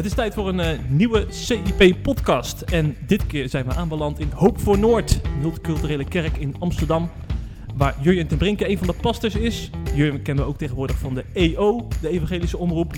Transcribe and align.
Het 0.00 0.08
is 0.08 0.14
tijd 0.14 0.34
voor 0.34 0.48
een 0.48 0.60
eh, 0.60 0.78
nieuwe 0.88 1.26
CIP-podcast. 1.28 2.60
En 2.60 2.96
dit 3.06 3.26
keer 3.26 3.48
zijn 3.48 3.66
we 3.66 3.74
aanbeland 3.74 4.18
in 4.18 4.30
Hoop 4.34 4.60
voor 4.60 4.78
Noord, 4.78 5.20
multiculturele 5.40 6.04
kerk 6.04 6.36
in 6.36 6.54
Amsterdam. 6.58 7.10
Waar 7.74 7.94
Jurjen 8.00 8.26
ten 8.26 8.38
Brinke 8.38 8.68
een 8.68 8.78
van 8.78 8.86
de 8.86 8.92
pastors 8.92 9.34
is. 9.34 9.70
Jurjen 9.94 10.22
kennen 10.22 10.44
we 10.44 10.50
ook 10.50 10.58
tegenwoordig 10.58 10.98
van 10.98 11.14
de 11.14 11.24
EO, 11.32 11.88
de 12.00 12.08
Evangelische 12.08 12.58
Omroep. 12.58 12.92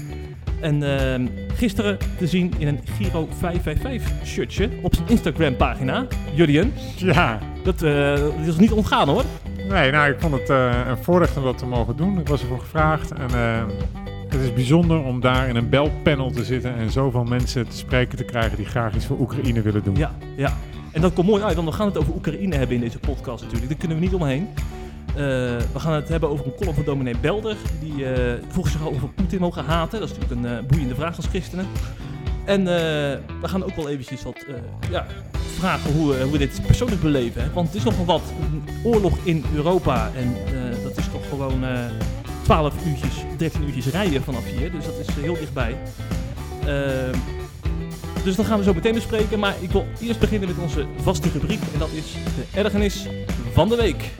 En 0.60 0.82
ehm, 0.82 1.26
gisteren 1.54 1.98
te 2.18 2.26
zien 2.26 2.52
in 2.58 2.68
een 2.68 2.80
Giro 2.84 3.28
555 3.38 4.26
shirtje 4.26 4.68
op 4.82 4.94
zijn 4.94 5.08
Instagram-pagina. 5.08 6.06
Jurjen, 6.34 6.72
Ja, 6.96 7.38
dat, 7.64 7.82
eh, 7.82 8.16
dat 8.16 8.46
is 8.46 8.56
niet 8.56 8.72
ontgaan 8.72 9.08
hoor. 9.08 9.24
nee, 9.68 9.90
nou, 9.90 10.12
ik 10.12 10.20
vond 10.20 10.34
het 10.34 10.50
eh, 10.50 10.80
een 10.86 10.98
voorrecht 10.98 11.36
om 11.36 11.42
dat 11.42 11.58
te 11.58 11.66
mogen 11.66 11.96
doen. 11.96 12.20
Ik 12.20 12.28
was 12.28 12.40
ervoor 12.40 12.60
gevraagd 12.60 13.10
en 13.10 13.30
het 14.32 14.40
is 14.40 14.52
bijzonder 14.52 15.02
om 15.02 15.20
daar 15.20 15.48
in 15.48 15.56
een 15.56 15.68
belpanel 15.68 16.30
te 16.30 16.44
zitten 16.44 16.74
en 16.74 16.90
zoveel 16.90 17.24
mensen 17.24 17.68
te 17.68 17.76
spreken 17.76 18.16
te 18.16 18.24
krijgen 18.24 18.56
die 18.56 18.66
graag 18.66 18.94
iets 18.94 19.06
voor 19.06 19.18
Oekraïne 19.20 19.62
willen 19.62 19.82
doen. 19.84 19.96
Ja, 19.96 20.14
ja. 20.36 20.56
En 20.92 21.00
dat 21.00 21.12
komt 21.12 21.26
mooi 21.26 21.42
uit, 21.42 21.54
want 21.54 21.68
we 21.68 21.74
gaan 21.74 21.86
het 21.86 21.98
over 21.98 22.14
Oekraïne 22.14 22.56
hebben 22.56 22.76
in 22.76 22.82
deze 22.82 22.98
podcast 22.98 23.42
natuurlijk. 23.42 23.70
Daar 23.70 23.78
kunnen 23.78 23.96
we 23.96 24.02
niet 24.02 24.14
omheen. 24.14 24.48
Eh, 25.06 25.14
we 25.72 25.78
gaan 25.78 25.92
het 25.92 26.08
hebben 26.08 26.28
over 26.28 26.46
een 26.46 26.54
column 26.54 26.74
van 26.74 26.84
dominee 26.84 27.14
Belder. 27.20 27.56
Die 27.80 28.06
eh 28.06 28.42
vroeg 28.48 28.68
zich 28.68 28.82
al 28.82 28.92
over 28.92 29.08
Poetin 29.08 29.40
mogen 29.40 29.64
haten. 29.64 30.00
Dat 30.00 30.10
is 30.10 30.18
natuurlijk 30.18 30.40
een 30.40 30.58
eh, 30.58 30.66
boeiende 30.66 30.94
vraag 30.94 31.16
als 31.16 31.26
christenen. 31.26 31.66
En 32.44 32.64
we 32.64 33.48
gaan 33.48 33.64
ook 33.64 33.76
wel 33.76 33.88
eventjes 33.88 34.22
wat 34.22 34.46
ja, 34.90 35.06
vragen 35.58 35.92
hoe, 35.92 36.16
hoe 36.22 36.32
we 36.32 36.38
dit 36.38 36.60
persoonlijk 36.66 37.02
beleven. 37.02 37.42
Hè? 37.42 37.52
Want 37.52 37.66
het 37.66 37.76
is 37.76 37.84
nogal 37.84 38.04
wat. 38.04 38.22
Een 38.40 38.62
oorlog 38.84 39.18
in 39.24 39.44
Europa. 39.54 40.10
En 40.16 40.34
dat 40.82 40.96
is 40.96 41.08
toch 41.12 41.28
gewoon 41.28 41.64
12 42.52 42.74
uurtjes, 42.86 43.14
13 43.36 43.62
uurtjes 43.62 43.86
rijden 43.86 44.22
vanaf 44.22 44.44
hier. 44.44 44.72
Dus 44.72 44.84
dat 44.84 44.98
is 44.98 45.06
eh, 45.06 45.14
heel 45.14 45.34
dichtbij. 45.34 45.76
Ehm, 46.66 47.18
dus 48.24 48.36
dat 48.36 48.46
gaan 48.46 48.58
we 48.58 48.64
zo 48.64 48.74
meteen 48.74 48.94
bespreken. 48.94 49.38
Maar 49.38 49.54
ik 49.60 49.70
wil 49.70 49.86
eerst 50.00 50.20
beginnen 50.20 50.48
met 50.48 50.58
onze 50.58 50.86
vaste 51.02 51.28
rubriek. 51.32 51.60
En 51.72 51.78
dat 51.78 51.90
is 51.92 52.12
de 52.12 52.58
ergernis 52.58 53.06
van 53.52 53.68
de 53.68 53.76
week. 53.76 54.10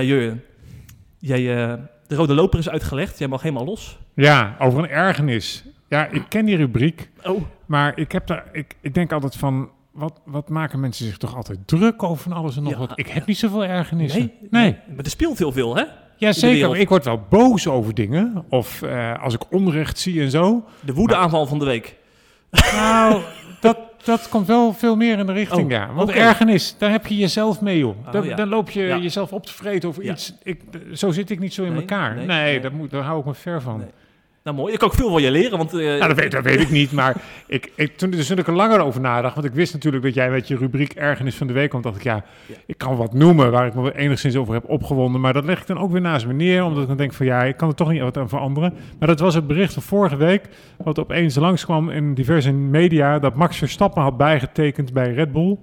Ja, 0.00 0.06
Jurjen. 0.06 0.42
Jij, 1.18 1.56
eh, 1.68 1.74
de 2.06 2.14
rode 2.14 2.34
loper 2.34 2.58
is 2.58 2.68
uitgelegd. 2.68 3.18
Jij 3.18 3.28
mag 3.28 3.42
helemaal 3.42 3.64
los. 3.64 3.98
Ja, 4.14 4.56
over 4.58 4.78
een 4.78 4.88
ergernis. 4.88 5.64
Ja, 5.88 6.06
ik 6.06 6.22
ken 6.28 6.44
die 6.44 6.56
rubriek, 6.56 7.10
Oh, 7.24 7.42
maar 7.66 7.98
ik, 7.98 8.12
heb 8.12 8.26
daar, 8.26 8.44
ik, 8.52 8.74
ik 8.80 8.94
denk 8.94 9.12
altijd 9.12 9.36
van, 9.36 9.70
wat, 9.92 10.20
wat 10.24 10.48
maken 10.48 10.80
mensen 10.80 11.06
zich 11.06 11.16
toch 11.16 11.36
altijd 11.36 11.58
druk 11.64 12.02
over 12.02 12.22
van 12.22 12.32
alles 12.32 12.56
en 12.56 12.62
nog 12.62 12.72
Ja, 12.72 12.78
wat? 12.78 12.92
Ik 12.94 13.06
ja. 13.06 13.12
heb 13.12 13.26
niet 13.26 13.36
zoveel 13.38 13.64
ergernissen. 13.64 14.20
nee, 14.20 14.62
nee. 14.62 14.76
Maar 14.94 15.04
er 15.04 15.10
speelt 15.10 15.38
heel 15.38 15.52
veel, 15.52 15.76
hè? 15.76 15.84
Ja, 16.16 16.32
zeker. 16.32 16.68
maar 16.68 16.78
Ik 16.78 16.88
word 16.88 17.04
wel 17.04 17.26
boos 17.28 17.66
over 17.66 17.94
dingen. 17.94 18.44
Of 18.48 18.82
eh, 18.82 19.22
als 19.22 19.34
ik 19.34 19.52
onrecht 19.52 19.98
zie 19.98 20.20
en 20.20 20.30
zo. 20.30 20.64
De 20.80 20.92
woedeaanval 20.92 21.46
van 21.46 21.58
de 21.58 21.64
week. 21.64 21.96
Nou, 22.72 23.20
dat, 24.04 24.28
komt 24.28 24.46
wel 24.46 24.72
veel 24.72 24.96
meer 24.96 25.18
in 25.18 25.26
de 25.26 25.32
richting, 25.32 25.64
Oh, 25.64 25.70
ja. 25.70 25.92
Want 25.92 26.08
oké. 26.08 26.18
ergernis, 26.18 26.74
daar 26.78 26.90
heb 26.90 27.06
je 27.06 27.16
jezelf 27.16 27.60
mee. 27.60 27.86
Oh, 27.86 27.96
dan, 28.12 28.24
ja. 28.24 28.36
dan 28.36 28.48
loop 28.48 28.70
je 28.70 28.82
Ja. 28.82 28.96
jezelf 28.96 29.32
op 29.32 29.46
te 29.46 29.52
vreten 29.52 29.88
over 29.88 30.02
iets. 30.02 30.34
Ik, 30.42 30.60
zo 30.92 31.10
zit 31.10 31.30
ik 31.30 31.38
niet 31.38 31.54
zo 31.54 31.62
in 31.64 31.70
Nee, 31.72 31.80
elkaar. 31.80 32.14
nee, 32.14 32.26
Nee, 32.26 32.42
nee. 32.42 32.60
Daar, 32.60 32.72
moet, 32.72 32.90
daar 32.90 33.02
hou 33.02 33.20
ik 33.20 33.24
me 33.26 33.34
ver 33.34 33.62
van. 33.62 33.84
Nou, 34.50 34.62
mooi. 34.62 34.72
Ik 34.72 34.78
kan 34.78 34.88
ook 34.88 34.94
veel 34.94 35.10
van 35.10 35.22
je 35.22 35.30
leren, 35.30 35.58
want... 35.58 35.74
eh, 35.74 35.86
Nou, 35.86 36.08
dat 36.08 36.16
weet, 36.16 36.30
dat 36.30 36.44
weet 36.44 36.60
ik 36.60 36.70
niet, 36.70 36.92
maar 36.92 37.16
ik, 37.46 37.72
ik, 37.74 37.96
toen, 37.96 38.10
dus 38.10 38.26
toen 38.26 38.38
ik 38.38 38.46
er 38.46 38.52
langer 38.54 38.80
over 38.80 39.00
nadacht, 39.00 39.34
want 39.34 39.46
ik 39.46 39.52
wist 39.52 39.72
natuurlijk 39.72 40.02
dat 40.04 40.14
jij 40.14 40.30
met 40.30 40.48
je 40.48 40.56
rubriek 40.56 40.92
Ergernis 40.92 41.36
van 41.36 41.46
de 41.46 41.52
Week 41.52 41.68
kwam, 41.70 41.82
dacht 41.82 41.96
ik, 41.96 42.02
ja, 42.02 42.24
Ja. 42.46 42.54
ik 42.66 42.78
kan 42.78 42.96
wat 42.96 43.12
noemen 43.14 43.50
waar 43.50 43.66
ik 43.66 43.74
me 43.74 43.96
enigszins 43.96 44.36
over 44.36 44.54
heb 44.54 44.68
opgewonden, 44.68 45.20
maar 45.20 45.32
dat 45.32 45.44
leg 45.44 45.60
ik 45.60 45.66
dan 45.66 45.78
ook 45.78 45.90
weer 45.92 46.00
naast 46.00 46.26
me 46.26 46.32
neer, 46.32 46.64
omdat 46.64 46.82
ik 46.82 46.88
dan 46.88 46.96
denk 46.96 47.12
van, 47.12 47.26
ja, 47.26 47.42
ik 47.44 47.56
kan 47.56 47.68
er 47.68 47.74
toch 47.74 47.90
niet 47.90 48.00
wat 48.00 48.16
aan 48.16 48.28
veranderen. 48.28 48.74
Maar 48.98 49.08
dat 49.08 49.20
was 49.20 49.34
het 49.34 49.46
bericht 49.46 49.72
van 49.72 49.82
vorige 49.82 50.16
week, 50.16 50.48
wat 50.76 50.98
opeens 50.98 51.34
langskwam 51.36 51.90
in 51.90 52.14
diverse 52.14 52.52
media, 52.52 53.18
dat 53.18 53.34
Max 53.34 53.56
Verstappen 53.58 54.02
had 54.02 54.16
bijgetekend 54.16 54.92
bij 54.92 55.12
Red 55.12 55.32
Bull. 55.32 55.56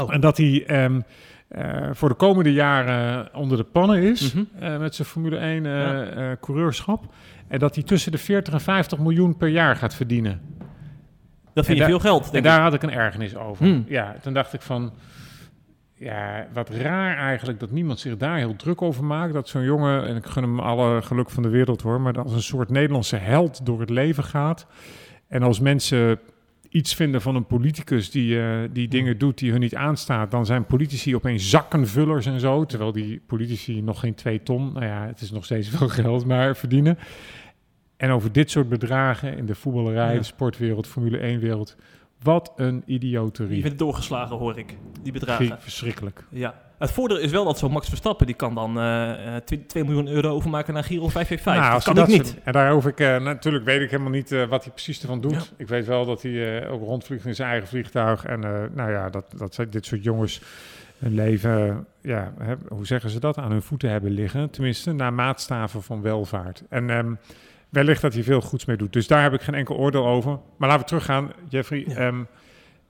Oh. 0.00 0.14
En 0.14 0.20
dat 0.20 0.36
hij 0.36 0.64
ehm, 0.66 1.00
eh, 1.48 1.64
voor 1.92 2.08
de 2.08 2.14
komende 2.14 2.52
jaren 2.52 3.28
onder 3.34 3.56
de 3.56 3.64
pannen 3.64 4.02
is 4.02 4.32
Mhm. 4.34 4.44
eh, 4.64 4.78
met 4.78 4.94
zijn 4.94 5.08
Formule 5.08 5.36
1 5.36 5.66
eh, 5.66 5.72
Ja. 5.72 6.04
eh, 6.04 6.24
coureurschap. 6.40 7.04
En 7.48 7.58
dat 7.58 7.74
hij 7.74 7.84
tussen 7.84 8.12
de 8.12 8.18
40 8.18 8.54
en 8.54 8.60
50 8.60 8.98
miljoen 8.98 9.36
per 9.36 9.48
jaar 9.48 9.76
gaat 9.76 9.94
verdienen. 9.94 10.40
dat 11.52 11.64
vind 11.64 11.78
je 11.78 11.84
en 11.84 11.90
veel 11.90 12.00
geld, 12.00 12.26
En 12.26 12.32
denk 12.32 12.44
daar 12.44 12.56
ik. 12.56 12.62
had 12.62 12.74
ik 12.74 12.82
een 12.82 12.90
ergernis 12.90 13.36
over. 13.36 13.66
Hmm. 13.66 13.84
Ja, 13.88 14.16
toen 14.22 14.32
dacht 14.32 14.52
ik 14.52 14.62
van... 14.62 14.92
Ja, 15.98 16.46
wat 16.52 16.70
raar 16.70 17.16
eigenlijk 17.16 17.60
dat 17.60 17.70
niemand 17.70 18.00
zich 18.00 18.16
daar 18.16 18.36
heel 18.36 18.56
druk 18.56 18.82
over 18.82 19.04
maakt. 19.04 19.32
Dat 19.32 19.48
zo'n 19.48 19.64
jongen, 19.64 20.06
en 20.06 20.16
ik 20.16 20.26
gun 20.26 20.42
hem 20.42 20.60
alle 20.60 21.02
geluk 21.02 21.30
van 21.30 21.42
de 21.42 21.48
wereld 21.48 21.82
hoor... 21.82 22.00
maar 22.00 22.12
dat 22.12 22.24
als 22.24 22.32
een 22.34 22.42
soort 22.42 22.70
Nederlandse 22.70 23.16
held 23.16 23.66
door 23.66 23.80
het 23.80 23.90
leven 23.90 24.24
gaat. 24.24 24.66
En 25.28 25.42
als 25.42 25.60
mensen 25.60 26.18
iets 26.68 26.94
vinden 26.94 27.22
van 27.22 27.34
een 27.34 27.46
politicus 27.46 28.10
die, 28.10 28.40
eh, 28.40 28.58
die 28.72 28.88
dingen 28.88 29.18
doet 29.18 29.38
die 29.38 29.50
hun 29.50 29.60
niet 29.60 29.74
aanstaat... 29.74 30.30
dan 30.30 30.46
zijn 30.46 30.66
politici 30.66 31.14
opeens 31.14 31.50
zakkenvullers 31.50 32.26
en 32.26 32.40
zo. 32.40 32.64
Terwijl 32.64 32.92
die 32.92 33.22
politici 33.26 33.82
nog 33.82 34.00
geen 34.00 34.14
twee 34.14 34.42
ton, 34.42 34.72
nou 34.72 34.86
ja, 34.86 35.06
het 35.06 35.20
is 35.20 35.30
nog 35.30 35.44
steeds 35.44 35.68
veel 35.76 35.88
geld, 35.88 36.26
maar 36.26 36.56
verdienen. 36.56 36.98
En 37.96 38.10
over 38.10 38.32
dit 38.32 38.50
soort 38.50 38.68
bedragen 38.68 39.36
in 39.36 39.46
de 39.46 39.54
voetballerij, 39.54 40.12
Ja. 40.12 40.18
de 40.18 40.24
sportwereld, 40.24 40.86
Formule 40.86 41.18
1-wereld... 41.38 41.76
Wat 42.22 42.52
een 42.56 42.82
Je 42.86 42.92
idioterie. 42.92 43.62
bent 43.62 43.78
doorgeslagen, 43.78 44.36
hoor 44.36 44.58
ik. 44.58 44.76
Die 45.02 45.12
bedragen. 45.12 45.56
Verschrikkelijk. 45.60 46.24
Ja. 46.30 46.54
Het 46.78 46.90
voordeel 46.90 47.18
is 47.18 47.30
wel 47.30 47.44
dat 47.44 47.58
zo'n 47.58 47.70
Max 47.72 47.88
Verstappen, 47.88 48.26
die 48.26 48.34
kan 48.34 48.54
dan 48.54 48.78
eh, 48.78 49.36
eh, 49.36 49.42
2 49.66 49.84
miljoen 49.84 50.08
euro 50.08 50.28
overmaken 50.28 50.74
naar 50.74 50.84
Giro 50.84 51.08
555. 51.08 51.84
Nou, 51.84 51.96
dat 51.96 52.06
kan 52.08 52.14
ik 52.14 52.22
niet. 52.34 52.44
En 52.44 52.52
daar 52.52 52.72
hoef 52.72 52.86
ik, 52.86 53.00
eh, 53.00 53.20
natuurlijk 53.20 53.64
weet 53.64 53.80
ik 53.80 53.90
helemaal 53.90 54.10
niet 54.12 54.32
eh, 54.32 54.44
wat 54.48 54.64
hij 54.64 54.72
precies 54.72 55.00
ervan 55.00 55.20
doet. 55.20 55.32
Ja. 55.32 55.42
Ik 55.56 55.68
weet 55.68 55.86
wel 55.86 56.04
dat 56.06 56.22
hij 56.22 56.60
eh, 56.62 56.72
ook 56.72 56.82
rondvliegt 56.82 57.24
in 57.26 57.34
zijn 57.34 57.48
eigen 57.50 57.68
vliegtuig. 57.68 58.24
En 58.24 58.44
eh, 58.44 58.62
nou 58.74 58.90
ja, 58.90 59.10
dat, 59.10 59.24
dat 59.36 59.54
zijn 59.54 59.70
dit 59.70 59.86
soort 59.86 60.02
jongens 60.02 60.40
hun 60.98 61.14
leven, 61.14 61.86
ja, 62.00 62.32
hè, 62.38 62.54
hoe 62.68 62.86
zeggen 62.86 63.10
ze 63.10 63.20
dat, 63.20 63.38
aan 63.38 63.50
hun 63.50 63.62
voeten 63.62 63.90
hebben 63.90 64.10
liggen. 64.10 64.50
Tenminste, 64.50 64.92
naar 64.92 65.12
maatstaven 65.12 65.82
van 65.82 66.02
welvaart. 66.02 66.62
En 66.68 66.90
ehm, 66.90 67.12
wellicht 67.76 68.02
dat 68.02 68.14
hij 68.14 68.22
veel 68.22 68.40
goeds 68.40 68.64
mee 68.64 68.76
doet. 68.76 68.92
Dus 68.92 69.06
daar 69.06 69.22
heb 69.22 69.32
ik 69.32 69.40
geen 69.40 69.54
enkel 69.54 69.76
oordeel 69.76 70.06
over. 70.06 70.38
Maar 70.56 70.68
laten 70.68 70.82
we 70.82 70.88
teruggaan, 70.88 71.32
Jeffrey. 71.48 71.84
Ja. 71.88 71.96
Ehm, 71.96 72.22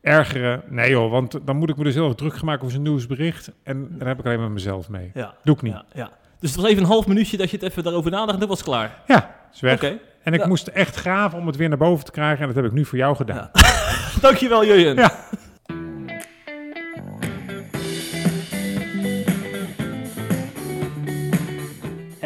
ergeren, 0.00 0.62
nee 0.68 0.90
joh, 0.90 1.10
want 1.10 1.38
dan 1.44 1.56
moet 1.56 1.70
ik 1.70 1.76
me 1.76 1.84
dus 1.84 1.94
heel 1.94 2.06
erg 2.06 2.14
druk 2.14 2.34
gaan 2.34 2.44
maken 2.44 2.60
over 2.60 2.72
zijn 2.72 2.82
nieuwsbericht. 2.82 3.52
En 3.62 3.88
daar 3.98 4.08
heb 4.08 4.18
ik 4.18 4.24
alleen 4.24 4.40
maar 4.40 4.50
mezelf 4.50 4.88
mee. 4.88 5.10
Ja. 5.14 5.34
Doe 5.44 5.54
ik 5.54 5.62
niet. 5.62 5.72
Ja, 5.72 5.84
ja. 5.92 6.10
Dus 6.40 6.50
het 6.50 6.60
was 6.60 6.70
even 6.70 6.82
een 6.82 6.88
half 6.88 7.06
minuutje 7.06 7.36
dat 7.36 7.50
je 7.50 7.56
het 7.56 7.66
even 7.70 7.82
daarover 7.82 8.10
nadacht 8.10 8.32
en 8.32 8.40
dat 8.40 8.48
was 8.48 8.62
klaar. 8.62 9.02
Ja, 9.06 9.34
is. 9.52 9.72
Oké. 9.72 9.98
En 10.22 10.34
ik 10.34 10.46
moest 10.46 10.66
echt 10.66 10.96
graven 10.96 11.38
om 11.38 11.46
het 11.46 11.56
weer 11.56 11.68
naar 11.68 11.78
boven 11.78 12.04
te 12.04 12.10
krijgen. 12.10 12.40
En 12.40 12.46
dat 12.46 12.56
heb 12.56 12.64
ik 12.64 12.72
nu 12.72 12.84
voor 12.84 12.98
jou 12.98 13.16
gedaan. 13.16 13.50
Dankjewel, 14.20 14.64
Jurjen. 14.64 14.96
Ja. 14.96 15.12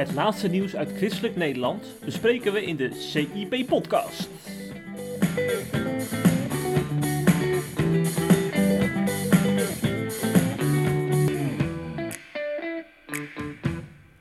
Het 0.00 0.12
laatste 0.12 0.48
nieuws 0.48 0.76
uit 0.76 0.92
christelijk 0.96 1.36
Nederland 1.36 1.84
bespreken 2.04 2.52
we 2.52 2.64
in 2.64 2.76
de 2.76 2.90
CIP-podcast. 2.92 4.28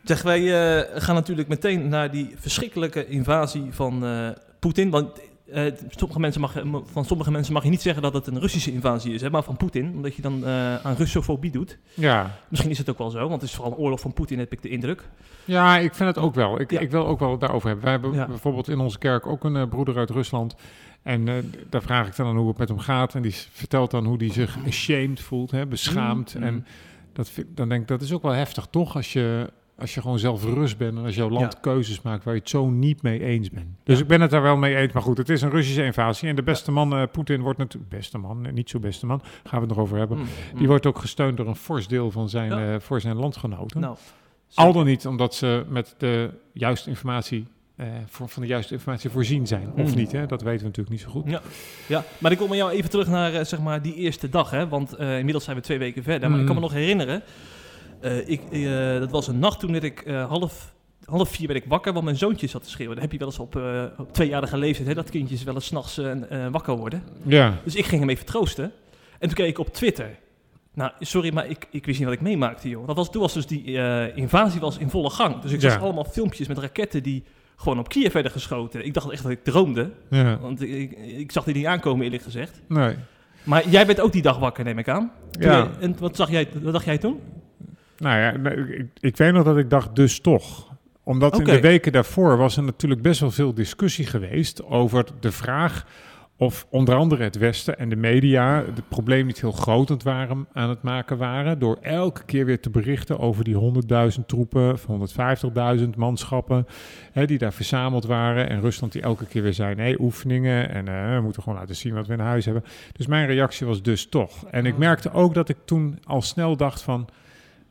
Zeg, 0.03 0.21
wij 0.21 0.41
eh, 0.41 1.01
gaan 1.01 1.15
natuurlijk 1.15 1.47
meteen 1.47 1.87
naar 1.87 2.11
die 2.11 2.33
verschrikkelijke 2.35 3.07
invasie 3.07 3.67
van 3.71 4.05
eh, 4.05 4.29
Poetin. 4.59 4.89
Want 4.89 5.19
eh, 5.51 5.73
sommige 5.89 6.19
mensen 6.19 6.41
mag, 6.41 6.55
van 6.91 7.05
sommige 7.05 7.31
mensen 7.31 7.53
mag 7.53 7.63
je 7.63 7.69
niet 7.69 7.81
zeggen 7.81 8.01
dat 8.01 8.13
het 8.13 8.27
een 8.27 8.39
Russische 8.39 8.71
invasie 8.71 9.13
is, 9.13 9.21
hè, 9.21 9.29
maar 9.29 9.43
van 9.43 9.57
Poetin. 9.57 9.91
Omdat 9.95 10.15
je 10.15 10.21
dan 10.21 10.45
eh, 10.45 10.75
aan 10.85 10.95
Russofobie 10.95 11.51
doet. 11.51 11.77
Ja. 11.93 12.35
Misschien 12.47 12.71
is 12.71 12.77
het 12.77 12.89
ook 12.89 12.97
wel 12.97 13.09
zo, 13.09 13.19
want 13.19 13.41
het 13.41 13.49
is 13.49 13.55
vooral 13.55 13.71
een 13.73 13.77
oorlog 13.79 13.99
van 13.99 14.13
Poetin, 14.13 14.39
heb 14.39 14.51
ik 14.51 14.61
de 14.61 14.69
indruk. 14.69 15.03
ja, 15.45 15.77
ik 15.77 15.93
vind 15.95 16.15
het 16.15 16.23
ook 16.25 16.35
wel. 16.35 16.59
Ik, 16.59 16.71
Ja. 16.71 16.79
ik 16.79 16.91
wil 16.91 17.07
ook 17.07 17.19
wel 17.19 17.37
daarover 17.37 17.65
hebben. 17.67 17.83
Wij 17.85 17.93
hebben 17.93 18.13
Ja. 18.13 18.25
bijvoorbeeld 18.27 18.67
in 18.69 18.79
onze 18.79 18.97
kerk 18.97 19.27
ook 19.27 19.43
een 19.43 19.55
eh, 19.55 19.67
broeder 19.67 19.97
uit 19.97 20.09
Rusland. 20.09 20.55
En 21.03 21.25
daar 21.69 21.81
vraag 21.81 22.07
ik 22.07 22.15
dan 22.15 22.27
aan 22.27 22.37
hoe 22.37 22.47
het 22.47 22.57
met 22.57 22.69
hem 22.69 22.79
gaat. 22.79 23.15
En 23.15 23.21
die 23.21 23.35
vertelt 23.51 23.91
dan 23.91 24.05
hoe 24.05 24.17
hij 24.17 24.31
zich 24.31 24.57
ashamed 24.67 25.19
voelt, 25.21 25.51
hè, 25.51 25.65
beschaamd. 25.67 26.35
Mm. 26.35 26.43
En 26.43 26.65
dat 27.13 27.29
vind, 27.29 27.47
dan 27.55 27.69
denk 27.69 27.81
ik, 27.81 27.87
dat 27.87 28.01
is 28.01 28.13
ook 28.13 28.21
wel 28.21 28.31
heftig, 28.31 28.67
toch? 28.69 28.95
Als 28.95 29.13
je 29.13 29.49
als 29.79 29.93
je 29.93 30.01
gewoon 30.01 30.19
zelf 30.19 30.43
rust 30.43 30.77
bent 30.77 30.97
en 30.97 31.05
als 31.05 31.15
jouw 31.15 31.29
land 31.29 31.53
Ja. 31.53 31.59
keuzes 31.61 32.01
maakt 32.01 32.23
waar 32.23 32.33
je 32.33 32.39
het 32.39 32.49
zo 32.49 32.69
niet 32.69 33.01
mee 33.01 33.23
eens 33.23 33.49
bent. 33.49 33.67
Dus 33.83 33.95
Ja. 33.95 34.01
ik 34.01 34.07
ben 34.07 34.21
het 34.21 34.31
daar 34.31 34.41
wel 34.41 34.57
mee 34.57 34.75
eens. 34.75 34.93
Maar 34.93 35.01
goed, 35.01 35.17
het 35.17 35.29
is 35.29 35.41
een 35.41 35.49
Russische 35.49 35.83
invasie. 35.83 36.29
En 36.29 36.35
de 36.35 36.43
beste 36.43 36.71
man, 36.71 36.93
eh, 36.95 37.03
Poetin, 37.11 37.41
wordt 37.41 37.59
natuurlijk... 37.59 37.91
Beste 37.91 38.17
man, 38.17 38.45
eh, 38.45 38.53
niet 38.53 38.69
zo 38.69 38.79
beste 38.79 39.05
man, 39.05 39.21
gaan 39.43 39.59
we 39.61 39.65
het 39.67 39.75
nog 39.75 39.77
over 39.77 39.97
hebben. 39.97 40.17
Mm, 40.17 40.25
Die 40.51 40.61
mm. 40.61 40.67
wordt 40.67 40.85
ook 40.85 40.97
gesteund 40.99 41.37
door 41.37 41.47
een 41.47 41.55
fors 41.55 41.87
deel 41.87 42.11
van 42.11 42.29
zijn, 42.29 42.49
Ja. 42.51 42.73
eh, 42.73 42.79
voor 42.79 43.01
zijn 43.01 43.15
landgenoten. 43.15 43.79
Nou, 43.79 43.97
Al 44.53 44.73
dan 44.73 44.85
niet 44.85 45.07
omdat 45.07 45.35
ze 45.35 45.65
met 45.69 45.95
de 45.97 46.29
juiste 46.53 46.89
informatie, 46.89 47.45
voor, 48.05 48.29
van 48.29 48.41
de 48.41 48.47
juiste 48.47 48.73
informatie 48.73 49.09
voorzien 49.09 49.47
zijn. 49.47 49.71
Of 49.75 49.89
Mm. 49.91 49.95
niet, 49.95 50.11
hè? 50.11 50.25
dat 50.25 50.41
weten 50.41 50.59
we 50.59 50.65
natuurlijk 50.65 50.89
niet 50.89 50.99
zo 51.01 51.09
goed. 51.09 51.29
Ja, 51.29 51.41
ja, 51.87 52.03
maar 52.17 52.31
ik 52.31 52.37
kom 52.37 52.49
met 52.49 52.57
jou 52.57 52.71
even 52.71 52.89
terug 52.89 53.07
naar 53.07 53.45
zeg 53.45 53.59
maar 53.59 53.81
die 53.81 53.93
eerste 53.95 54.29
dag. 54.29 54.49
Hè? 54.51 54.67
Want 54.67 54.97
inmiddels 54.97 55.43
zijn 55.43 55.55
we 55.55 55.61
twee 55.61 55.77
weken 55.77 56.03
verder. 56.03 56.29
Maar 56.29 56.39
ik 56.39 56.45
kan 56.45 56.55
me 56.55 56.61
Mhm. 56.61 56.69
nog 56.71 56.79
herinneren. 56.79 57.23
Eh, 58.01 58.27
ik, 58.29 58.41
eh, 58.51 58.99
dat 58.99 59.11
was 59.11 59.27
een 59.27 59.39
nacht 59.39 59.59
toen 59.59 59.71
werd 59.71 59.83
ik 59.83 59.99
eh, 60.01 60.27
half, 60.29 60.73
half 61.05 61.29
vier 61.29 61.47
werd 61.47 61.63
ik 61.63 61.69
wakker. 61.69 61.93
Want 61.93 62.05
mijn 62.05 62.17
zoontje 62.17 62.47
zat 62.47 62.63
te 62.63 62.69
schreeuwen. 62.69 62.93
Dat 62.95 63.03
heb 63.03 63.11
je 63.13 63.19
wel 63.19 63.27
eens 63.27 63.39
op, 63.39 63.55
op 63.97 64.13
tweejarige 64.13 64.57
leeftijd. 64.57 64.87
Hè? 64.87 64.93
Dat 64.93 65.09
kindjes 65.09 65.43
wel 65.43 65.53
eens 65.55 65.65
s'nachts 65.65 66.01
wakker 66.51 66.75
worden. 66.77 67.03
Ja, 67.23 67.57
Dus 67.63 67.75
ik 67.75 67.85
ging 67.85 68.01
hem 68.01 68.09
even 68.09 68.25
troosten. 68.25 68.71
En 69.19 69.27
toen 69.27 69.33
keek 69.37 69.47
ik 69.49 69.59
op 69.59 69.73
Twitter. 69.73 70.17
Nou, 70.73 70.91
sorry, 70.99 71.33
maar 71.33 71.47
ik, 71.47 71.67
ik 71.71 71.85
wist 71.85 71.97
niet 71.99 72.07
wat 72.07 72.17
ik 72.17 72.23
meemaakte, 72.23 72.69
joh. 72.69 72.87
Dat 72.87 72.95
was, 72.95 73.11
toen 73.11 73.21
was 73.21 73.33
dus 73.33 73.45
die 73.47 73.63
invasie 74.15 74.59
was 74.59 74.77
in 74.77 74.89
volle 74.89 75.09
gang. 75.09 75.39
Dus 75.41 75.51
ik 75.51 75.61
Ja. 75.61 75.69
zag 75.69 75.81
allemaal 75.81 76.03
filmpjes 76.05 76.47
met 76.47 76.57
raketten 76.57 77.03
die 77.03 77.23
gewoon 77.55 77.79
op 77.79 77.89
Kiev 77.89 78.13
werden 78.13 78.31
geschoten. 78.31 78.85
Ik 78.85 78.93
dacht 78.93 79.09
echt 79.09 79.23
dat 79.23 79.31
ik 79.31 79.43
droomde. 79.43 79.91
ja. 80.09 80.39
Want 80.39 80.61
ik, 80.61 80.69
ik, 80.71 80.97
ik 81.17 81.31
zag 81.31 81.43
die 81.43 81.55
niet 81.55 81.65
aankomen, 81.65 82.03
eerlijk 82.05 82.23
gezegd. 82.23 82.61
Nee. 82.67 82.95
Maar 83.43 83.69
jij 83.69 83.85
bent 83.85 83.99
ook 84.01 84.11
die 84.11 84.21
dag 84.21 84.37
wakker, 84.39 84.63
neem 84.63 84.77
ik 84.77 84.87
aan. 84.89 85.11
Toen 85.31 85.41
Ja. 85.43 85.57
jij- 85.57 85.69
en 85.79 85.95
wat, 85.99 86.15
zag 86.15 86.29
jij, 86.31 86.47
wat 86.61 86.73
dacht 86.73 86.85
jij 86.85 86.97
toen? 86.97 87.19
Nou 87.99 88.17
ja, 88.19 88.51
ik, 88.51 88.87
ik 88.99 89.17
weet 89.17 89.33
nog 89.33 89.43
dat 89.43 89.57
ik 89.57 89.69
dacht, 89.69 89.95
dus 89.95 90.19
toch. 90.19 90.67
Omdat 91.03 91.39
in 91.39 91.45
de 91.45 91.59
weken 91.59 91.91
daarvoor 91.91 92.37
was 92.37 92.57
er 92.57 92.63
natuurlijk 92.63 93.01
best 93.01 93.19
wel 93.19 93.31
veel 93.31 93.53
discussie 93.53 94.05
geweest 94.05 94.65
over 94.65 95.05
de 95.19 95.31
vraag 95.31 95.85
of 96.39 96.67
onder 96.69 96.95
andere 96.95 97.23
het 97.23 97.37
Westen 97.37 97.77
en 97.77 97.89
de 97.89 97.95
media 97.95 98.63
het 98.75 98.87
probleem 98.87 99.25
niet 99.25 99.41
heel 99.41 99.51
groot 99.51 99.89
aan 99.89 99.95
het, 99.95 100.03
waren, 100.03 100.47
aan 100.53 100.69
het 100.69 100.81
maken 100.81 101.17
waren. 101.17 101.59
Door 101.59 101.77
elke 101.81 102.23
keer 102.23 102.45
weer 102.45 102.59
te 102.59 102.69
berichten 102.69 103.19
over 103.19 103.43
die 103.43 103.73
100.000 104.19 104.25
troepen, 104.25 104.73
of 104.73 104.85
150.000 105.79 105.89
manschappen 105.97 106.67
hè, 107.11 107.25
die 107.25 107.37
daar 107.37 107.53
verzameld 107.53 108.05
waren. 108.05 108.49
En 108.49 108.61
Rusland 108.61 108.91
die 108.91 109.01
elke 109.01 109.25
keer 109.25 109.41
weer 109.41 109.53
zei, 109.53 109.75
nee, 109.75 110.01
oefeningen 110.01 110.69
en 110.69 110.87
eh, 110.87 111.15
we 111.15 111.21
moeten 111.21 111.43
gewoon 111.43 111.59
laten 111.59 111.75
zien 111.75 111.93
wat 111.93 112.07
we 112.07 112.13
in 112.13 112.19
huis 112.19 112.45
hebben. 112.45 112.63
Dus 112.93 113.07
mijn 113.07 113.27
reactie 113.27 113.67
was 113.67 113.81
dus 113.81 114.09
toch. 114.09 114.45
En 114.45 114.65
ik 114.65 114.77
merkte 114.77 115.11
ook 115.11 115.33
dat 115.33 115.49
ik 115.49 115.57
toen 115.65 115.99
al 116.03 116.21
snel 116.21 116.57
dacht 116.57 116.81
van, 116.81 117.07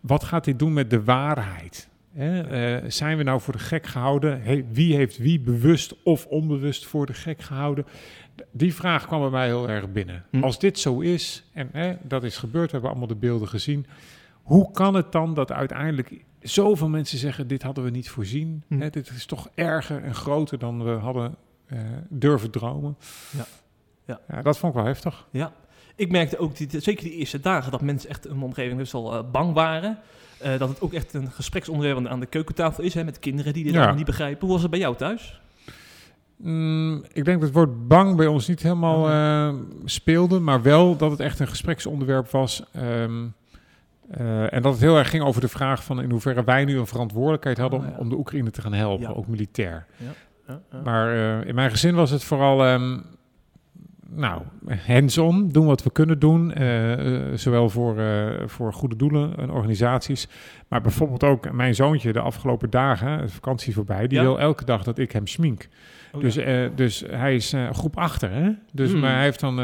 wat 0.01 0.25
gaat 0.25 0.45
dit 0.45 0.59
doen 0.59 0.73
met 0.73 0.91
de 0.91 1.05
waarheid? 1.05 1.89
Hè? 2.13 2.41
Eh, 2.77 2.91
zijn 2.91 3.17
we 3.17 3.23
nou 3.23 3.41
voor 3.41 3.53
de 3.53 3.59
gek 3.59 3.87
gehouden? 3.87 4.43
He- 4.43 4.65
wie 4.73 4.95
heeft 4.95 5.17
wie 5.19 5.41
bewust 5.41 6.03
of 6.03 6.27
onbewust 6.27 6.87
voor 6.87 7.07
de 7.07 7.15
gek 7.15 7.41
gehouden? 7.43 7.87
Die 8.51 8.75
vraag 8.75 9.07
kwam 9.07 9.21
bij 9.21 9.31
mij 9.31 9.47
heel 9.47 9.69
erg 9.69 9.93
binnen. 9.93 10.25
Hm. 10.31 10.43
Als 10.43 10.59
dit 10.59 10.79
zo 10.79 11.01
is, 11.01 11.45
en 11.53 11.69
hè, 11.73 11.97
dat 12.03 12.25
is 12.25 12.37
gebeurd, 12.37 12.67
we 12.67 12.73
hebben 12.73 12.91
allemaal 12.91 13.09
de 13.09 13.15
beelden 13.17 13.49
gezien. 13.49 13.87
Hoe 14.43 14.71
kan 14.71 14.95
het 14.95 15.13
dan 15.13 15.35
dat 15.35 15.53
uiteindelijk 15.53 16.25
zoveel 16.41 16.89
mensen 16.89 17.19
zeggen: 17.19 17.47
dit 17.49 17.63
hadden 17.63 17.85
we 17.85 17.91
niet 17.91 18.11
voorzien? 18.11 18.63
Hm. 18.69 18.81
Hè, 18.81 18.91
dit 18.91 19.11
is 19.11 19.27
toch 19.27 19.49
erger 19.55 20.03
en 20.03 20.15
groter 20.15 20.59
dan 20.59 20.85
we 20.85 20.91
hadden 20.91 21.35
eh, 21.67 21.79
durven 22.09 22.51
dromen. 22.51 22.97
Ja. 23.37 23.47
Ja. 24.29 24.43
dat 24.43 24.59
vond 24.59 24.73
ik 24.75 24.79
wel 24.79 24.89
heftig. 24.89 25.27
Ja. 25.31 25.53
Ik 25.99 26.11
merkte 26.11 26.39
ook, 26.39 26.57
die, 26.57 26.81
zeker 26.81 27.05
die 27.05 27.13
eerste 27.13 27.41
dagen, 27.41 27.71
dat 27.71 27.81
mensen 27.81 28.11
echt 28.11 28.25
in 28.27 28.33
mijn 28.33 28.45
omgeving 28.45 28.79
best 28.79 28.93
wel 28.93 29.15
eh, 29.15 29.21
bang 29.33 29.55
waren. 29.55 29.99
Eh, 30.39 30.59
dat 30.59 30.69
het 30.69 30.81
ook 30.81 30.93
echt 30.93 31.15
een 31.15 31.31
gespreksonderwerp 31.31 32.07
aan 32.07 32.21
de- 32.21 32.27
keukentafel 32.27 32.85
is, 32.85 32.95
hè, 32.95 33.05
met 33.05 33.19
kinderen 33.19 33.53
die 33.53 33.63
dit 33.65 33.73
Ja. 33.73 33.79
allemaal 33.79 33.97
niet 33.97 34.07
begrijpen. 34.07 34.41
Hoe 34.41 34.51
was 34.53 34.63
het 34.63 34.71
bij 34.71 34.81
jou 34.81 34.97
thuis? 34.97 35.41
Mm, 36.37 37.05
ik 37.13 37.25
denk 37.25 37.41
dat 37.41 37.49
het 37.49 37.53
woord 37.53 37.89
bang 37.89 38.17
bij 38.17 38.27
ons 38.27 38.49
niet 38.49 38.63
helemaal 38.63 39.09
eh, 39.09 39.55
speelde, 39.85 40.39
maar 40.41 40.63
wel 40.63 40.97
dat 40.97 41.11
het 41.11 41.21
echt 41.21 41.39
een 41.41 41.49
gespreksonderwerp 41.49 42.31
was. 42.31 42.63
Ehm, 42.73 43.27
eh, 44.11 44.53
en 44.53 44.63
dat 44.63 44.73
het 44.73 44.81
heel 44.83 44.97
erg 44.99 45.11
ging 45.11 45.23
over 45.25 45.41
de 45.41 45.49
vraag 45.49 45.85
van 45.85 46.03
in 46.03 46.11
hoeverre 46.11 46.45
wij 46.45 46.65
nu 46.65 46.79
een 46.79 46.87
verantwoordelijkheid 46.87 47.59
hadden 47.59 47.79
Oh, 47.81 47.85
om, 47.87 47.93
ja. 47.93 47.99
om 47.99 48.09
de 48.09 48.17
Oekraïne 48.17 48.51
te 48.51 48.61
gaan 48.63 48.73
helpen, 48.73 49.09
Ja. 49.09 49.15
ook 49.15 49.27
militair. 49.27 49.87
Ja. 49.97 50.61
Maar 50.85 51.13
in 51.47 51.55
mijn 51.55 51.71
gezin 51.71 51.95
was 51.95 52.11
het 52.11 52.25
vooral, 52.25 52.65
ehm, 52.65 52.99
nou, 54.19 54.43
hands-on, 54.87 55.49
doen 55.49 55.67
wat 55.67 55.83
we 55.83 55.91
kunnen 55.91 56.19
doen. 56.19 56.53
eh, 56.53 56.93
eh, 56.93 57.23
zowel 57.35 57.69
voor, 57.71 57.99
eh, 57.99 58.27
voor 58.47 58.73
goede 58.73 58.97
doelen 58.97 59.37
en 59.37 59.51
organisaties. 59.51 60.29
Maar 60.69 60.81
bijvoorbeeld 60.81 61.25
ook 61.25 61.53
mijn 61.53 61.75
zoontje 61.75 62.13
de 62.13 62.21
afgelopen 62.21 62.71
dagen, 62.71 63.19
de 63.19 63.29
vakantie 63.29 63.75
voorbij, 63.75 64.07
die 64.07 64.19
Ja. 64.19 64.25
wil 64.25 64.41
elke 64.41 64.65
dag 64.65 64.83
dat 64.83 64.99
ik 64.99 65.13
hem 65.13 65.27
smink. 65.27 65.69
Oh, 66.13 66.21
dus, 66.21 66.35
ja. 66.35 66.69
dus 66.75 67.05
hij 67.11 67.35
is 67.35 67.55
groep 67.73 67.97
achter, 67.97 68.31
hè? 68.31 68.51
Dus 68.73 68.91
Hmm. 68.91 69.01
maar 69.01 69.15
hij 69.15 69.23
heeft 69.23 69.41
dan 69.41 69.57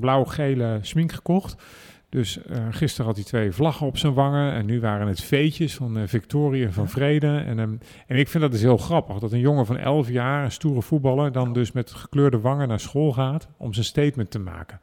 blauw-gele 0.00 0.78
smink 0.82 1.12
gekocht. 1.12 1.62
Dus 2.10 2.42
eh, 2.42 2.66
gisteren 2.70 3.06
had 3.06 3.16
hij 3.16 3.24
twee 3.24 3.52
vlaggen 3.52 3.86
op 3.86 3.98
zijn 3.98 4.14
wangen. 4.14 4.52
En 4.52 4.66
nu 4.66 4.80
waren 4.80 5.06
het 5.06 5.22
veetjes 5.22 5.74
van 5.74 5.98
eh, 5.98 6.02
Victorie 6.06 6.64
en 6.64 6.72
van 6.72 6.88
Vrede. 6.88 7.36
En, 7.46 7.58
ehm, 7.58 7.74
en 8.06 8.16
ik 8.16 8.28
vind 8.28 8.42
dat 8.42 8.52
dus 8.52 8.60
heel 8.60 8.76
grappig. 8.76 9.18
Dat 9.18 9.32
een 9.32 9.38
jongen 9.38 9.66
van 9.66 9.78
11 9.78 10.08
jaar, 10.10 10.44
een 10.44 10.52
stoere 10.52 10.82
voetballer... 10.82 11.32
dan 11.32 11.52
dus 11.52 11.72
met 11.72 11.90
gekleurde 11.90 12.40
wangen 12.40 12.68
naar 12.68 12.80
school 12.80 13.12
gaat 13.12 13.48
om 13.56 13.72
zijn 13.72 13.84
statement 13.86 14.30
te 14.30 14.38
maken. 14.38 14.80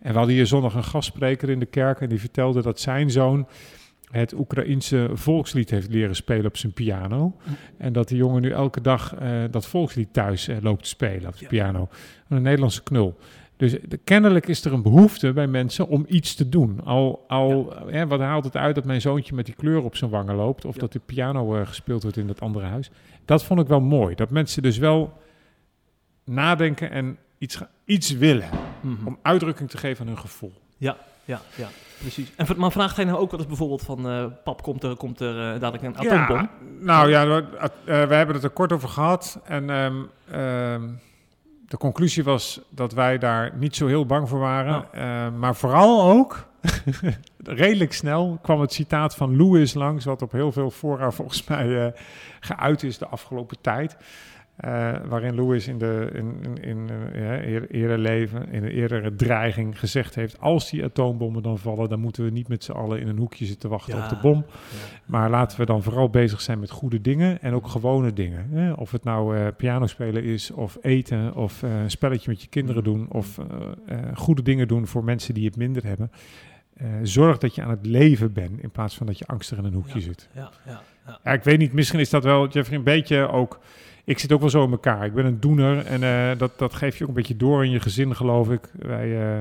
En 0.00 0.12
we 0.12 0.18
hadden 0.18 0.34
hier 0.34 0.46
zondag 0.46 0.74
een 0.74 0.84
gastspreker 0.84 1.50
in 1.50 1.58
de 1.58 1.66
kerk... 1.66 2.00
en 2.00 2.08
die 2.08 2.20
vertelde 2.20 2.62
dat 2.62 2.80
zijn 2.80 3.10
zoon 3.10 3.46
het 4.10 4.34
Oekraïense 4.34 5.10
volkslied 5.12 5.70
heeft 5.70 5.90
leren 5.90 6.16
spelen 6.16 6.46
op 6.46 6.56
zijn 6.56 6.72
piano. 6.72 7.36
En 7.78 7.92
dat 7.92 8.08
die 8.08 8.16
jongen 8.16 8.42
nu 8.42 8.50
elke 8.50 8.80
dag 8.80 9.14
eh, 9.14 9.42
dat 9.50 9.66
volkslied 9.66 10.12
thuis 10.12 10.48
loopt 10.60 10.82
te 10.82 10.88
spelen 10.88 11.28
op 11.28 11.32
de 11.38 11.42
Ja. 11.44 11.48
piano. 11.48 11.88
Een 12.28 12.42
Nederlandse 12.42 12.82
knul. 12.82 13.18
Dus 13.56 13.76
de- 13.88 13.96
kennelijk 13.96 14.46
is 14.48 14.64
er 14.64 14.72
een 14.72 14.82
behoefte 14.82 15.32
bij 15.32 15.46
mensen 15.46 15.88
om 15.88 16.04
iets 16.08 16.34
te 16.34 16.48
doen. 16.48 16.80
Al, 16.84 17.24
al 17.28 17.74
hè, 17.86 18.06
wat 18.06 18.20
haalt 18.20 18.44
het 18.44 18.56
uit 18.56 18.74
dat 18.74 18.84
mijn 18.84 19.00
zoontje 19.00 19.34
met 19.34 19.46
die 19.46 19.54
kleur 19.54 19.82
op 19.84 19.96
zijn 19.96 20.10
wangen 20.10 20.34
loopt... 20.34 20.64
of 20.64 20.74
Ja. 20.74 20.80
dat 20.80 20.92
de 20.92 21.00
piano 21.06 21.54
eh, 21.56 21.66
gespeeld 21.66 22.02
wordt 22.02 22.16
in 22.16 22.26
dat 22.26 22.40
andere 22.40 22.66
huis. 22.66 22.90
Dat 23.24 23.44
vond 23.44 23.60
ik 23.60 23.66
wel 23.66 23.80
mooi. 23.80 24.14
Dat 24.14 24.30
mensen 24.30 24.62
dus 24.62 24.78
wel 24.78 25.12
nadenken 26.24 26.90
en 26.90 27.18
iets, 27.38 27.58
iets 27.84 28.10
willen... 28.10 28.48
Mhm. 28.80 29.06
om 29.06 29.18
uitdrukking 29.22 29.70
te 29.70 29.76
geven 29.78 30.00
aan 30.00 30.12
hun 30.12 30.18
gevoel. 30.20 30.52
Ja, 30.76 30.96
ja, 31.56 31.68
precies. 32.00 32.32
En, 32.36 32.46
maar 32.56 32.72
vraagt 32.72 32.96
hij 32.96 33.04
nou 33.04 33.18
ook 33.18 33.30
wel 33.30 33.38
eens 33.40 33.48
bijvoorbeeld 33.48 33.82
van... 33.82 34.08
eh, 34.08 34.24
pap, 34.44 34.62
komt 34.62 34.82
er, 34.82 34.96
komt 34.96 35.20
er 35.20 35.38
eh, 35.54 35.60
dadelijk 35.60 35.82
een 35.82 35.96
atoombom? 35.96 36.36
Ja, 36.36 36.50
nou 36.80 37.08
ja, 37.10 37.26
we, 37.26 37.44
we 37.84 38.14
hebben 38.14 38.34
het 38.34 38.44
er 38.44 38.50
kort 38.50 38.72
over 38.72 38.88
gehad. 38.88 39.40
En 39.44 39.70
ehm, 39.70 39.94
ehm, 40.30 40.82
de 41.74 41.80
conclusie 41.80 42.24
was 42.24 42.60
dat 42.68 42.92
wij 42.92 43.18
daar 43.18 43.52
niet 43.56 43.76
zo 43.76 43.86
heel 43.86 44.06
bang 44.06 44.28
voor 44.28 44.38
waren. 44.38 44.92
Eh, 44.92 45.38
maar 45.38 45.56
vooral 45.56 46.10
ook, 46.10 46.46
redelijk 47.44 47.92
snel, 47.92 48.38
kwam 48.42 48.60
het 48.60 48.72
citaat 48.72 49.14
van 49.14 49.36
Lewis 49.36 49.74
langs... 49.74 50.04
wat 50.04 50.22
op 50.22 50.32
heel 50.32 50.52
veel 50.52 50.70
fora 50.70 51.10
volgens 51.20 51.44
mij 51.44 51.86
eh, 51.86 51.92
geuit 52.40 52.82
is 52.82 52.98
de 52.98 53.06
afgelopen 53.06 53.56
tijd. 53.60 53.96
Eh, 54.56 54.92
waarin 55.08 55.34
Lewis 55.34 55.68
in, 55.68 55.78
de, 55.78 56.10
in, 56.14 56.36
in, 56.42 56.62
in 56.62 56.90
eh, 57.12 57.80
eerder 57.80 57.98
leven, 57.98 58.48
in 58.52 58.62
een 58.64 58.70
eerdere 58.70 59.14
dreiging 59.14 59.78
gezegd 59.78 60.14
heeft... 60.14 60.40
als 60.40 60.70
die 60.70 60.84
atoombommen 60.84 61.42
dan 61.42 61.58
vallen, 61.58 61.88
dan 61.88 62.00
moeten 62.00 62.24
we 62.24 62.30
niet 62.30 62.48
met 62.48 62.64
z'n 62.64 62.72
allen 62.72 63.00
in 63.00 63.08
een 63.08 63.18
hoekje 63.18 63.44
zitten 63.44 63.70
wachten 63.70 63.96
Ja. 63.96 64.02
op 64.04 64.08
de 64.08 64.16
bom. 64.22 64.44
Ja. 64.48 64.54
Maar 65.06 65.30
laten 65.30 65.58
we 65.58 65.66
dan 65.66 65.82
vooral 65.82 66.10
bezig 66.10 66.40
zijn 66.40 66.58
met 66.58 66.70
goede 66.70 67.00
dingen 67.00 67.42
en 67.42 67.54
ook 67.54 67.66
gewone 67.66 68.12
dingen. 68.12 68.46
Hè? 68.50 68.72
Of 68.72 68.90
het 68.90 69.04
nou 69.04 69.36
eh 69.36 69.46
piano 69.56 69.86
spelen 69.86 70.22
is, 70.24 70.50
of 70.50 70.78
eten, 70.82 71.34
of 71.34 71.62
een 71.62 71.90
spelletje 71.90 72.30
met 72.30 72.42
je 72.42 72.48
kinderen 72.48 72.84
doen, 72.84 73.06
of 73.10 73.38
goede 74.14 74.42
dingen 74.42 74.68
doen 74.68 74.86
voor 74.86 75.04
mensen 75.04 75.34
die 75.34 75.44
het 75.46 75.56
minder 75.56 75.84
hebben. 75.86 76.10
Zorg 77.02 77.38
dat 77.38 77.54
je 77.54 77.62
aan 77.62 77.70
het 77.70 77.86
leven 77.86 78.32
bent 78.32 78.60
in 78.60 78.70
plaats 78.70 78.96
van 78.96 79.06
dat 79.06 79.18
je 79.18 79.26
angstig 79.26 79.58
in 79.58 79.64
een 79.64 79.72
hoekje 79.74 79.98
Ja. 79.98 80.04
zit. 80.04 80.28
Ja, 80.34 80.50
ja, 80.66 80.80
ja. 81.06 81.18
Ja, 81.24 81.32
ik 81.32 81.42
weet 81.44 81.58
niet, 81.58 81.72
misschien 81.72 82.00
is 82.00 82.10
dat 82.10 82.24
wel, 82.24 82.48
Jeffrey, 82.48 82.78
een 82.78 82.84
beetje 82.84 83.28
ook... 83.28 83.60
Ik 84.04 84.18
zit 84.18 84.32
ook 84.32 84.40
wel 84.40 84.50
zo 84.50 84.64
in 84.64 84.70
elkaar. 84.70 85.04
Ik 85.04 85.14
ben 85.14 85.24
een 85.24 85.40
doener 85.40 85.86
en 85.86 86.02
eh, 86.02 86.38
dat, 86.38 86.50
dat 86.58 86.74
geef 86.74 86.96
je 86.96 87.02
ook 87.02 87.08
een 87.08 87.14
beetje 87.16 87.36
door 87.36 87.64
in 87.64 87.70
je 87.70 87.80
gezin, 87.80 88.16
geloof 88.16 88.50
ik. 88.50 88.60
Wij, 88.78 89.32
eh, 89.36 89.40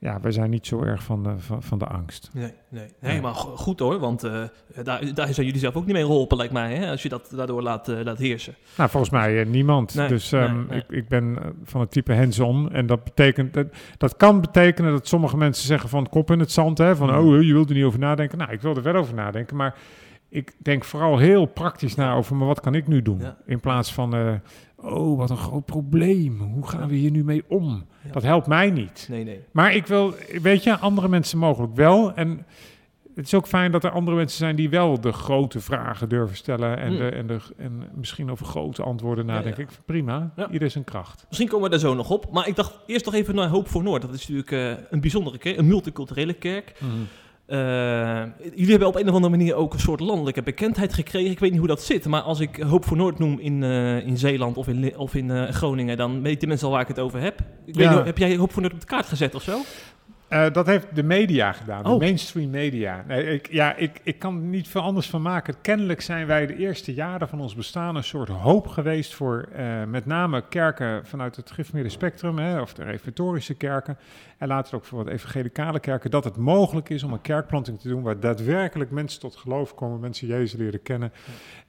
ja, 0.00 0.20
wij 0.20 0.32
zijn 0.32 0.50
niet 0.50 0.66
zo 0.66 0.82
erg 0.82 1.02
van 1.02 1.22
de, 1.22 1.30
van, 1.38 1.62
van 1.62 1.78
de 1.78 1.86
angst. 1.86 2.30
Nee, 2.32 2.52
nee. 2.68 2.86
nee 3.00 3.14
Ja. 3.14 3.20
maar 3.20 3.34
go- 3.34 3.56
goed 3.56 3.78
hoor, 3.78 3.98
want 3.98 4.22
eh, 4.24 4.42
daar, 4.82 5.14
daar 5.14 5.34
zijn 5.34 5.46
jullie 5.46 5.60
zelf 5.60 5.74
ook 5.74 5.84
niet 5.84 5.94
mee 5.94 6.04
geholpen, 6.04 6.36
lijkt 6.36 6.52
mij, 6.52 6.74
hè, 6.74 6.90
als 6.90 7.02
je 7.02 7.08
dat 7.08 7.32
daardoor 7.36 7.62
laat, 7.62 7.86
laat 8.04 8.18
heersen. 8.18 8.54
Nou, 8.76 8.90
volgens 8.90 9.12
mij 9.12 9.44
niemand. 9.44 9.94
Nee, 9.94 10.08
dus 10.08 10.32
ehm, 10.32 10.66
nee. 10.68 10.78
Ik, 10.78 10.84
ik 10.90 11.08
ben 11.08 11.38
van 11.64 11.80
het 11.80 11.90
type 11.90 12.14
hands-on. 12.14 12.72
En 12.72 12.86
dat 12.86 13.04
betekent, 13.04 13.54
dat, 13.54 13.66
dat 13.98 14.16
kan 14.16 14.40
betekenen 14.40 14.90
dat 14.92 15.08
sommige 15.08 15.36
mensen 15.36 15.66
zeggen 15.66 15.88
van 15.88 16.08
kop 16.08 16.30
in 16.30 16.38
het 16.40 16.52
zand. 16.52 16.78
Hè, 16.78 16.96
van, 16.96 17.08
Mm. 17.08 17.16
oh, 17.34 17.42
je 17.42 17.52
wilt 17.52 17.68
er 17.68 17.74
niet 17.74 17.84
over 17.84 17.98
nadenken. 17.98 18.38
Nou, 18.38 18.52
ik 18.52 18.60
wil 18.60 18.76
er 18.76 18.82
wel 18.82 18.94
over 18.94 19.14
nadenken. 19.14 19.56
Maar 19.56 19.74
ik 20.34 20.52
denk 20.58 20.84
vooral 20.84 21.18
heel 21.18 21.46
praktisch 21.46 21.94
na 21.94 22.14
over, 22.14 22.36
maar 22.36 22.46
wat 22.46 22.60
kan 22.60 22.74
ik 22.74 22.86
nu 22.86 23.02
doen? 23.02 23.18
Ja. 23.18 23.36
In 23.46 23.60
plaats 23.60 23.92
van, 23.92 24.14
eh, 24.14 24.32
oh, 24.76 25.18
wat 25.18 25.30
een 25.30 25.36
groot 25.36 25.64
probleem. 25.64 26.40
Hoe 26.40 26.66
gaan 26.68 26.88
we 26.88 26.94
hier 26.94 27.10
nu 27.10 27.24
mee 27.24 27.44
om? 27.48 27.84
Ja. 28.04 28.12
Dat 28.12 28.22
helpt 28.22 28.46
mij 28.46 28.70
niet. 28.70 29.06
Nee, 29.10 29.24
nee. 29.24 29.40
Maar 29.52 29.74
ik 29.74 29.86
wil, 29.86 30.14
weet 30.42 30.62
je, 30.62 30.78
andere 30.78 31.08
mensen 31.08 31.38
mogelijk 31.38 31.74
wel. 31.74 32.14
En 32.14 32.46
het 33.14 33.24
is 33.26 33.34
ook 33.34 33.46
fijn 33.46 33.72
dat 33.72 33.84
er 33.84 33.90
andere 33.90 34.16
mensen 34.16 34.38
zijn 34.38 34.56
die 34.56 34.70
wel 34.70 35.00
de 35.00 35.12
grote 35.12 35.60
vragen 35.60 36.08
durven 36.08 36.36
stellen 36.36 36.78
en, 36.78 36.92
Mm. 36.92 36.98
de, 36.98 37.08
en, 37.08 37.26
de, 37.26 37.38
en 37.56 37.88
misschien 37.94 38.30
over 38.30 38.46
grote 38.46 38.82
antwoorden 38.82 39.26
nadenken. 39.26 39.56
ja. 39.56 39.62
Ik 39.62 39.70
vind 39.70 39.84
Prima, 39.86 40.32
Ja. 40.36 40.50
ieder 40.50 40.70
zijn 40.70 40.84
kracht. 40.84 41.24
Misschien 41.28 41.48
komen 41.48 41.64
we 41.64 41.70
daar 41.70 41.78
zo 41.88 41.94
nog 41.94 42.10
op. 42.10 42.28
Maar 42.32 42.48
ik 42.48 42.56
dacht 42.56 42.78
eerst 42.86 43.04
nog 43.04 43.14
even 43.14 43.34
naar 43.34 43.48
Hoop 43.48 43.68
voor 43.68 43.82
Noord. 43.82 44.02
Dat 44.02 44.14
is 44.14 44.28
natuurlijk 44.28 44.50
eh, 44.78 44.84
een 44.90 45.00
bijzondere 45.00 45.38
kerk, 45.38 45.56
een 45.58 45.66
multiculturele 45.66 46.32
kerk. 46.34 46.72
Eh, 46.80 46.86
jullie 48.54 48.70
hebben 48.70 48.88
op 48.88 48.94
een 48.94 49.08
of 49.08 49.14
andere 49.14 49.36
manier 49.36 49.54
ook 49.54 49.72
een 49.72 49.80
soort 49.80 50.00
landelijke 50.00 50.42
bekendheid 50.42 50.94
gekregen. 50.94 51.30
Ik 51.30 51.38
weet 51.38 51.50
niet 51.50 51.58
hoe 51.58 51.68
dat 51.68 51.82
zit, 51.82 52.06
maar 52.06 52.20
als 52.20 52.40
ik 52.40 52.56
Hoop 52.56 52.84
voor 52.84 52.96
Noord 52.96 53.18
noem 53.18 53.38
in, 53.38 53.62
eh, 53.62 54.06
in 54.06 54.18
Zeeland 54.18 54.56
of 54.56 54.68
in, 54.68 54.96
of 54.96 55.14
in 55.14 55.30
eh, 55.30 55.48
Groningen, 55.48 55.96
dan 55.96 56.22
weten 56.22 56.48
mensen 56.48 56.66
al 56.66 56.72
waar 56.72 56.82
ik 56.82 56.88
het 56.88 56.98
over 56.98 57.20
heb. 57.20 57.40
Ik 57.64 57.74
weet 57.74 57.90
niet, 57.90 58.04
heb 58.04 58.18
jij 58.18 58.36
Hoop 58.36 58.52
voor 58.52 58.62
Noord 58.62 58.74
op 58.74 58.80
de 58.80 58.86
kaart 58.86 59.06
gezet 59.06 59.34
of 59.34 59.42
zo? 59.42 59.58
Eh, 60.32 60.52
dat 60.52 60.66
heeft 60.66 60.86
de 60.94 61.02
media 61.02 61.52
gedaan, 61.52 61.86
Oh. 61.86 61.92
de 61.92 61.98
mainstream 61.98 62.50
media. 62.50 63.04
Nee, 63.06 63.24
ik, 63.34 63.52
ja, 63.52 63.74
ik, 63.74 64.00
ik 64.02 64.18
kan 64.18 64.34
er 64.34 64.42
niet 64.42 64.68
veel 64.68 64.80
anders 64.80 65.10
van 65.10 65.22
maken. 65.22 65.54
Kennelijk 65.60 66.00
zijn 66.00 66.26
wij 66.26 66.46
de 66.46 66.56
eerste 66.56 66.94
jaren 66.94 67.28
van 67.28 67.40
ons 67.40 67.54
bestaan 67.54 67.96
een 67.96 68.04
soort 68.04 68.28
hoop 68.28 68.66
geweest 68.66 69.14
voor 69.14 69.48
eh, 69.52 69.84
met 69.84 70.06
name 70.06 70.44
kerken 70.48 71.06
vanuit 71.06 71.36
het 71.36 71.50
gereformeerde 71.50 71.90
spectrum, 71.90 72.38
hè, 72.38 72.60
of 72.60 72.74
de 72.74 72.84
reformatorische 72.84 73.54
kerken, 73.54 73.98
en 74.38 74.48
later 74.48 74.74
ook 74.74 74.84
voor 74.84 75.04
wat 75.04 75.12
evangelicale 75.12 75.80
kerken, 75.80 76.10
dat 76.10 76.24
het 76.24 76.36
mogelijk 76.36 76.88
is 76.88 77.02
om 77.02 77.12
een 77.12 77.20
kerkplanting 77.20 77.80
te 77.80 77.88
doen 77.88 78.02
waar 78.02 78.20
daadwerkelijk 78.20 78.90
mensen 78.90 79.20
tot 79.20 79.36
geloof 79.36 79.74
komen, 79.74 80.00
mensen 80.00 80.26
Jezus 80.26 80.60
leren 80.60 80.82
kennen. 80.82 81.12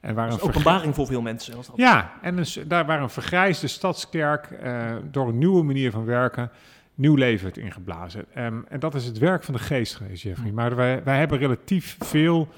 En 0.00 0.14
waar 0.14 0.32
een 0.32 0.40
openbaring 0.40 0.94
voor 0.94 1.06
veel 1.06 1.22
mensen. 1.22 1.56
was 1.56 1.66
dat. 1.66 1.76
ja, 1.76 2.12
en 2.22 2.36
dus, 2.36 2.60
daar 2.66 2.86
waar 2.86 3.02
een 3.02 3.10
vergrijsde 3.10 3.66
stadskerk 3.66 4.50
eh, 4.50 4.92
door 5.10 5.28
een 5.28 5.38
nieuwe 5.38 5.62
manier 5.62 5.90
van 5.90 6.04
werken 6.04 6.50
nieuw 6.94 7.14
leven 7.14 7.44
heeft 7.44 7.58
ingeblazen. 7.58 8.24
Ehm, 8.34 8.60
en 8.68 8.80
dat 8.80 8.94
is 8.94 9.04
het 9.04 9.18
werk 9.18 9.44
van 9.44 9.54
de 9.54 9.60
geest 9.60 9.96
geweest, 9.96 10.22
Jeffrey. 10.22 10.48
Hm. 10.48 10.54
Maar 10.54 10.76
wij, 10.76 11.02
wij 11.04 11.18
hebben 11.18 11.38
relatief 11.38 11.96
veel 11.98 12.48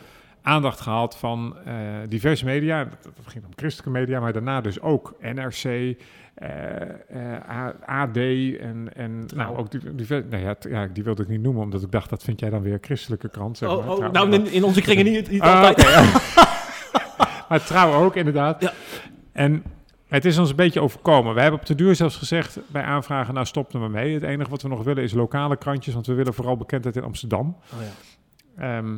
aandacht 0.43 0.81
gehad 0.81 1.17
van 1.17 1.57
eh, 1.65 1.75
diverse 2.09 2.45
media. 2.45 2.85
Dat, 2.85 3.03
dat 3.03 3.27
ging 3.27 3.45
om 3.45 3.51
christelijke 3.57 3.99
media, 3.99 4.21
maar 4.21 4.33
daarna 4.33 4.61
dus 4.61 4.81
ook 4.81 5.15
NRC, 5.21 5.65
eh, 5.65 5.95
eh, 6.35 7.75
AD 7.87 8.17
en, 8.17 8.89
en 8.95 9.25
Trouw. 9.27 9.45
nou, 9.45 9.57
ook 9.57 9.71
die, 9.71 9.95
die, 9.95 10.07
nee, 10.31 10.43
ja, 10.43 10.57
ja, 10.69 10.87
die 10.93 11.05
wilde 11.05 11.23
ik 11.23 11.29
niet 11.29 11.43
noemen, 11.43 11.63
omdat 11.63 11.83
ik 11.83 11.91
dacht, 11.91 12.11
dat 12.11 12.23
vind 12.23 12.41
jij 12.41 12.51
dan 12.51 12.63
weer 12.63 12.79
christelijke 12.81 13.29
krant. 13.29 13.59
Zeg 13.59 13.69
Oh, 13.69 13.87
maar, 13.87 13.97
oh, 13.97 14.13
nou, 14.13 14.33
in, 14.33 14.47
in 14.53 14.65
onze 14.65 14.81
kringen 14.81 15.05
niet, 15.05 15.31
niet 15.31 15.41
Ah, 15.41 15.55
altijd. 15.63 15.83
ja. 15.83 16.21
maar 17.49 17.65
trouw 17.65 18.05
ook, 18.05 18.17
inderdaad. 18.17 18.61
Ja. 18.63 18.73
En 19.33 19.63
het 20.09 20.25
is 20.25 20.39
ons 20.39 20.51
een 20.51 20.57
beetje 20.57 20.81
overkomen. 20.81 21.35
We 21.35 21.41
hebben 21.41 21.61
op 21.61 21.67
de 21.67 21.75
duur 21.75 21.95
zelfs 21.95 22.17
gezegd 22.17 22.59
bij 22.67 22.83
aanvragen, 22.83 23.35
nou 23.35 23.47
stop 23.47 23.73
er 23.75 23.81
maar 23.81 23.91
mee. 23.91 24.15
Het 24.15 24.23
enige 24.23 24.51
wat 24.51 24.63
we 24.63 24.69
nog 24.69 24.83
willen 24.85 25.03
is 25.03 25.13
lokale 25.13 25.57
krantjes, 25.57 25.95
want 25.95 26.07
we 26.07 26.15
willen 26.15 26.35
vooral 26.35 26.57
bekendheid 26.57 26.97
in 26.97 27.03
Amsterdam. 27.05 27.57
Oh, 27.75 27.79
ja. 27.81 28.77
Ehm, 28.79 28.95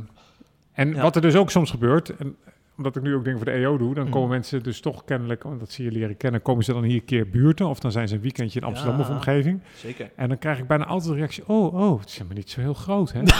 en 0.72 0.94
Ja. 0.94 1.02
wat 1.02 1.16
er 1.16 1.22
dus 1.22 1.34
ook 1.34 1.50
soms 1.50 1.70
gebeurt, 1.70 2.16
en 2.16 2.36
omdat 2.76 2.96
ik 2.96 3.02
nu 3.02 3.14
ook 3.14 3.24
dingen 3.24 3.38
voor 3.38 3.46
de 3.52 3.52
EO 3.58 3.76
doe, 3.78 3.94
dan 3.94 4.02
Mhm. 4.04 4.12
komen 4.12 4.28
mensen 4.28 4.62
dus 4.62 4.80
toch 4.80 5.04
kennelijk, 5.04 5.42
want 5.42 5.60
dat 5.60 5.70
zie 5.72 5.84
je 5.84 5.90
leren 5.90 6.16
kennen, 6.16 6.42
komen 6.42 6.64
ze 6.64 6.72
dan 6.72 6.82
hier 6.82 6.94
een 6.94 7.04
keer 7.04 7.28
buurten 7.28 7.66
of 7.66 7.78
dan 7.78 7.92
zijn 7.92 8.08
ze 8.08 8.14
een 8.14 8.20
weekendje 8.20 8.60
in 8.60 8.66
Amsterdam 8.66 8.96
Ja. 8.96 9.00
of 9.02 9.08
omgeving. 9.08 9.60
Zeker. 9.76 10.10
En 10.16 10.28
dan 10.28 10.38
krijg 10.38 10.58
ik 10.58 10.66
bijna 10.66 10.84
altijd 10.86 11.12
de 11.12 11.18
reactie, 11.18 11.48
oh, 11.48 11.74
oh, 11.74 11.98
het 12.00 12.08
is 12.08 12.14
helemaal 12.14 12.36
niet 12.36 12.50
zo 12.50 12.60
heel 12.60 12.74
groot, 12.74 13.12
hè? 13.12 13.20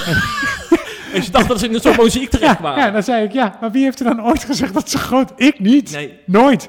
En 1.15 1.23
ze 1.23 1.31
dachten 1.31 1.49
dat 1.51 1.59
ze 1.59 1.67
in 1.69 1.75
een 1.75 1.81
soort 1.81 1.97
mozaïek 2.03 2.31
terecht 2.31 2.57
ja, 2.57 2.63
waren. 2.63 2.85
ja, 2.85 2.91
dan 2.91 3.03
zei 3.03 3.25
ik, 3.25 3.33
ja, 3.33 3.57
maar 3.61 3.71
wie 3.71 3.83
heeft 3.85 3.99
er 4.01 4.05
dan 4.05 4.23
ooit 4.25 4.45
gezegd 4.45 4.75
dat 4.75 4.91
ze 4.91 4.99
groot? 4.99 5.33
Ik 5.37 5.59
niet. 5.61 5.93
Nee, 5.93 6.19
Nooit. 6.27 6.69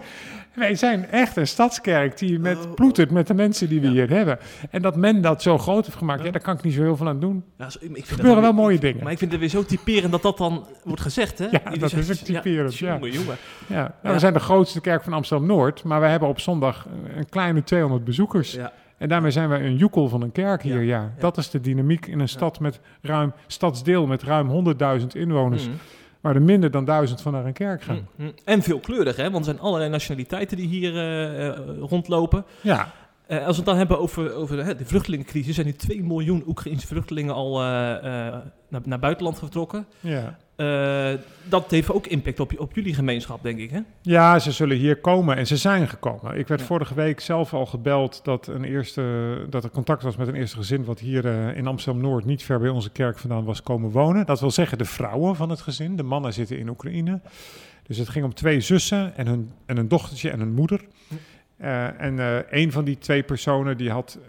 Wij 0.53 0.75
zijn 0.75 1.05
echt 1.09 1.35
een 1.35 1.47
stadskerk 1.47 2.17
die 2.17 2.39
met 2.39 2.65
Oh, 2.65 2.73
ploetert 2.73 3.11
met 3.11 3.27
de 3.27 3.33
mensen 3.33 3.69
die 3.69 3.79
we 3.81 3.85
Ja. 3.85 3.91
hier 3.91 4.09
hebben. 4.09 4.39
En 4.69 4.81
dat 4.81 4.95
men 4.95 5.21
dat 5.21 5.41
zo 5.41 5.57
groot 5.57 5.85
heeft 5.85 5.97
gemaakt, 5.97 6.19
Ja. 6.19 6.25
ja, 6.25 6.31
daar 6.31 6.41
kan 6.41 6.55
ik 6.55 6.63
niet 6.63 6.73
zo 6.73 6.81
heel 6.81 6.97
veel 6.97 7.07
aan 7.07 7.19
doen. 7.19 7.43
ja, 7.57 7.69
zo- 7.69 7.79
ik 7.81 7.85
vind 7.91 8.07
Er 8.09 8.15
gebeuren 8.15 8.41
wel 8.41 8.53
mooie 8.53 8.79
dingen. 8.79 9.03
Maar 9.03 9.11
ik 9.11 9.17
vind 9.17 9.31
het 9.31 9.39
weer 9.39 9.49
zo 9.49 9.63
typerend 9.65 10.11
dat 10.11 10.21
dat 10.21 10.37
dan 10.37 10.65
wordt 10.83 11.01
gezegd, 11.01 11.39
hè? 11.39 11.45
Ja, 11.51 11.59
dat 11.79 11.93
is 11.93 12.09
ook 12.09 12.15
typerend, 12.15 12.77
ja. 12.77 12.93
Jongen, 12.93 13.11
jongen. 13.11 13.35
Ja. 13.67 13.75
Nou, 13.75 13.91
Ja. 14.03 14.11
We 14.13 14.19
zijn 14.19 14.33
de 14.33 14.39
grootste 14.39 14.81
kerk 14.81 15.03
van 15.03 15.13
Amsterdam-Noord, 15.13 15.83
maar 15.83 16.01
we 16.01 16.07
hebben 16.07 16.29
op 16.29 16.39
zondag 16.39 16.87
een 17.15 17.29
kleine 17.29 17.63
200 17.63 18.03
bezoekers. 18.03 18.51
Ja. 18.53 18.71
En 18.97 19.09
daarmee 19.09 19.31
zijn 19.31 19.49
we 19.49 19.55
een 19.55 19.75
joekel 19.75 20.07
van 20.09 20.21
een 20.21 20.31
kerk 20.31 20.61
hier. 20.61 20.81
Ja, 20.81 20.99
Ja. 21.01 21.13
Dat 21.19 21.37
is 21.37 21.49
de 21.49 21.61
dynamiek 21.61 22.05
in 22.05 22.19
een 22.19 22.29
stad 22.29 22.59
met 22.59 22.79
ruim, 23.01 23.33
stadsdeel 23.47 24.07
met 24.07 24.23
ruim 24.23 24.47
100.000 24.49 25.15
inwoners, 25.15 25.67
Mm. 25.67 25.73
Waar 26.21 26.35
er 26.35 26.41
minder 26.41 26.71
dan 26.71 26.85
1000 26.85 27.21
van 27.21 27.31
naar 27.31 27.45
een 27.45 27.53
kerk 27.53 27.81
gaan. 27.81 28.07
Mm, 28.15 28.25
mm. 28.25 28.31
En 28.45 28.61
veelkleurig, 28.61 29.15
hè? 29.15 29.23
Want 29.23 29.45
er 29.45 29.51
zijn 29.51 29.59
allerlei 29.59 29.89
nationaliteiten 29.89 30.57
die 30.57 30.67
hier 30.67 30.95
eh, 30.95 31.47
eh, 31.47 31.57
rondlopen. 31.79 32.45
Ja, 32.61 32.93
Eh, 33.27 33.37
als 33.37 33.47
we 33.47 33.55
het 33.55 33.65
dan 33.65 33.77
hebben 33.77 33.99
over, 33.99 34.33
over 34.33 34.55
de, 34.55 34.63
hè, 34.63 34.75
de 34.75 34.85
vluchtelingencrisis, 34.85 35.55
zijn 35.55 35.67
nu 35.67 35.73
2 35.73 36.03
miljoen 36.03 36.43
Oekraïnse 36.47 36.87
vluchtelingen 36.87 37.33
al 37.33 37.59
naar, 37.59 38.81
naar 38.83 38.99
buitenland 38.99 39.37
getrokken. 39.39 39.85
ja. 39.99 40.37
Eh, 40.59 41.11
dat 41.49 41.71
heeft 41.71 41.91
ook 41.91 42.07
impact 42.07 42.39
op, 42.39 42.59
op 42.59 42.73
jullie 42.75 42.93
gemeenschap, 42.93 43.43
denk 43.43 43.59
ik, 43.59 43.69
hè? 43.69 43.79
Ja, 44.01 44.39
ze 44.39 44.51
zullen 44.51 44.77
hier 44.77 44.95
komen 44.97 45.37
en 45.37 45.47
ze 45.47 45.57
zijn 45.57 45.87
gekomen. 45.87 46.37
Ik 46.37 46.47
werd 46.47 46.59
Ja. 46.59 46.65
vorige 46.65 46.93
week 46.93 47.19
zelf 47.19 47.53
al 47.53 47.65
gebeld 47.65 48.19
dat, 48.23 48.47
een 48.47 48.63
eerste, 48.63 49.03
dat 49.49 49.63
er 49.63 49.69
contact 49.69 50.03
was 50.03 50.15
met 50.15 50.27
een 50.27 50.35
eerste 50.35 50.57
gezin... 50.57 50.83
wat 50.85 50.99
hier 50.99 51.25
eh, 51.25 51.57
in 51.57 51.67
Amsterdam-Noord, 51.67 52.25
niet 52.25 52.43
ver 52.43 52.59
bij 52.59 52.69
onze 52.69 52.89
kerk 52.89 53.17
vandaan, 53.17 53.43
was 53.43 53.63
komen 53.63 53.91
wonen. 53.91 54.25
Dat 54.25 54.39
wil 54.39 54.51
zeggen 54.51 54.77
de 54.77 54.85
vrouwen 54.85 55.35
van 55.35 55.49
het 55.49 55.61
gezin. 55.61 55.95
De 55.95 56.03
mannen 56.03 56.33
zitten 56.33 56.57
in 56.59 56.69
Oekraïne. 56.69 57.19
Dus 57.87 57.97
het 57.97 58.09
ging 58.09 58.25
om 58.25 58.33
twee 58.33 58.61
zussen 58.61 59.17
en 59.17 59.27
hun, 59.27 59.51
en 59.65 59.77
een 59.77 59.87
dochtertje 59.87 60.29
en 60.29 60.39
een 60.39 60.53
moeder. 60.53 60.81
Eh, 61.57 62.01
en 62.01 62.19
eh, 62.19 62.37
een 62.61 62.71
van 62.71 62.83
die 62.85 62.97
twee 62.97 63.23
personen 63.23 63.77
die, 63.77 63.91
had, 63.91 64.19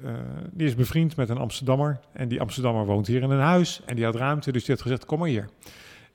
die 0.52 0.66
is 0.66 0.74
bevriend 0.74 1.16
met 1.16 1.28
een 1.28 1.38
Amsterdammer. 1.38 2.00
En 2.12 2.28
die 2.28 2.40
Amsterdammer 2.40 2.86
woont 2.86 3.06
hier 3.06 3.22
in 3.22 3.30
een 3.30 3.40
huis. 3.40 3.80
En 3.86 3.96
die 3.96 4.04
had 4.04 4.14
ruimte, 4.14 4.52
dus 4.52 4.64
die 4.64 4.74
had 4.74 4.82
gezegd, 4.82 5.04
kom 5.04 5.18
maar 5.18 5.28
hier. 5.28 5.48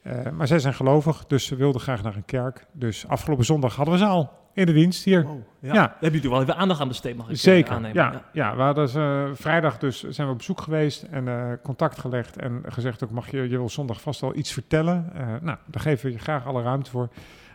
Eh, 0.05 0.29
maar 0.31 0.47
zij 0.47 0.59
zijn 0.59 0.73
gelovig, 0.73 1.25
dus 1.27 1.45
ze 1.45 1.55
wilden 1.55 1.81
graag 1.81 2.03
naar 2.03 2.15
een 2.15 2.25
kerk. 2.25 2.65
Dus 2.71 3.07
afgelopen 3.07 3.45
zondag 3.45 3.75
hadden 3.75 3.93
we 3.93 3.99
ze 3.99 4.05
al 4.05 4.31
in 4.53 4.65
de 4.65 4.73
dienst 4.73 5.03
hier. 5.03 5.23
Wow. 5.23 5.39
Ja. 5.59 5.73
Ja. 5.73 5.73
Daar 5.73 5.89
hebben 5.91 6.11
jullie 6.11 6.29
wel 6.29 6.41
even 6.41 6.55
aandacht 6.55 6.81
aan 6.81 6.87
besteed, 6.87 7.15
mag 7.15 7.25
ik 7.25 7.31
eh, 7.31 7.37
Zeker, 7.37 7.73
aannemen. 7.73 7.95
ja, 7.95 8.21
ja. 8.33 8.55
we 8.55 8.61
hadden 8.61 8.89
ze, 8.89 9.31
vrijdag 9.33 9.77
dus 9.77 10.03
zijn 10.03 10.27
we 10.27 10.33
op 10.33 10.39
bezoek 10.39 10.61
geweest 10.61 11.03
en 11.03 11.27
eh, 11.27 11.51
contact 11.63 11.99
gelegd 11.99 12.37
en 12.37 12.61
gezegd 12.65 13.03
ook 13.03 13.11
mag 13.11 13.31
je, 13.31 13.37
je 13.37 13.57
wil 13.57 13.69
zondag 13.69 14.01
vast 14.01 14.21
wel 14.21 14.35
iets 14.35 14.53
vertellen. 14.53 15.11
Eh, 15.13 15.27
nou, 15.41 15.57
daar 15.65 15.81
geven 15.81 16.05
we 16.05 16.11
je 16.11 16.19
graag 16.19 16.45
alle 16.45 16.61
ruimte 16.61 16.89
voor. 16.89 17.09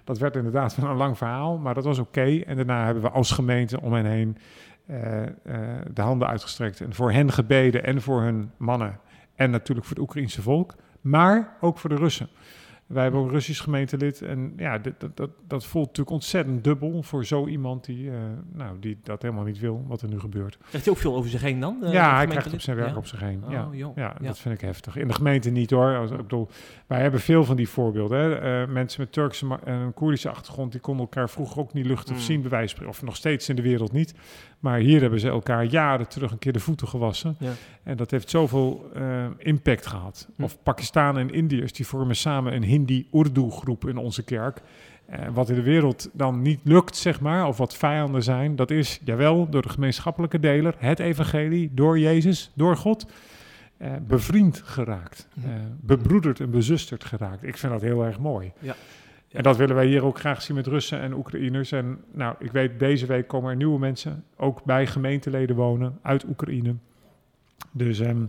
Dat 0.04 0.19
werd 0.19 0.37
inderdaad 0.37 0.76
wel 0.76 0.90
een 0.90 0.97
lang 0.97 1.19
verhaal, 1.19 1.59
maar 1.59 1.75
dat 1.75 1.85
was 1.85 1.99
oké. 1.99 2.40
En 2.47 2.57
daarna 2.57 2.85
hebben 2.85 3.02
we 3.02 3.11
als 3.11 3.30
gemeente 3.30 3.80
om 3.80 3.92
hen 3.92 4.07
heen 4.07 4.37
eh, 4.90 5.23
eh, 5.23 5.30
de 5.92 6.02
handen 6.02 6.28
uitgestrekt 6.28 6.80
en 6.80 6.95
voor 6.95 7.12
hen 7.12 7.33
gebeden 7.33 7.85
en 7.85 8.02
voor 8.02 8.23
hun 8.23 8.50
mannen 8.57 9.00
en 9.35 9.50
natuurlijk 9.50 9.87
voor 9.87 9.97
het 9.97 10.04
Oekraïense 10.04 10.42
volk, 10.42 10.75
maar 11.00 11.57
ook 11.61 11.78
voor 11.78 11.90
de 11.90 11.97
Russen. 11.97 12.28
Wij 12.92 13.02
hebben 13.02 13.20
ook 13.20 13.26
een 13.26 13.32
Russisch 13.32 13.62
gemeentelid. 13.62 14.23
En 14.23 14.52
ja, 14.56 14.78
dit- 14.78 15.00
dat, 15.00 15.16
dat, 15.16 15.30
dat 15.47 15.66
voelt 15.66 15.87
natuurlijk 15.87 16.14
ontzettend 16.16 16.64
dubbel 16.64 17.02
voor 17.02 17.25
zo 17.25 17.47
iemand 17.47 17.85
die, 17.85 18.11
eh, 18.11 18.16
nou, 18.52 18.76
die 18.80 18.99
dat 19.02 19.23
helemaal 19.23 19.44
niet 19.44 19.59
wil, 19.59 19.85
wat 19.88 20.02
er 20.02 20.09
nu 20.09 20.18
gebeurt. 20.20 20.59
Krijgt 20.68 20.85
hij 20.87 20.94
ook 20.94 21.00
veel 21.00 21.14
over 21.16 21.30
zich 21.30 21.40
heen 21.40 21.61
dan? 21.61 21.76
eh, 21.85 21.92
ja, 21.92 22.14
hij 22.16 22.26
krijgt 22.26 22.52
op 22.52 22.61
zijn 22.61 22.76
werk 22.76 22.90
Ja. 22.90 22.97
op 22.97 23.06
zich 23.06 23.20
heen. 23.20 23.42
Oh, 23.44 23.50
ja. 23.52 23.68
Ja, 23.73 23.92
Ja. 23.97 24.14
dat 24.20 24.38
vind 24.38 24.54
ik 24.54 24.61
heftig. 24.61 24.97
In 24.97 25.09
de 25.09 25.14
gemeente 25.14 25.50
niet 25.50 25.70
hoor. 25.70 25.97
Als- 25.97 26.11
Ik 26.11 26.16
bedoel, 26.16 26.49
wij 26.87 27.00
hebben 27.00 27.20
veel 27.20 27.44
van 27.44 27.56
die 27.56 27.68
voorbeelden. 27.68 28.18
Hè. 28.20 28.35
Eh, 28.62 28.68
mensen 28.68 29.00
met 29.00 29.12
Turkse 29.12 29.59
en 29.64 29.94
Koerdische 29.94 30.30
achtergrond, 30.30 30.73
die 30.73 30.80
konden 30.80 31.02
elkaar 31.04 31.30
vroeger 31.30 31.61
ook 31.61 31.73
niet 31.73 31.87
luchtig 31.87 32.14
Mm. 32.14 32.20
zien, 32.20 32.44
spreken. 32.44 32.88
Of 32.88 33.02
nog 33.02 33.16
steeds 33.16 33.49
in 33.49 33.56
de 33.56 33.62
wereld 33.62 33.92
niet. 33.92 34.14
Maar 34.61 34.78
hier 34.78 35.00
hebben 35.00 35.20
ze 35.20 35.28
elkaar 35.28 35.64
jaren 35.64 36.09
terug 36.09 36.30
een 36.32 36.38
keer 36.38 36.52
de 36.52 36.61
voeten 36.61 36.88
gewassen. 36.88 37.37
Ja. 37.38 37.50
En 37.82 37.97
dat 37.97 38.11
heeft 38.11 38.30
zoveel 38.30 38.90
impact 39.38 39.87
gehad. 39.87 40.28
Hm. 40.37 40.42
Of 40.42 40.62
Pakistanen 40.62 41.23
en 41.23 41.35
Indiërs, 41.35 41.73
die 41.73 41.87
vormen 41.87 42.16
samen 42.16 42.54
een 42.54 42.62
Hindi-Urdu-groep 42.87 43.88
in 43.88 43.96
onze 43.96 44.25
kerk. 44.25 44.60
Eh, 45.06 45.28
wat 45.32 45.49
in 45.49 45.54
de 45.54 45.62
wereld 45.62 46.10
dan 46.12 46.42
niet 46.42 46.60
lukt, 46.62 46.96
zeg 46.96 47.20
maar, 47.20 47.46
of 47.46 47.56
wat 47.56 47.76
vijanden 47.76 48.22
zijn, 48.22 48.56
dat 48.56 48.70
is, 48.70 49.00
jawel, 49.04 49.49
door 49.49 49.62
de 49.62 49.68
gemeenschappelijke 49.68 50.40
deler, 50.40 50.75
het 50.78 50.99
evangelie, 50.99 51.70
door 51.75 51.99
Jezus, 51.99 52.50
door 52.54 52.76
God, 52.76 53.06
eh, 53.76 53.90
bevriend 54.06 54.62
geraakt. 54.64 55.28
Eh, 55.44 55.50
bebroederd 55.80 56.40
en 56.40 56.50
bezusterd 56.50 57.04
geraakt. 57.04 57.42
Ik 57.42 57.56
vind 57.56 57.72
dat 57.72 57.82
heel 57.82 58.04
erg 58.04 58.18
mooi. 58.18 58.52
Ja. 58.58 58.75
Ja. 59.26 59.37
En 59.37 59.42
dat 59.42 59.56
willen 59.56 59.75
wij 59.75 59.87
hier 59.87 60.04
ook 60.04 60.18
graag 60.18 60.42
zien 60.42 60.56
met 60.56 60.66
Russen 60.66 61.00
en 61.00 61.12
Oekraïners. 61.12 61.72
En 61.72 61.99
nou, 62.12 62.34
ik 62.38 62.52
weet, 62.52 62.78
deze 62.78 63.06
week 63.06 63.28
komen 63.28 63.50
er 63.50 63.56
nieuwe 63.56 63.78
mensen, 63.78 64.25
ook 64.37 64.64
bij 64.64 64.87
gemeenteleden 64.87 65.56
wonen, 65.56 65.99
uit 66.02 66.25
Oekraïne. 66.25 66.75
Dus 67.72 68.00
ehm, 68.00 68.22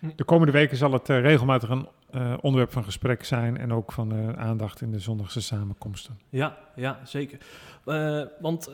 Hm. 0.00 0.08
de 0.16 0.24
komende 0.24 0.52
weken 0.52 0.76
zal 0.76 0.92
het 0.92 1.08
regelmatig 1.08 1.68
een 1.68 1.86
eh, 2.12 2.34
onderwerp 2.40 2.72
van 2.72 2.84
gesprek 2.84 3.24
zijn 3.24 3.56
en 3.58 3.72
ook 3.72 3.92
van 3.92 4.12
eh, 4.12 4.28
aandacht 4.32 4.80
in 4.80 4.90
de 4.90 4.98
zondagse 4.98 5.40
samenkomsten. 5.40 6.18
Ja, 6.28 6.56
ja, 6.76 6.98
zeker. 7.04 7.38
Eh, 7.84 8.22
want 8.40 8.68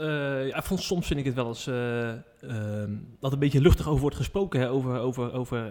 ja, 0.49 0.63
van- 0.63 0.79
soms 0.79 1.07
vind 1.07 1.19
ik 1.21 1.27
het 1.27 1.35
wel 1.35 1.47
eens 1.49 1.67
eh, 1.67 2.09
ehm, 2.11 2.91
dat 3.21 3.33
een 3.33 3.39
beetje 3.39 3.61
luchtig 3.61 3.89
over 3.89 4.01
wordt 4.01 4.17
gesproken, 4.17 4.61
hè, 4.61 4.71
over, 4.71 4.99
over, 4.99 5.33
over 5.33 5.71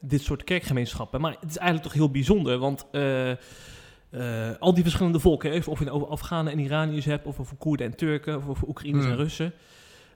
dit 0.00 0.20
soort 0.22 0.44
kerkgemeenschappen. 0.44 1.20
Maar 1.20 1.36
het 1.40 1.50
is 1.50 1.56
eigenlijk 1.56 1.88
toch 1.88 1.98
heel 1.98 2.10
bijzonder, 2.10 2.58
want 2.58 2.86
al 4.58 4.74
die 4.74 4.82
verschillende 4.82 5.20
volken, 5.20 5.50
hè, 5.50 5.56
of 5.56 5.78
je 5.78 5.84
het 5.84 5.92
over 5.92 6.08
Afghanen 6.08 6.52
en 6.52 6.58
Iraniërs 6.58 7.04
hebt, 7.04 7.26
of 7.26 7.40
over 7.40 7.56
Koerden 7.56 7.86
en 7.86 7.96
Turken, 7.96 8.36
of 8.36 8.48
over 8.48 8.68
Oekraïners 8.68 9.04
Hmm. 9.04 9.12
en 9.12 9.18
Russen. 9.18 9.52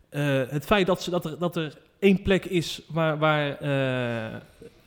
eh, 0.08 0.42
het 0.48 0.64
feit 0.66 0.86
dat, 0.86 1.02
ze, 1.02 1.10
dat, 1.10 1.24
er, 1.24 1.38
dat 1.38 1.56
er 1.56 1.78
één 1.98 2.22
plek 2.22 2.44
is 2.44 2.82
waar, 2.88 3.18
waar 3.18 3.58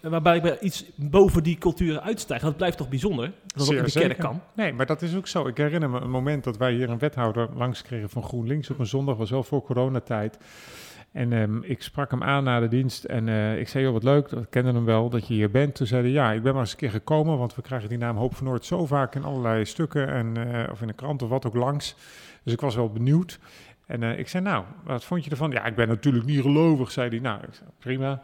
waarbij 0.10 0.38
ik 0.38 0.62
iets 0.62 0.86
boven 0.96 1.44
die 1.44 1.58
culturen 1.58 2.04
uitstijg. 2.04 2.42
Dat 2.42 2.58
blijft 2.58 2.78
toch 2.78 2.90
bijzonder, 2.90 3.26
dat 3.26 3.66
dat 3.66 3.76
in 3.76 3.84
de 3.84 3.90
zeker. 3.90 4.10
kerk 4.10 4.22
kan. 4.22 4.42
Nee, 4.56 4.74
maar 4.74 4.86
dat 4.86 5.02
is 5.02 5.16
ook 5.16 5.28
zo. 5.28 5.48
Ik 5.48 5.58
herinner 5.58 5.90
me 5.90 6.00
een 6.00 6.10
moment 6.10 6.44
dat 6.44 6.58
wij 6.58 6.74
hier 6.74 6.90
een 6.90 7.00
wethouder 7.00 7.50
langs 7.56 7.82
kregen 7.82 8.10
van 8.10 8.24
GroenLinks 8.24 8.70
op 8.70 8.80
een 8.80 8.86
zondag, 8.86 9.18
was 9.18 9.30
wel 9.30 9.44
voor 9.44 9.64
coronatijd. 9.64 10.38
En 11.12 11.34
ehm, 11.34 11.62
ik 11.62 11.82
sprak 11.82 12.12
hem 12.12 12.24
aan 12.24 12.44
na 12.44 12.60
de 12.60 12.68
dienst 12.68 13.04
en 13.04 13.28
eh, 13.28 13.60
ik 13.60 13.68
zei, 13.68 13.84
joh, 13.84 13.94
wat 13.94 14.04
leuk, 14.04 14.30
dat 14.30 14.50
kende 14.50 14.72
hem 14.72 14.86
wel, 14.86 15.10
dat 15.10 15.28
je 15.28 15.34
hier 15.34 15.52
bent. 15.52 15.76
Toen 15.76 15.88
zei 15.88 16.02
hij, 16.02 16.12
ja, 16.12 16.32
ik 16.32 16.44
ben 16.44 16.52
maar 16.52 16.62
eens 16.62 16.72
een 16.72 16.78
keer 16.78 16.92
gekomen, 16.92 17.38
want 17.38 17.56
we 17.56 17.62
krijgen 17.62 17.90
die 17.90 17.98
naam 17.98 18.18
Hoop 18.18 18.36
van 18.36 18.46
Noord 18.46 18.66
zo 18.66 18.86
vaak 18.86 19.16
in 19.16 19.24
allerlei 19.24 19.66
stukken, 19.66 20.08
en, 20.08 20.54
eh, 20.54 20.72
of 20.72 20.82
in 20.82 20.88
de 20.88 20.94
krant 20.94 21.22
of 21.22 21.30
wat 21.30 21.46
ook 21.46 21.56
langs. 21.56 21.96
Dus 22.44 22.54
ik 22.54 22.62
was 22.62 22.76
wel 22.76 22.90
benieuwd. 22.90 23.40
En 23.86 24.04
eh, 24.04 24.20
ik 24.20 24.28
zei, 24.28 24.44
nou, 24.44 24.64
wat 24.84 25.06
vond 25.06 25.24
je 25.24 25.32
ervan? 25.32 25.52
Ja, 25.52 25.66
ik 25.66 25.76
ben 25.76 25.88
natuurlijk 25.88 26.26
niet 26.26 26.42
gelovig, 26.42 26.92
zei 26.92 27.10
hij. 27.10 27.20
Nou, 27.20 27.40
ik 27.42 27.54
zei, 27.54 27.70
prima. 27.80 28.22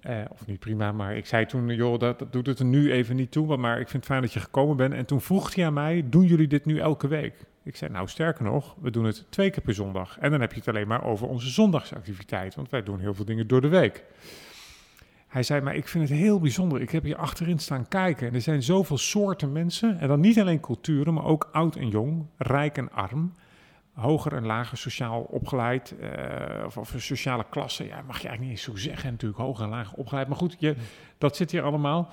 Eh, 0.00 0.20
of 0.28 0.46
niet 0.46 0.58
prima, 0.58 0.92
maar 0.92 1.16
ik 1.16 1.26
zei 1.26 1.46
toen, 1.46 1.68
joh, 1.68 1.98
dat, 1.98 2.18
dat 2.18 2.32
doet 2.32 2.46
het 2.46 2.58
er 2.58 2.64
nu 2.64 2.92
even 2.92 3.16
niet 3.16 3.30
toe, 3.30 3.56
maar 3.56 3.80
ik 3.80 3.88
vind 3.88 3.92
het 3.92 4.12
fijn 4.12 4.22
dat 4.22 4.32
je 4.32 4.40
gekomen 4.40 4.76
bent. 4.76 4.94
En 4.94 5.06
toen 5.06 5.20
vroeg 5.20 5.54
hij 5.54 5.66
aan 5.66 5.72
mij, 5.72 6.04
doen 6.08 6.24
jullie 6.24 6.48
dit 6.48 6.64
nu 6.64 6.78
elke 6.78 7.08
week? 7.08 7.34
Ik 7.62 7.76
zei, 7.76 7.92
nou 7.92 8.08
sterker 8.08 8.44
nog, 8.44 8.76
we 8.80 8.90
doen 8.90 9.04
het 9.04 9.26
twee 9.28 9.50
keer 9.50 9.62
per 9.62 9.74
zondag. 9.74 10.18
En 10.18 10.30
dan 10.30 10.40
heb 10.40 10.52
je 10.52 10.58
het 10.58 10.68
alleen 10.68 10.88
maar 10.88 11.04
over 11.04 11.28
onze 11.28 11.48
zondagsactiviteit, 11.48 12.54
want 12.54 12.70
wij 12.70 12.82
doen 12.82 12.98
heel 12.98 13.14
veel 13.14 13.24
dingen 13.24 13.46
door 13.46 13.60
de 13.60 13.68
week. 13.68 14.04
Hij 15.28 15.42
zei, 15.42 15.60
maar 15.60 15.74
ik 15.74 15.88
vind 15.88 16.08
het 16.08 16.18
heel 16.18 16.40
bijzonder. 16.40 16.80
Ik 16.80 16.90
heb 16.90 17.02
hier 17.02 17.16
achterin 17.16 17.58
staan 17.58 17.88
kijken 17.88 18.28
en 18.28 18.34
er 18.34 18.40
zijn 18.40 18.62
zoveel 18.62 18.98
soorten 18.98 19.52
mensen. 19.52 19.98
En 19.98 20.08
dan 20.08 20.20
niet 20.20 20.40
alleen 20.40 20.60
culturen, 20.60 21.14
maar 21.14 21.24
ook 21.24 21.48
oud 21.52 21.76
en 21.76 21.88
jong, 21.88 22.26
rijk 22.36 22.76
en 22.76 22.92
arm 22.92 23.32
hoger 23.92 24.32
en 24.32 24.46
lager 24.46 24.78
sociaal 24.78 25.20
opgeleid, 25.20 25.94
eh, 26.00 26.64
of, 26.64 26.76
of 26.76 26.94
een 26.94 27.00
sociale 27.00 27.44
klasse. 27.50 27.86
Ja, 27.86 28.02
mag 28.06 28.20
je 28.20 28.28
eigenlijk 28.28 28.40
niet 28.40 28.50
eens 28.50 28.62
zo 28.62 28.76
zeggen 28.76 29.10
natuurlijk, 29.10 29.40
hoger 29.40 29.64
en 29.64 29.70
lager 29.70 29.98
opgeleid. 29.98 30.28
Maar 30.28 30.36
goed, 30.36 30.56
je, 30.58 30.76
dat 31.18 31.36
zit 31.36 31.50
hier 31.50 31.62
allemaal 31.62 32.10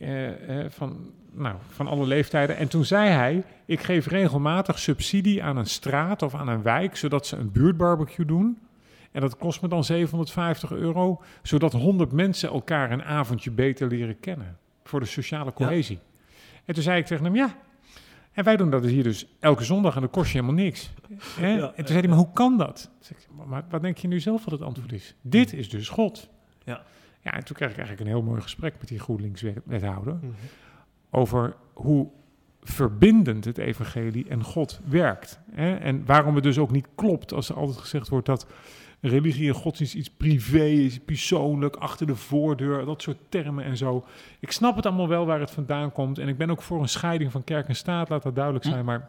eh, 0.00 0.64
eh, 0.64 0.70
van, 0.70 1.10
nou, 1.32 1.56
van 1.68 1.86
alle 1.86 2.06
leeftijden. 2.06 2.56
En 2.56 2.68
toen 2.68 2.84
zei 2.84 3.08
hij, 3.08 3.44
ik 3.64 3.82
geef 3.82 4.06
regelmatig 4.06 4.78
subsidie 4.78 5.42
aan 5.42 5.56
een 5.56 5.66
straat 5.66 6.22
of 6.22 6.34
aan 6.34 6.48
een 6.48 6.62
wijk, 6.62 6.96
zodat 6.96 7.26
ze 7.26 7.36
een 7.36 7.52
buurtbarbecue 7.52 8.26
doen. 8.26 8.58
En 9.12 9.20
dat 9.20 9.36
kost 9.36 9.62
me 9.62 9.68
dan 9.68 9.84
750 9.84 10.70
euro, 10.70 11.22
zodat 11.42 11.72
100 11.72 12.12
mensen 12.12 12.48
elkaar 12.48 12.90
een 12.90 13.04
avondje 13.04 13.50
beter 13.50 13.88
leren 13.88 14.20
kennen. 14.20 14.58
Voor 14.84 15.00
de 15.00 15.06
sociale 15.06 15.52
cohesie. 15.52 15.98
En 16.64 16.74
toen 16.74 16.82
zei 16.82 16.98
ik 16.98 17.06
tegen 17.06 17.24
hem, 17.24 17.34
ja, 17.34 17.56
en 18.34 18.44
wij 18.44 18.56
doen 18.56 18.70
dat 18.70 18.84
hier 18.84 19.02
dus 19.02 19.26
elke 19.40 19.64
zondag 19.64 19.94
en 19.94 20.00
dat 20.00 20.10
kost 20.10 20.32
je 20.32 20.38
helemaal 20.40 20.64
niks. 20.64 20.92
Hè? 21.38 21.48
Ja, 21.48 21.66
en 21.66 21.74
toen 21.74 21.86
zei 21.86 21.98
hij, 21.98 22.08
maar 22.08 22.18
hoe 22.18 22.32
kan 22.32 22.58
dat? 22.58 22.90
Zei 22.98 23.18
ik, 23.18 23.46
maar- 23.46 23.64
wat 23.70 23.82
denk 23.82 23.96
je 23.98 24.08
nu 24.08 24.20
zelf 24.20 24.44
wat 24.44 24.52
het 24.52 24.62
antwoord 24.62 24.92
is? 24.92 25.14
Dit 25.20 25.52
is 25.52 25.68
dus 25.68 25.88
God. 25.88 26.28
Ja. 26.64 26.82
Ja, 27.20 27.32
en 27.32 27.44
toen 27.44 27.56
kreeg 27.56 27.70
ik 27.70 27.76
eigenlijk 27.76 28.08
een 28.08 28.16
heel 28.16 28.24
mooi 28.24 28.40
gesprek 28.40 28.74
met 28.78 28.88
die 28.88 28.98
GroenLinks-wethouder 28.98 30.18
over 31.10 31.56
hoe 31.72 32.08
verbindend 32.62 33.44
het 33.44 33.58
evangelie 33.58 34.28
en 34.28 34.42
God 34.42 34.80
werkt. 34.84 35.40
Hè? 35.50 35.74
En 35.74 36.04
waarom 36.06 36.34
het 36.34 36.44
dus 36.44 36.58
ook 36.58 36.70
niet 36.70 36.88
klopt 36.94 37.32
als 37.32 37.48
er 37.48 37.56
altijd 37.56 37.78
gezegd 37.78 38.08
wordt 38.08 38.26
dat 38.26 38.46
religie 39.08 39.48
en 39.48 39.54
godsdienst 39.54 39.94
iets 39.94 40.10
privé 40.10 40.64
is, 40.64 40.98
persoonlijk, 40.98 41.76
achter 41.76 42.06
de 42.06 42.16
voordeur, 42.16 42.84
dat 42.84 43.02
soort 43.02 43.18
termen 43.28 43.64
en 43.64 43.76
zo. 43.76 44.04
Ik 44.40 44.50
snap 44.50 44.76
het 44.76 44.86
allemaal 44.86 45.08
wel 45.08 45.26
waar 45.26 45.40
het 45.40 45.50
vandaan 45.50 45.92
komt 45.92 46.18
en 46.18 46.28
ik 46.28 46.36
ben 46.36 46.50
ook 46.50 46.62
voor 46.62 46.80
een 46.80 46.88
scheiding 46.88 47.32
van 47.32 47.44
kerk 47.44 47.68
en 47.68 47.76
staat, 47.76 48.08
laat 48.08 48.22
dat 48.22 48.34
duidelijk 48.34 48.64
zijn, 48.64 48.84
maar 48.84 49.08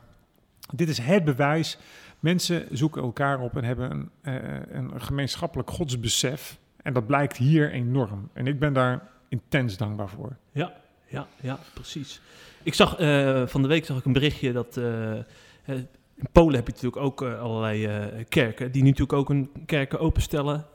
dit 0.74 0.90
is 0.90 0.98
het 0.98 1.24
bewijs. 1.24 1.78
Mensen 2.20 2.68
zoeken 2.72 3.02
elkaar 3.02 3.40
op 3.40 3.58
en 3.58 3.64
hebben 3.64 3.92
een, 3.92 4.10
eh, 4.22 4.34
een 4.70 5.02
gemeenschappelijk 5.02 5.70
godsbesef. 5.70 6.58
En 6.82 6.94
dat 6.94 7.06
blijkt 7.06 7.38
hier 7.38 7.72
enorm. 7.72 8.30
En 8.34 8.48
ik 8.48 8.60
ben 8.60 8.74
daar 8.74 9.08
intens 9.30 9.78
dankbaar 9.78 10.10
voor. 10.10 10.36
Ja, 10.52 10.74
ja, 11.08 11.28
ja, 11.42 11.60
precies. 11.74 12.22
Ik 12.64 12.74
zag 12.74 12.98
eh, 12.98 13.48
van 13.48 13.62
de 13.62 13.68
week 13.68 13.86
zag 13.86 13.98
ik 13.98 14.06
een 14.06 14.14
berichtje 14.14 14.52
dat 14.52 14.78
eh, 14.78 15.74
in 16.18 16.28
Polen 16.32 16.56
heb 16.56 16.68
je 16.68 16.74
natuurlijk 16.74 17.02
ook 17.02 17.22
eh, 17.22 17.40
allerlei 17.42 17.86
eh, 17.86 18.04
kerken 18.30 18.72
die 18.72 18.82
nu 18.82 18.90
natuurlijk 18.90 19.18
ook 19.20 19.28
hun 19.28 19.50
kerken 19.66 20.00
openstellen. 20.00 20.66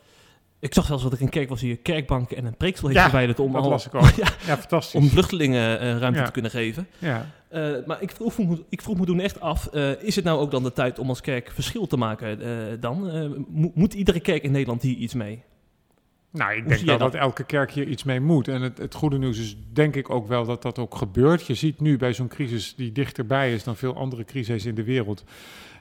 Ik 0.58 0.74
zag 0.74 0.86
zelfs 0.86 1.02
dat 1.02 1.12
er 1.12 1.22
een 1.22 1.28
kerk 1.28 1.48
was 1.48 1.60
die 1.60 1.70
een 1.70 1.82
kerkbank 1.82 2.30
en 2.30 2.44
een 2.44 2.56
preeksel 2.56 2.86
heeft 2.88 2.98
Ja, 3.00 3.04
verwijderd 3.08 3.40
om 3.40 3.52
dat 3.52 3.62
al 3.62 3.68
las 3.70 3.86
ik 3.86 3.94
ook. 3.94 4.10
ja, 4.24 4.28
Ja, 4.46 4.56
fantastisch. 4.58 4.94
om 5.00 5.08
vluchtelingen 5.08 5.80
eh, 5.80 5.98
ruimte 5.98 6.18
Ja. 6.18 6.24
te 6.24 6.32
kunnen 6.32 6.50
geven. 6.50 6.86
Ja. 6.98 7.26
Maar 7.86 8.02
ik 8.02 8.10
vroeg, 8.10 8.38
me, 8.38 8.64
ik 8.68 8.82
vroeg 8.82 8.98
me 8.98 9.04
toen 9.06 9.20
echt 9.20 9.40
af, 9.40 9.66
is 10.00 10.16
het 10.16 10.24
nou 10.24 10.40
ook 10.40 10.50
dan 10.50 10.62
de 10.62 10.72
tijd 10.72 10.98
om 10.98 11.08
als 11.08 11.20
kerk 11.20 11.50
verschil 11.50 11.86
te 11.86 11.96
maken 11.96 12.80
dan? 12.80 13.00
Mo- 13.48 13.70
moet 13.74 13.94
iedere 13.94 14.20
kerk 14.20 14.42
in 14.42 14.50
Nederland 14.50 14.82
hier 14.82 14.96
iets 14.96 15.14
mee? 15.14 15.42
Nou, 16.32 16.54
ik 16.54 16.68
denk 16.68 16.80
wel 16.80 16.98
dat 16.98 17.12
dat? 17.12 17.20
elke 17.20 17.44
kerk 17.44 17.70
hier 17.70 17.86
iets 17.86 18.04
mee 18.04 18.20
moet. 18.20 18.48
En 18.48 18.62
het, 18.62 18.78
het 18.78 18.94
goede 18.94 19.18
nieuws 19.18 19.38
is 19.38 19.56
denk 19.72 19.96
ik 19.96 20.10
ook 20.10 20.28
wel 20.28 20.44
dat 20.44 20.62
dat 20.62 20.78
ook 20.78 20.94
gebeurt. 20.94 21.46
Je 21.46 21.54
ziet 21.54 21.80
nu 21.80 21.96
bij 21.96 22.12
zo'n 22.12 22.28
crisis 22.28 22.74
die 22.74 22.92
dichterbij 22.92 23.52
is 23.52 23.64
dan 23.64 23.76
veel 23.76 23.96
andere 23.96 24.24
crises 24.24 24.66
in 24.66 24.74
de 24.74 24.84
wereld. 24.84 25.24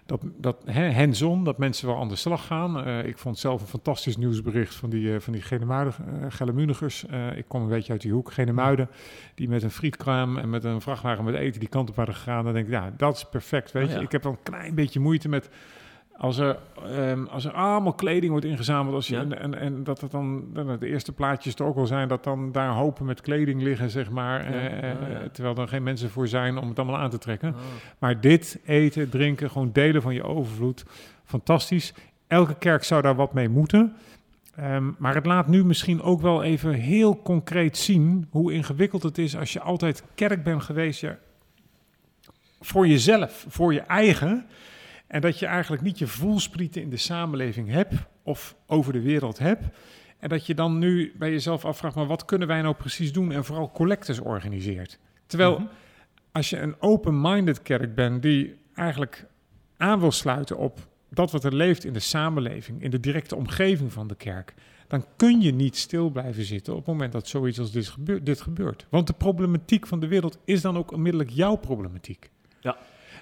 Dat, 0.06 0.22
dat 0.38 0.58
hands-on, 0.94 1.44
dat 1.44 1.58
mensen 1.58 1.88
wel 1.88 1.98
aan 2.00 2.08
de 2.08 2.16
slag 2.16 2.46
gaan. 2.46 2.86
Eh, 2.86 3.06
ik 3.06 3.18
vond 3.18 3.38
zelf 3.40 3.62
een 3.62 3.68
fantastisch 3.68 4.18
nieuwsbericht 4.18 4.76
van 4.76 4.90
die, 4.90 5.14
eh, 5.14 5.20
van 5.20 5.34
die 5.34 5.42
Genemuiden, 5.42 5.94
eh, 5.98 6.26
Gellemunigers. 6.30 7.06
Eh, 7.06 7.38
ik 7.38 7.46
kom 7.48 7.62
een 7.62 7.68
beetje 7.68 7.92
uit 7.92 8.02
die 8.02 8.12
hoek, 8.12 8.32
Genemuiden. 8.32 8.90
Die 9.36 9.50
met 9.50 9.64
een 9.64 9.72
frietkraam 9.72 10.38
en 10.38 10.50
met 10.50 10.64
een 10.64 10.82
vrachtwagen 10.82 11.24
met 11.24 11.36
eten 11.36 11.60
die 11.60 11.70
kant 11.70 11.90
op 11.90 11.96
waren 11.96 12.14
gegaan. 12.14 12.44
Dan 12.44 12.54
denk 12.54 12.66
ik, 12.66 12.72
ja, 12.72 12.94
dat 12.98 13.16
is 13.16 13.26
perfect, 13.26 13.72
weet 13.72 13.88
Oh, 13.88 13.94
je. 13.94 14.02
Ik 14.02 14.12
heb 14.12 14.24
wel 14.24 14.32
een 14.32 14.44
klein 14.44 14.76
beetje 14.76 15.00
moeite 15.00 15.30
met... 15.30 15.50
Als 16.20 16.38
er, 16.38 16.58
ehm, 16.96 17.26
als 17.26 17.46
er 17.46 17.52
allemaal 17.52 17.94
kleding 17.94 18.32
wordt 18.32 18.46
ingezameld, 18.46 18.96
als 18.96 19.08
je, 19.08 19.16
Ja. 19.16 19.22
en, 19.22 19.40
en, 19.40 19.54
en 19.60 19.84
dat 19.84 20.02
het 20.02 20.12
dan, 20.12 20.44
de 20.80 20.88
eerste 20.88 21.12
plaatjes 21.12 21.56
er 21.56 21.66
ook 21.66 21.76
wel 21.76 21.86
zijn, 21.88 22.08
dat 22.08 22.24
dan 22.24 22.52
daar 22.52 22.70
hopen 22.72 23.06
met 23.06 23.22
kleding 23.22 23.62
liggen, 23.62 23.90
zeg 23.90 24.10
maar. 24.10 24.52
Ja. 24.54 24.70
eh, 24.70 24.90
Oh. 24.90 25.18
Terwijl 25.32 25.56
er 25.58 25.68
geen 25.68 25.84
mensen 25.84 26.10
voor 26.10 26.28
zijn 26.28 26.58
om 26.58 26.70
het 26.70 26.80
allemaal 26.80 26.98
aan 27.00 27.10
te 27.10 27.18
trekken. 27.18 27.50
Oh. 27.50 27.56
Maar 28.00 28.22
dit, 28.22 28.60
eten, 28.66 29.10
drinken, 29.10 29.52
gewoon 29.52 29.70
delen 29.74 30.02
van 30.02 30.14
je 30.14 30.24
overvloed, 30.24 30.86
fantastisch. 31.26 31.94
Elke 32.28 32.56
kerk 32.56 32.84
zou 32.84 33.02
daar 33.02 33.16
wat 33.16 33.34
mee 33.34 33.50
moeten. 33.50 33.94
Ehm, 34.56 34.84
maar 34.98 35.16
het 35.16 35.26
laat 35.26 35.48
nu 35.48 35.66
misschien 35.66 36.02
ook 36.02 36.22
wel 36.22 36.44
even 36.44 36.74
heel 36.74 37.22
concreet 37.22 37.78
zien 37.78 38.28
hoe 38.30 38.54
ingewikkeld 38.54 39.04
het 39.04 39.18
is 39.18 39.38
als 39.38 39.54
je 39.54 39.60
altijd 39.62 40.04
kerk 40.16 40.44
bent 40.44 40.64
geweest. 40.64 41.02
Ja, 41.02 41.18
voor 42.62 42.88
jezelf, 42.88 43.46
voor 43.50 43.74
je 43.74 43.80
eigen. 43.82 44.46
En 45.10 45.22
dat 45.22 45.40
je 45.40 45.46
eigenlijk 45.46 45.82
niet 45.82 46.00
je 46.00 46.08
voelsprieten 46.08 46.82
in 46.82 46.90
de 46.90 46.98
samenleving 46.98 47.70
hebt 47.70 47.96
of 48.24 48.56
over 48.68 48.94
de 48.94 49.02
wereld 49.02 49.40
hebt. 49.40 49.66
En 50.20 50.30
dat 50.30 50.46
je 50.46 50.54
dan 50.56 50.78
nu 50.78 51.14
bij 51.18 51.32
jezelf 51.32 51.66
afvraagt, 51.66 51.96
maar 51.96 52.06
wat 52.06 52.26
kunnen 52.26 52.48
wij 52.48 52.62
nou 52.62 52.76
precies 52.76 53.14
doen? 53.14 53.32
En 53.32 53.46
vooral 53.46 53.72
collectes 53.72 54.20
organiseert. 54.20 55.00
Terwijl 55.26 55.60
Mhm. 55.60 55.68
als 56.32 56.50
je 56.50 56.58
een 56.60 56.76
open-minded 56.82 57.62
kerk 57.62 57.96
bent 57.96 58.22
die 58.22 58.56
eigenlijk 58.74 59.26
aan 59.78 60.00
wil 60.00 60.12
sluiten 60.12 60.58
op 60.58 60.88
dat 61.10 61.32
wat 61.32 61.44
er 61.44 61.56
leeft 61.56 61.84
in 61.84 61.94
de 61.94 62.00
samenleving, 62.00 62.82
in 62.84 62.92
de 62.92 63.00
directe 63.00 63.36
omgeving 63.36 63.94
van 63.94 64.08
de 64.08 64.16
kerk, 64.16 64.54
dan 64.88 65.06
kun 65.16 65.42
je 65.42 65.52
niet 65.54 65.78
stil 65.78 66.10
blijven 66.10 66.44
zitten 66.44 66.74
op 66.74 66.80
het 66.80 66.88
moment 66.88 67.12
dat 67.12 67.28
zoiets 67.28 67.60
als 67.60 67.72
dit 67.72 67.88
gebeurt. 67.88 68.26
Dit 68.26 68.42
gebeurt. 68.42 68.86
Want 68.90 69.08
de 69.08 69.14
problematiek 69.14 69.88
van 69.88 70.00
de 70.00 70.08
wereld 70.08 70.38
is 70.46 70.62
dan 70.62 70.78
ook 70.78 70.92
onmiddellijk 70.92 71.30
jouw 71.30 71.56
problematiek. 71.56 72.30
Ja. 72.60 72.78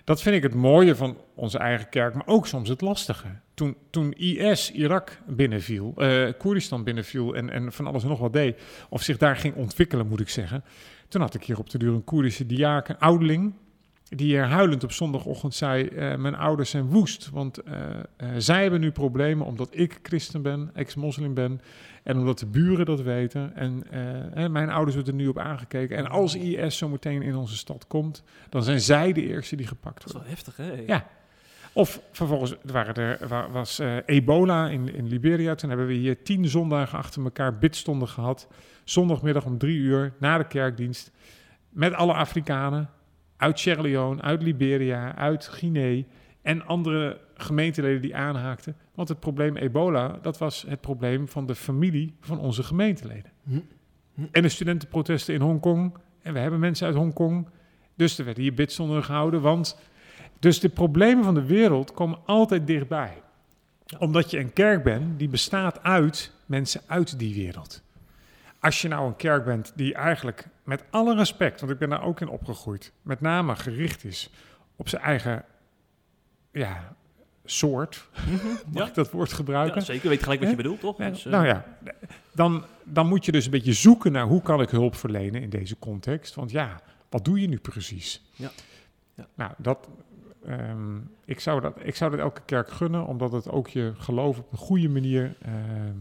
Dat 0.07 0.21
vind 0.21 0.35
ik 0.35 0.43
het 0.43 0.53
mooie 0.53 0.95
van 0.95 1.17
onze 1.35 1.57
eigen 1.57 1.89
kerk, 1.89 2.13
maar 2.13 2.27
ook 2.27 2.47
soms 2.47 2.69
het 2.69 2.81
lastige. 2.81 3.27
Toen, 3.53 3.77
toen 3.89 4.13
IS 4.13 4.71
Irak 4.71 5.19
binnenviel, 5.27 5.93
eh 5.97 6.33
Koerdistan 6.37 6.83
binnenviel 6.83 7.35
en, 7.35 7.49
en 7.49 7.71
van 7.71 7.87
alles 7.87 8.03
en 8.03 8.09
nog 8.09 8.19
wat 8.19 8.33
deed, 8.33 8.61
of 8.89 9.03
zich 9.03 9.17
daar 9.17 9.35
ging 9.35 9.55
ontwikkelen, 9.55 10.07
moet 10.07 10.19
ik 10.19 10.29
zeggen. 10.29 10.63
Toen 11.07 11.21
had 11.21 11.33
ik 11.33 11.43
hier 11.43 11.59
op 11.59 11.69
de 11.69 11.77
duur 11.77 11.93
een 11.93 12.03
Koerdische 12.03 12.45
diaken, 12.45 12.99
ouderling, 12.99 13.53
die 14.09 14.27
hier 14.27 14.45
huilend 14.45 14.83
op 14.83 14.91
zondagochtend 14.91 15.53
zei: 15.55 15.87
eh, 15.87 16.15
Mijn 16.15 16.35
ouders 16.35 16.69
zijn 16.69 16.85
woest, 16.85 17.29
want 17.29 17.57
eh, 17.57 17.73
eh, 18.17 18.29
zij 18.37 18.61
hebben 18.61 18.79
nu 18.79 18.91
problemen 18.91 19.45
omdat 19.45 19.69
ik 19.71 19.99
christen 20.03 20.41
ben, 20.41 20.69
ex-moslim 20.73 21.33
ben, 21.33 21.61
en 22.03 22.17
omdat 22.17 22.39
de 22.39 22.45
buren 22.45 22.85
dat 22.85 23.01
weten. 23.01 23.55
En 24.33 24.51
mijn 24.51 24.69
ouders 24.69 24.95
worden 24.95 25.13
er 25.13 25.19
nu 25.21 25.27
op 25.27 25.37
aangekeken. 25.37 25.97
En 25.97 26.07
als 26.09 26.35
IS 26.35 26.77
zo 26.77 26.89
meteen 26.89 27.21
in 27.21 27.35
onze 27.35 27.57
stad 27.57 27.87
komt, 27.87 28.23
dan 28.49 28.63
zijn 28.63 28.81
zij 28.81 29.13
de 29.13 29.27
eerste 29.27 29.55
die 29.55 29.67
gepakt 29.67 29.97
Dat 29.97 30.05
is 30.07 30.11
worden. 30.11 30.29
wel 30.29 30.37
heftig, 30.37 30.57
hè? 30.87 30.93
Ja. 30.93 31.05
Of 31.73 32.01
vervolgens 32.11 32.55
waren 32.63 32.93
er, 32.95 33.27
wa- 33.27 33.49
was 33.49 33.81
ebola 34.05 34.69
in, 34.69 34.93
in 34.95 35.07
Liberia. 35.07 35.55
Toen 35.55 35.69
hebben 35.69 35.87
we 35.87 35.93
hier 35.93 36.23
tien 36.23 36.47
zondagen 36.47 36.97
achter 36.97 37.23
elkaar 37.23 37.57
bidstonden 37.57 38.07
gehad. 38.07 38.47
Zondagmiddag 38.83 39.45
om 39.45 39.57
drie 39.57 39.77
uur 39.77 40.13
na 40.19 40.37
de 40.37 40.47
kerkdienst. 40.47 41.11
Met 41.69 41.93
alle 41.93 42.13
Afrikanen 42.13 42.89
uit 43.37 43.59
Sierra 43.59 43.81
Leone, 43.81 44.21
uit 44.21 44.41
Liberia, 44.41 45.15
uit 45.15 45.47
Guinea. 45.47 46.03
En 46.41 46.65
andere 46.65 47.19
gemeenteleden 47.35 48.01
die 48.01 48.15
aanhaakten. 48.15 48.75
Want 48.95 49.09
het 49.09 49.19
probleem 49.19 49.55
ebola, 49.55 50.19
dat 50.21 50.37
was 50.37 50.65
het 50.67 50.81
probleem 50.81 51.27
van 51.27 51.45
de 51.45 51.55
familie 51.55 52.15
van 52.19 52.39
onze 52.39 52.63
gemeenteleden. 52.63 53.31
Hm. 53.43 53.59
Hm. 54.13 54.21
En 54.31 54.41
de 54.41 54.49
studentenprotesten 54.49 55.33
in 55.33 55.41
Hongkong. 55.41 55.97
En 56.21 56.33
we 56.33 56.39
hebben 56.39 56.59
mensen 56.59 56.87
uit 56.87 56.95
Hongkong. 56.95 57.47
Dus 57.95 58.17
er 58.17 58.25
werden 58.25 58.43
hier 58.43 58.53
bidstonden 58.53 59.03
gehouden, 59.03 59.41
want... 59.41 59.77
Dus 60.39 60.59
de 60.59 60.69
problemen 60.69 61.23
van 61.23 61.33
de 61.33 61.45
wereld 61.45 61.91
komen 61.91 62.19
altijd 62.25 62.67
dichtbij. 62.67 63.21
Omdat 63.99 64.31
je 64.31 64.39
een 64.39 64.53
kerk 64.53 64.83
bent 64.83 65.19
die 65.19 65.27
bestaat 65.27 65.83
uit 65.83 66.31
mensen 66.45 66.81
uit 66.87 67.19
die 67.19 67.35
wereld. 67.35 67.81
Als 68.67 68.81
je 68.81 68.87
nou 68.87 69.07
een 69.07 69.15
kerk 69.15 69.45
bent 69.45 69.71
die 69.75 69.93
eigenlijk 69.93 70.47
met 70.63 70.83
alle 70.89 71.15
respect, 71.15 71.59
want 71.59 71.71
ik 71.71 71.77
ben 71.77 71.89
daar 71.89 72.03
ook 72.03 72.21
in 72.21 72.27
opgegroeid, 72.29 72.91
met 73.01 73.21
name 73.21 73.55
gericht 73.55 74.03
is 74.03 74.29
op 74.75 74.89
zijn 74.89 75.01
eigen 75.01 75.45
ja, 76.51 76.95
soort, 77.45 78.09
mag 78.71 78.83
Ja. 78.83 78.87
ik 78.87 78.93
dat 78.93 79.11
woord 79.11 79.33
gebruiken? 79.33 79.79
Ja, 79.79 79.85
zeker. 79.85 80.09
Weet 80.09 80.23
gelijk 80.23 80.39
wat 80.39 80.49
je 80.49 80.55
bedoelt, 80.55 80.79
toch? 80.79 80.97
Ja, 80.97 81.09
Dus, 81.09 81.25
eh, 81.25 81.31
nou 81.31 81.45
ja, 81.45 81.65
dan, 82.31 82.63
dan 82.83 83.07
moet 83.07 83.25
je 83.25 83.31
dus 83.31 83.45
een 83.45 83.51
beetje 83.51 83.73
zoeken 83.73 84.11
naar 84.11 84.25
hoe 84.25 84.41
kan 84.41 84.61
ik 84.61 84.69
hulp 84.69 84.95
verlenen 84.95 85.41
in 85.41 85.49
deze 85.49 85.79
context. 85.79 86.35
Want 86.35 86.51
ja, 86.51 86.79
wat 87.09 87.25
doe 87.25 87.41
je 87.41 87.47
nu 87.47 87.57
precies? 87.59 88.23
Ja. 88.35 88.49
Ja. 89.13 89.27
Nou, 89.35 89.51
dat, 89.57 89.89
ehm, 90.45 90.97
ik, 91.25 91.39
zou 91.39 91.61
dat, 91.61 91.77
ik 91.83 91.95
zou 91.95 92.11
dat 92.11 92.19
elke 92.19 92.41
kerk 92.45 92.69
gunnen, 92.71 93.05
omdat 93.05 93.31
het 93.31 93.49
ook 93.49 93.67
je 93.67 93.93
geloof 93.97 94.37
op 94.39 94.51
een 94.51 94.57
goede 94.57 94.89
manier 94.89 95.35
ehm, 95.41 95.95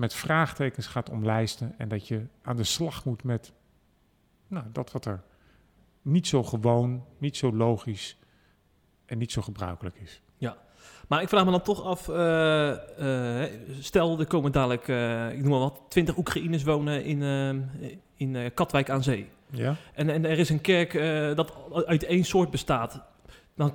met 0.00 0.14
vraagtekens 0.14 0.86
gaat 0.86 1.10
omlijsten. 1.10 1.74
En 1.78 1.88
dat 1.88 2.08
je 2.08 2.26
aan 2.42 2.56
de 2.56 2.64
slag 2.64 3.04
moet 3.04 3.22
met 3.22 3.52
nou, 4.46 4.64
dat 4.72 4.92
wat 4.92 5.04
er 5.04 5.22
niet 6.02 6.26
zo 6.26 6.42
gewoon, 6.42 7.04
niet 7.18 7.36
zo 7.36 7.52
logisch 7.52 8.18
en 9.06 9.18
niet 9.18 9.32
zo 9.32 9.42
gebruikelijk 9.42 9.96
is. 9.96 10.22
Maar 11.10 11.22
ik 11.22 11.28
vraag 11.28 11.44
me 11.44 11.50
dan 11.50 11.62
toch 11.62 11.84
af, 11.84 12.08
eh, 12.08 13.42
eh, 13.42 13.50
stel 13.80 14.18
er 14.18 14.26
komen 14.26 14.52
dadelijk, 14.52 14.88
eh, 14.88 15.32
ik 15.32 15.40
noem 15.40 15.50
maar 15.50 15.58
wat, 15.58 15.80
20 15.88 16.16
Oekraïners 16.16 16.62
wonen 16.62 17.04
in, 17.04 17.22
in 18.14 18.54
Katwijk 18.54 18.90
aan 18.90 19.02
Zee. 19.02 19.28
Ja? 19.50 19.76
En, 19.94 20.10
en 20.10 20.24
er 20.24 20.38
is 20.38 20.48
een 20.48 20.60
kerk 20.60 20.92
dat 21.36 21.52
uit 21.86 22.04
één 22.04 22.24
soort 22.24 22.50
bestaat. 22.50 23.00
Dan, 23.54 23.74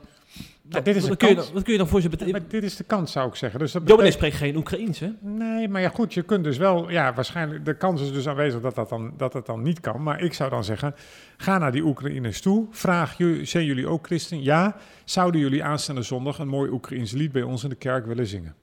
Ja, 0.69 0.81
dit 0.81 0.95
is 0.95 1.07
wat, 1.07 1.17
kun 1.17 1.27
je 1.29 1.35
dan, 1.35 1.45
wat 1.53 1.63
kun 1.63 1.71
je 1.71 1.77
dan 1.77 1.87
voor 1.87 2.01
ze 2.01 2.09
Ja, 2.09 2.17
betekenen? 2.17 2.45
dit 2.47 2.63
is 2.63 2.75
de 2.75 2.83
kans, 2.83 3.11
zou 3.11 3.27
ik 3.27 3.35
zeggen. 3.35 3.59
Dus 3.59 3.71
dat 3.71 3.83
betekent- 3.85 4.13
spreekt 4.13 4.35
geen 4.35 4.55
Oekraïens, 4.55 4.99
hè? 4.99 5.09
Nee, 5.21 5.67
maar 5.67 5.81
ja, 5.81 5.89
goed, 5.89 6.13
je 6.13 6.21
kunt 6.21 6.43
dus 6.43 6.57
wel, 6.57 6.89
ja, 6.89 7.13
waarschijnlijk, 7.13 7.65
de 7.65 7.77
kans 7.77 8.01
is 8.01 8.13
dus 8.13 8.27
aanwezig 8.27 8.61
dat, 8.61 8.75
dat, 8.75 8.89
dan, 8.89 9.13
dat 9.17 9.33
het 9.33 9.45
dan 9.45 9.61
niet 9.61 9.79
kan. 9.79 10.03
Maar 10.03 10.21
ik 10.21 10.33
zou 10.33 10.49
dan 10.49 10.63
zeggen, 10.63 10.95
ga 11.37 11.57
naar 11.57 11.71
die 11.71 11.83
Oekraïners 11.83 12.41
toe. 12.41 12.67
Vraag, 12.71 13.15
zijn 13.41 13.65
jullie 13.65 13.87
ook 13.87 14.05
christen? 14.05 14.43
Ja. 14.43 14.75
Zouden 15.03 15.41
jullie 15.41 15.63
aanstaande 15.63 16.01
zondag 16.01 16.39
een 16.39 16.47
mooi 16.47 16.71
Oekraïens 16.71 17.11
lied 17.11 17.31
bij 17.31 17.43
ons 17.43 17.63
in 17.63 17.69
de 17.69 17.75
kerk 17.75 18.05
willen 18.05 18.27
zingen? 18.27 18.55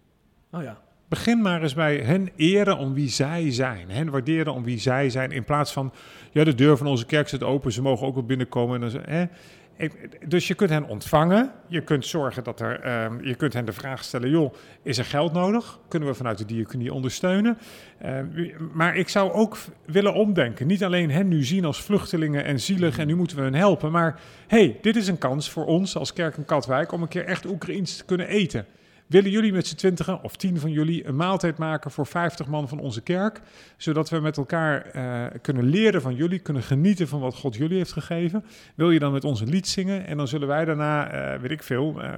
Oh 0.51 0.63
ja. 0.63 0.81
Begin 1.09 1.43
maar 1.43 1.63
eens 1.63 1.75
bij 1.75 1.97
hen 1.97 2.29
eren 2.37 2.77
om 2.79 2.95
wie 2.95 3.09
zij 3.09 3.51
zijn. 3.53 3.91
Hen 3.91 4.11
waarderen 4.11 4.53
om 4.53 4.65
wie 4.65 4.79
zij 4.79 5.11
zijn. 5.11 5.31
In 5.31 5.45
plaats 5.45 5.73
van, 5.73 5.93
ja, 6.33 6.45
de 6.45 6.55
deur 6.55 6.77
van 6.77 6.87
onze 6.87 7.07
kerk 7.07 7.29
zit 7.29 7.43
open, 7.43 7.73
ze 7.73 7.83
mogen 7.83 8.07
ook 8.07 8.15
wel 8.15 8.25
binnenkomen. 8.25 8.83
En 8.83 8.91
dan, 8.91 9.03
hè. 9.05 9.27
Dus 10.27 10.49
je 10.49 10.55
kunt 10.55 10.71
hen 10.71 10.89
ontvangen. 10.89 11.53
Je 11.67 11.81
kunt 11.81 12.07
zorgen 12.07 12.45
dat 12.45 12.61
er, 12.61 12.81
ehm, 12.81 13.25
je 13.25 13.35
kunt 13.35 13.53
hen 13.53 13.65
de 13.65 13.73
vraag 13.73 14.05
stellen, 14.05 14.31
joh, 14.31 14.55
is 14.83 14.99
er 14.99 15.05
geld 15.05 15.33
nodig? 15.33 15.79
Kunnen 15.89 16.09
we 16.09 16.15
vanuit 16.15 16.39
de 16.39 16.45
diaconie 16.45 16.93
ondersteunen? 16.93 17.59
Ehm, 17.99 18.27
maar 18.73 18.97
ik 18.97 19.09
zou 19.09 19.33
ook 19.33 19.57
willen 19.85 20.15
omdenken. 20.15 20.67
Niet 20.67 20.85
alleen 20.85 21.11
hen 21.11 21.29
nu 21.29 21.45
zien 21.45 21.65
als 21.65 21.83
vluchtelingen 21.83 22.45
en 22.45 22.61
zielig 22.61 22.99
en 22.99 23.07
nu 23.07 23.15
moeten 23.15 23.37
we 23.37 23.43
hen 23.43 23.55
helpen. 23.55 23.91
Maar 23.91 24.21
hey, 24.47 24.79
dit 24.81 24.97
is 24.97 25.09
een 25.09 25.19
kans 25.19 25.51
voor 25.51 25.65
ons 25.65 25.97
als 25.97 26.13
kerk 26.13 26.37
in 26.37 26.45
Katwijk 26.45 26.93
om 26.93 27.03
een 27.03 27.09
keer 27.09 27.25
echt 27.25 27.47
Oekraïens 27.47 27.97
te 27.97 28.05
kunnen 28.05 28.29
eten. 28.29 28.67
Willen 29.13 29.31
jullie 29.31 29.53
met 29.53 29.67
z'n 29.67 29.77
twintigen 29.77 30.23
of 30.23 30.37
tien 30.37 30.59
van 30.59 30.71
jullie 30.71 31.07
een 31.07 31.17
maaltijd 31.17 31.59
maken 31.59 31.91
voor 31.91 32.07
50 32.07 32.47
man 32.47 32.69
van 32.69 32.79
onze 32.79 33.01
kerk? 33.03 33.41
Zodat 33.77 34.11
we 34.11 34.21
met 34.21 34.37
elkaar 34.37 34.83
eh, 34.83 35.25
kunnen 35.43 35.65
leren 35.65 36.03
van 36.03 36.15
jullie, 36.15 36.39
kunnen 36.39 36.63
genieten 36.63 37.09
van 37.09 37.21
wat 37.21 37.35
God 37.35 37.57
jullie 37.57 37.77
heeft 37.77 37.93
gegeven. 37.93 38.45
Wil 38.75 38.91
je 38.91 38.99
dan 38.99 39.13
met 39.13 39.25
ons 39.25 39.41
een 39.41 39.49
lied 39.49 39.69
zingen? 39.69 40.07
En 40.07 40.17
dan 40.17 40.29
zullen 40.29 40.49
wij 40.49 40.65
daarna, 40.65 41.11
eh, 41.11 41.41
weet 41.41 41.51
ik 41.51 41.63
veel, 41.63 42.03
eh, 42.03 42.11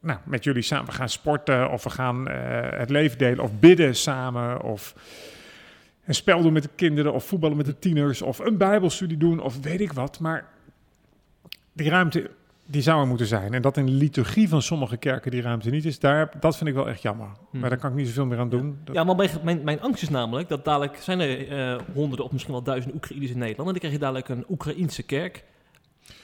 nou, 0.00 0.18
met 0.24 0.44
jullie 0.44 0.62
samen 0.62 0.92
gaan 0.92 1.08
sporten 1.08 1.70
of 1.70 1.84
we 1.84 1.90
gaan 1.90 2.28
het 2.74 2.90
leven 2.90 3.18
delen 3.18 3.44
of 3.44 3.58
bidden 3.58 3.96
samen 3.96 4.62
of 4.62 4.94
een 6.04 6.14
spel 6.14 6.42
doen 6.42 6.52
met 6.52 6.62
de 6.62 6.70
kinderen 6.74 7.12
of 7.12 7.24
voetballen 7.24 7.56
met 7.56 7.66
de 7.66 7.78
tieners 7.78 8.22
of 8.22 8.38
een 8.38 8.56
bijbelstudie 8.56 9.16
doen 9.18 9.40
of 9.40 9.62
weet 9.62 9.80
ik 9.80 9.92
wat. 9.92 10.20
Maar 10.20 10.48
die 11.72 11.88
ruimte, 11.90 12.30
die 12.66 12.82
zou 12.82 13.00
er 13.00 13.06
moeten 13.06 13.26
zijn. 13.26 13.54
En 13.54 13.62
dat 13.62 13.76
in 13.76 13.86
de 13.86 13.92
liturgie 13.92 14.48
van 14.48 14.62
sommige 14.62 14.96
kerken 14.96 15.30
die 15.30 15.42
ruimte 15.42 15.70
niet 15.70 15.84
is, 15.84 15.98
daar, 15.98 16.30
dat 16.40 16.56
vind 16.56 16.68
ik 16.68 16.74
wel 16.74 16.88
echt 16.88 17.02
jammer. 17.02 17.28
Maar 17.50 17.70
daar 17.70 17.78
kan 17.78 17.90
ik 17.90 17.96
niet 17.96 18.06
zoveel 18.06 18.26
meer 18.26 18.38
aan 18.38 18.48
doen. 18.48 18.78
Ja, 18.92 19.04
maar 19.04 19.16
mijn, 19.16 19.30
mijn, 19.42 19.64
mijn 19.64 19.80
angst 19.80 20.02
is 20.02 20.08
namelijk 20.08 20.48
dat 20.48 20.64
dadelijk 20.64 20.96
zijn 20.96 21.20
er 21.20 21.48
eh, 21.48 21.80
honderden 21.94 22.24
of 22.24 22.32
misschien 22.32 22.52
wel 22.52 22.62
duizenden 22.62 22.96
Oekraïners 22.96 23.30
in 23.30 23.38
Nederland. 23.38 23.66
En 23.66 23.72
dan 23.72 23.78
krijg 23.78 23.92
je 23.92 24.00
dadelijk 24.00 24.28
een 24.28 24.44
Oekraïense 24.48 25.02
kerk 25.02 25.44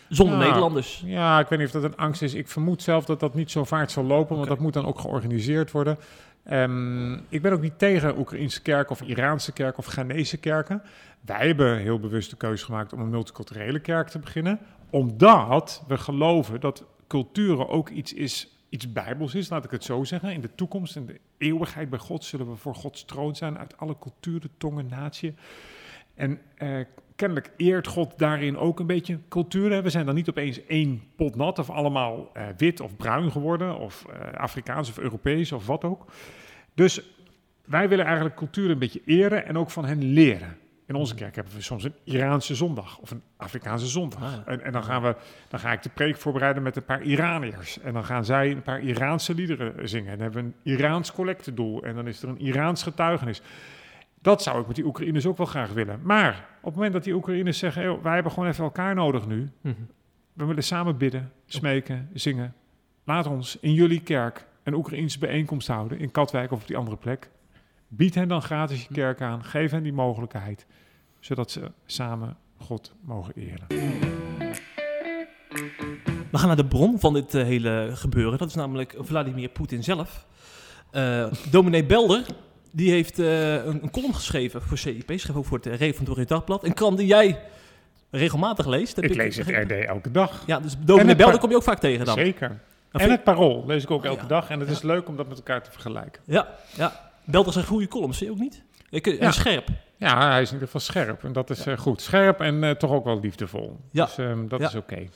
zonder 0.08 0.38
Ja. 0.38 0.44
Nederlanders. 0.44 1.02
Ja, 1.06 1.40
ik 1.40 1.48
weet 1.48 1.58
niet 1.58 1.68
of 1.68 1.74
dat 1.74 1.84
een 1.92 1.96
angst 1.96 2.22
is. 2.22 2.34
Ik 2.34 2.48
vermoed 2.48 2.82
zelf 2.82 3.04
dat 3.04 3.20
dat 3.20 3.34
niet 3.34 3.50
zo 3.50 3.64
vaart 3.64 3.90
zal 3.90 4.04
lopen, 4.04 4.36
want 4.36 4.48
dat 4.48 4.58
moet 4.58 4.72
dan 4.72 4.86
ook 4.86 4.98
georganiseerd 4.98 5.70
worden. 5.70 5.98
Ehm, 6.44 7.12
ik 7.14 7.42
ben 7.42 7.52
ook 7.52 7.60
niet 7.60 7.78
tegen 7.78 8.18
Oekraïnse 8.18 8.62
kerken 8.62 8.90
of 8.90 9.00
Iraanse 9.00 9.52
kerken 9.52 9.78
of 9.78 9.86
Ghanese 9.86 10.36
kerken. 10.36 10.82
Wij 11.20 11.46
hebben 11.46 11.78
heel 11.78 12.00
bewust 12.00 12.30
de 12.30 12.36
keuze 12.36 12.64
gemaakt 12.64 12.92
om 12.92 13.00
een 13.00 13.10
multiculturele 13.10 13.80
kerk 13.80 14.08
te 14.08 14.18
beginnen, 14.18 14.58
omdat 14.90 15.84
we 15.88 15.98
geloven 15.98 16.60
dat 16.60 16.84
culturen 17.06 17.68
ook 17.68 17.88
iets 17.88 18.12
is, 18.12 18.56
iets 18.68 18.92
bijbels 18.92 19.34
is, 19.34 19.48
laat 19.48 19.64
ik 19.64 19.70
het 19.70 19.84
zo 19.84 20.04
zeggen. 20.04 20.32
In 20.32 20.40
de 20.40 20.54
toekomst, 20.54 20.96
in 20.96 21.06
de 21.06 21.20
eeuwigheid 21.38 21.90
bij 21.90 21.98
God, 21.98 22.24
zullen 22.24 22.50
we 22.50 22.56
voor 22.56 22.74
Gods 22.74 23.04
troon 23.04 23.36
zijn 23.36 23.58
uit 23.58 23.76
alle 23.76 23.98
culturen, 23.98 24.50
tongen, 24.58 24.86
natie. 24.86 25.34
En 26.14 26.40
eh, 26.56 26.80
kennelijk 27.16 27.50
eert 27.56 27.86
God 27.86 28.18
daarin 28.18 28.56
ook 28.56 28.80
een 28.80 28.86
beetje 28.86 29.18
culturen. 29.28 29.82
We 29.82 29.90
zijn 29.90 30.06
dan 30.06 30.14
niet 30.14 30.28
opeens 30.28 30.66
één 30.66 31.02
pot 31.16 31.36
nat 31.36 31.58
of 31.58 31.70
allemaal 31.70 32.30
eh, 32.32 32.46
wit 32.56 32.80
of 32.80 32.96
bruin 32.96 33.30
geworden, 33.30 33.78
of 33.78 34.06
eh, 34.06 34.32
Afrikaans 34.32 34.88
of 34.88 34.98
Europees 34.98 35.52
of 35.52 35.66
wat 35.66 35.84
ook. 35.84 36.04
Dus 36.74 37.02
wij 37.64 37.88
willen 37.88 38.04
eigenlijk 38.04 38.36
cultuur 38.36 38.70
een 38.70 38.78
beetje 38.78 39.02
eren 39.04 39.46
en 39.46 39.58
ook 39.58 39.70
van 39.70 39.84
hen 39.84 40.02
leren. 40.02 40.56
In 40.90 40.96
onze 40.96 41.14
kerk 41.14 41.34
hebben 41.34 41.54
we 41.54 41.62
soms 41.62 41.84
een 41.84 41.94
Iraanse 42.04 42.54
zondag 42.54 42.98
of 42.98 43.10
een 43.10 43.22
Afrikaanse 43.36 43.86
zondag. 43.86 44.22
Ah, 44.22 44.32
ja. 44.32 44.42
en, 44.46 44.64
en 44.64 44.72
dan, 44.72 44.84
gaan 44.84 45.02
we, 45.02 45.16
dan 45.48 45.60
ga 45.60 45.72
ik 45.72 45.82
de 45.82 45.88
preek 45.88 46.16
voorbereiden 46.16 46.62
met 46.62 46.76
een 46.76 46.84
paar 46.84 47.02
Iraniërs. 47.02 47.80
En 47.80 47.92
dan 47.92 48.04
gaan 48.04 48.24
zij 48.24 48.50
een 48.50 48.62
paar 48.62 48.80
Iraanse 48.80 49.34
liederen 49.34 49.88
zingen. 49.88 50.10
En 50.10 50.18
dan 50.18 50.22
hebben 50.22 50.42
we 50.44 50.48
een 50.48 50.76
Iraans 50.78 51.12
collectedoel. 51.12 51.82
En 51.82 51.94
dan 51.94 52.06
is 52.06 52.22
er 52.22 52.28
een 52.28 52.40
Iraans 52.40 52.82
getuigenis. 52.82 53.42
Dat 54.20 54.42
zou 54.42 54.60
ik 54.60 54.66
met 54.66 54.76
die 54.76 54.84
Oekraïners 54.84 55.26
ook 55.26 55.36
wel 55.36 55.46
graag 55.46 55.72
willen. 55.72 56.00
Maar 56.02 56.48
op 56.58 56.64
het 56.64 56.74
moment 56.74 56.92
dat 56.92 57.04
die 57.04 57.14
Oekraïners 57.14 57.58
zeggen... 57.58 57.82
"Joh, 57.82 58.02
wij 58.02 58.14
hebben 58.14 58.32
gewoon 58.32 58.48
even 58.48 58.64
elkaar 58.64 58.94
nodig 58.94 59.26
nu. 59.26 59.50
Mhm. 59.60 59.74
We 60.32 60.44
willen 60.44 60.64
samen 60.64 60.96
bidden, 60.96 61.32
smeken, 61.46 62.08
zingen. 62.12 62.54
Laat 63.04 63.26
ons 63.26 63.58
in 63.60 63.72
jullie 63.72 64.02
kerk 64.02 64.46
een 64.62 64.74
Oekraïense 64.74 65.18
bijeenkomst 65.18 65.68
houden... 65.68 65.98
in 65.98 66.10
Katwijk 66.10 66.50
of 66.50 66.60
op 66.60 66.66
die 66.66 66.76
andere 66.76 66.96
plek. 66.96 67.30
Bied 67.92 68.14
hen 68.14 68.28
dan 68.28 68.42
gratis 68.42 68.82
je 68.82 68.94
kerk 68.94 69.20
aan. 69.20 69.44
Geef 69.44 69.70
hen 69.70 69.82
die 69.82 69.92
mogelijkheid. 69.92 70.66
Zodat 71.20 71.50
ze 71.50 71.70
samen 71.86 72.36
God 72.58 72.94
mogen 73.00 73.32
eren. 73.36 73.66
We 76.30 76.38
gaan 76.38 76.46
naar 76.46 76.56
de 76.56 76.66
bron 76.66 77.00
van 77.00 77.14
dit 77.14 77.34
eh, 77.34 77.42
hele 77.44 77.90
gebeuren. 77.94 78.38
Dat 78.38 78.48
is 78.48 78.54
namelijk 78.54 78.94
Vladimir 78.98 79.48
Poetin 79.48 79.82
zelf. 79.84 80.26
Eh 80.90 81.26
dominee 81.50 81.84
Belder, 81.84 82.22
die 82.72 82.90
heeft 82.90 83.18
eh, 83.18 83.54
een, 83.54 83.82
een 83.82 83.90
column 83.90 84.14
geschreven 84.14 84.62
voor 84.62 84.78
CIP. 84.78 85.10
Schreef 85.18 85.36
ook 85.36 85.44
voor 85.44 85.58
het 85.58 85.66
Reformatorisch 85.66 86.26
Dagblad. 86.26 86.64
Een 86.64 86.74
krant 86.74 86.98
die 86.98 87.06
jij 87.06 87.40
regelmatig 88.10 88.66
leest. 88.66 88.96
heb 88.96 89.04
Ik 89.04 89.14
lees 89.14 89.36
het. 89.36 89.48
RD 89.48 89.70
elke 89.72 90.10
dag. 90.10 90.42
Ja, 90.46 90.60
dus 90.60 90.76
dominee 90.78 91.16
Belder 91.16 91.38
kom 91.40 91.50
je 91.50 91.56
ook 91.56 91.62
vaak 91.62 91.78
tegen 91.78 92.04
dan. 92.04 92.14
Zeker. 92.14 92.60
En 92.92 93.10
het 93.10 93.24
parool 93.24 93.66
lees 93.66 93.82
ik 93.82 93.90
ook 93.90 94.00
Oh, 94.00 94.06
elke 94.06 94.22
ja. 94.22 94.26
dag. 94.28 94.50
En 94.50 94.58
het 94.60 94.68
Ja. 94.68 94.74
is 94.74 94.82
leuk 94.82 95.08
om 95.08 95.16
dat 95.16 95.28
met 95.28 95.36
elkaar 95.36 95.62
te 95.62 95.70
vergelijken. 95.70 96.22
Ja, 96.26 96.48
ja. 96.76 97.09
Belder 97.30 97.52
zijn 97.52 97.64
goede 97.64 97.88
columns, 97.88 98.18
zie 98.18 98.26
je 98.26 98.32
ook 98.32 98.38
niet? 98.38 98.62
Ik, 98.90 99.06
en 99.06 99.16
Ja. 99.16 99.30
scherp. 99.30 99.68
Ja, 99.96 100.28
hij 100.30 100.40
is 100.42 100.46
in 100.48 100.52
ieder 100.52 100.66
geval 100.68 100.80
scherp. 100.80 101.24
En 101.24 101.32
dat 101.32 101.50
is 101.50 101.64
Ja. 101.64 101.72
eh, 101.72 101.78
goed. 101.78 102.00
Scherp 102.00 102.40
en 102.40 102.64
eh, 102.64 102.70
toch 102.70 102.90
ook 102.90 103.04
wel 103.04 103.20
liefdevol. 103.20 103.80
Ja. 103.90 104.04
Dus 104.04 104.18
ehm, 104.18 104.48
dat 104.48 104.60
Ja. 104.60 104.66
is 104.68 104.74
oké. 104.74 105.06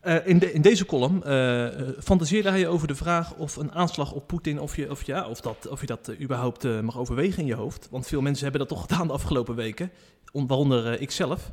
Eh, 0.00 0.26
in, 0.26 0.38
de, 0.38 0.52
in 0.52 0.62
deze 0.62 0.86
column 0.86 1.22
eh, 1.24 1.66
eh, 1.66 1.88
fantaseerde 2.02 2.50
hij 2.50 2.68
over 2.68 2.88
de 2.88 2.94
vraag 2.94 3.34
of 3.34 3.56
een 3.56 3.72
aanslag 3.72 4.12
op 4.12 4.26
Poetin, 4.26 4.60
of 4.60 4.76
je, 4.76 4.90
of, 4.90 5.06
ja, 5.06 5.28
of, 5.28 5.40
dat, 5.40 5.68
of 5.68 5.80
je 5.80 5.86
dat 5.86 6.08
eh, 6.08 6.20
überhaupt 6.20 6.64
eh, 6.64 6.80
mag 6.80 6.98
overwegen 6.98 7.40
in 7.40 7.46
je 7.46 7.54
hoofd. 7.54 7.88
Want 7.90 8.06
veel 8.06 8.20
mensen 8.20 8.42
hebben 8.42 8.60
dat 8.60 8.68
toch 8.68 8.80
gedaan 8.80 9.06
de 9.06 9.12
afgelopen 9.12 9.54
weken, 9.54 9.90
on- 10.32 10.46
waaronder 10.46 10.92
eh, 10.92 11.00
ikzelf. 11.00 11.50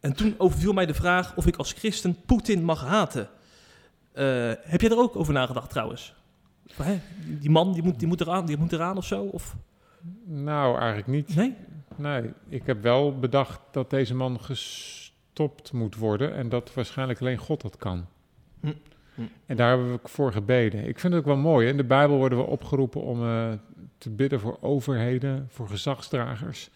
En 0.00 0.12
toen 0.12 0.34
overviel 0.38 0.72
mij 0.72 0.86
de 0.86 0.94
vraag 0.94 1.36
of 1.36 1.46
ik 1.46 1.56
als 1.56 1.72
christen 1.72 2.16
Poetin 2.26 2.64
mag 2.64 2.80
haten. 2.84 3.28
Eh, 4.12 4.24
heb 4.62 4.80
jij 4.80 4.90
er 4.90 4.98
ook 4.98 5.16
over 5.16 5.32
nagedacht 5.32 5.70
trouwens? 5.70 6.14
Hè, 6.82 7.00
die- 7.40 7.50
man 7.50 7.72
die 7.72 7.82
moet, 7.82 7.98
die, 7.98 8.08
moet 8.08 8.20
eraan, 8.20 8.46
die 8.46 8.56
moet 8.56 8.72
eraan 8.72 8.96
of 8.96 9.04
zo? 9.04 9.22
Of, 9.24 9.56
Nou, 10.24 10.76
eigenlijk 10.78 11.06
niet. 11.06 11.34
nee? 11.36 11.54
Nee, 11.96 12.30
ik 12.48 12.66
heb 12.66 12.82
wel 12.82 13.18
bedacht 13.18 13.60
dat 13.70 13.90
deze 13.90 14.14
man 14.14 14.40
gestopt 14.40 15.72
moet 15.72 15.96
worden. 15.96 16.34
En 16.34 16.48
dat 16.48 16.74
waarschijnlijk 16.74 17.20
alleen 17.20 17.36
God 17.38 17.60
dat 17.60 17.76
kan. 17.76 18.06
Hm. 18.60 18.72
Hm. 19.14 19.22
En 19.46 19.56
daar 19.56 19.68
hebben 19.68 19.92
we 19.92 20.00
voor 20.04 20.32
gebeden. 20.32 20.86
Ik 20.88 20.98
vind 20.98 21.12
het 21.12 21.22
ook 21.22 21.28
wel 21.28 21.36
mooi. 21.36 21.64
hè. 21.64 21.70
In 21.70 21.76
de 21.76 21.84
Bijbel 21.84 22.16
worden 22.16 22.38
we 22.38 22.44
opgeroepen 22.44 23.00
om 23.02 23.22
eh, 23.22 23.52
te 23.98 24.10
bidden 24.10 24.40
voor 24.40 24.58
overheden, 24.60 25.46
voor 25.50 25.68
gezagsdragers. 25.68 26.70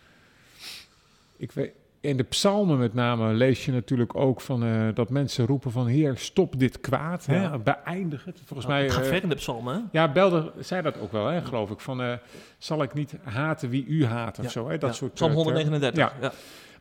Ik 1.37 1.53
weet, 1.53 1.73
in 2.07 2.17
de 2.17 2.23
psalmen 2.23 2.79
met 2.79 2.95
name 2.95 3.33
lees 3.33 3.65
je 3.65 3.73
natuurlijk 3.73 4.17
ook 4.17 4.41
van 4.41 4.65
eh, 4.65 4.89
dat 4.95 5.11
mensen 5.11 5.47
roepen 5.47 5.71
van 5.71 5.87
Heer, 5.87 6.17
stop 6.17 6.59
dit 6.59 6.81
kwaad, 6.81 7.25
Ja. 7.29 7.35
hè, 7.35 7.59
beëindig 7.59 8.25
het. 8.25 8.41
Volgens 8.45 8.69
mij, 8.69 8.83
het 8.83 8.93
gaat 8.93 9.03
eh, 9.05 9.09
ver 9.09 9.23
in 9.23 9.29
de 9.29 9.35
psalmen, 9.35 9.75
hè? 9.75 9.81
ja, 9.93 10.13
Belder 10.13 10.53
zei 10.59 10.83
dat 10.83 10.99
ook 11.01 11.13
wel, 11.13 11.27
hè, 11.27 11.43
geloof 11.43 11.71
ik. 11.71 11.81
Van, 11.81 12.03
eh, 12.03 12.13
zal 12.59 12.83
ik 12.83 12.95
niet 12.95 13.15
haten 13.23 13.69
wie 13.69 13.87
u 13.87 14.05
haat 14.05 14.39
of 14.39 14.45
Ja, 14.45 14.51
zo, 14.51 14.69
hè? 14.69 14.79
Dat 14.79 14.91
Ja, 14.91 14.97
soort 14.97 15.13
Psalm 15.15 15.31
eh, 15.31 15.37
termen. 15.37 15.55
139. 15.55 16.21
Ja. 16.21 16.29
Ja. 16.29 16.33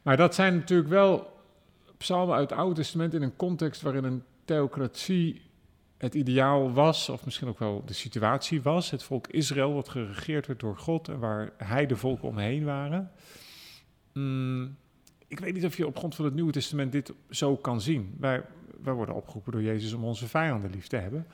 Maar 0.02 0.18
dat 0.18 0.36
zijn 0.36 0.56
natuurlijk 0.56 0.90
wel 0.90 1.34
psalmen 1.98 2.36
uit 2.36 2.50
het 2.50 2.60
Oude 2.60 2.76
Testament 2.76 3.14
in 3.14 3.22
een 3.22 3.36
context 3.36 3.82
waarin 3.82 4.04
een 4.04 4.24
theocratie 4.46 5.42
het 5.98 6.14
ideaal 6.14 6.74
was, 6.74 7.10
of 7.10 7.26
misschien 7.26 7.48
ook 7.48 7.60
wel 7.60 7.84
de 7.86 7.94
situatie 7.94 8.62
was. 8.62 8.92
Het 8.92 9.04
volk 9.04 9.28
Israël 9.28 9.74
wat 9.74 9.90
geregeerd 9.90 10.48
werd 10.48 10.60
door 10.60 10.78
God 10.78 11.08
en 11.08 11.20
waar 11.20 11.50
hij 11.58 11.86
de 11.86 11.96
volken 11.96 12.28
omheen 12.28 12.64
waren. 12.66 13.12
Mm, 14.14 14.76
ik 15.38 15.44
weet 15.44 15.54
niet 15.54 15.66
of 15.66 15.78
je 15.78 15.88
op 15.88 15.98
grond 15.98 16.16
van 16.16 16.26
het 16.26 16.34
Nieuwe 16.34 16.52
Testament 16.52 16.92
dit 16.92 17.14
zo 17.30 17.56
kan 17.56 17.82
zien. 17.82 18.16
Wij, 18.20 18.44
wij 18.84 18.94
worden 18.94 19.16
opgeroepen 19.16 19.52
door 19.52 19.62
Jezus 19.62 19.94
om 19.94 20.04
onze 20.04 20.28
vijanden 20.28 20.72
lief 20.72 20.88
te 20.88 20.98
hebben. 20.98 21.28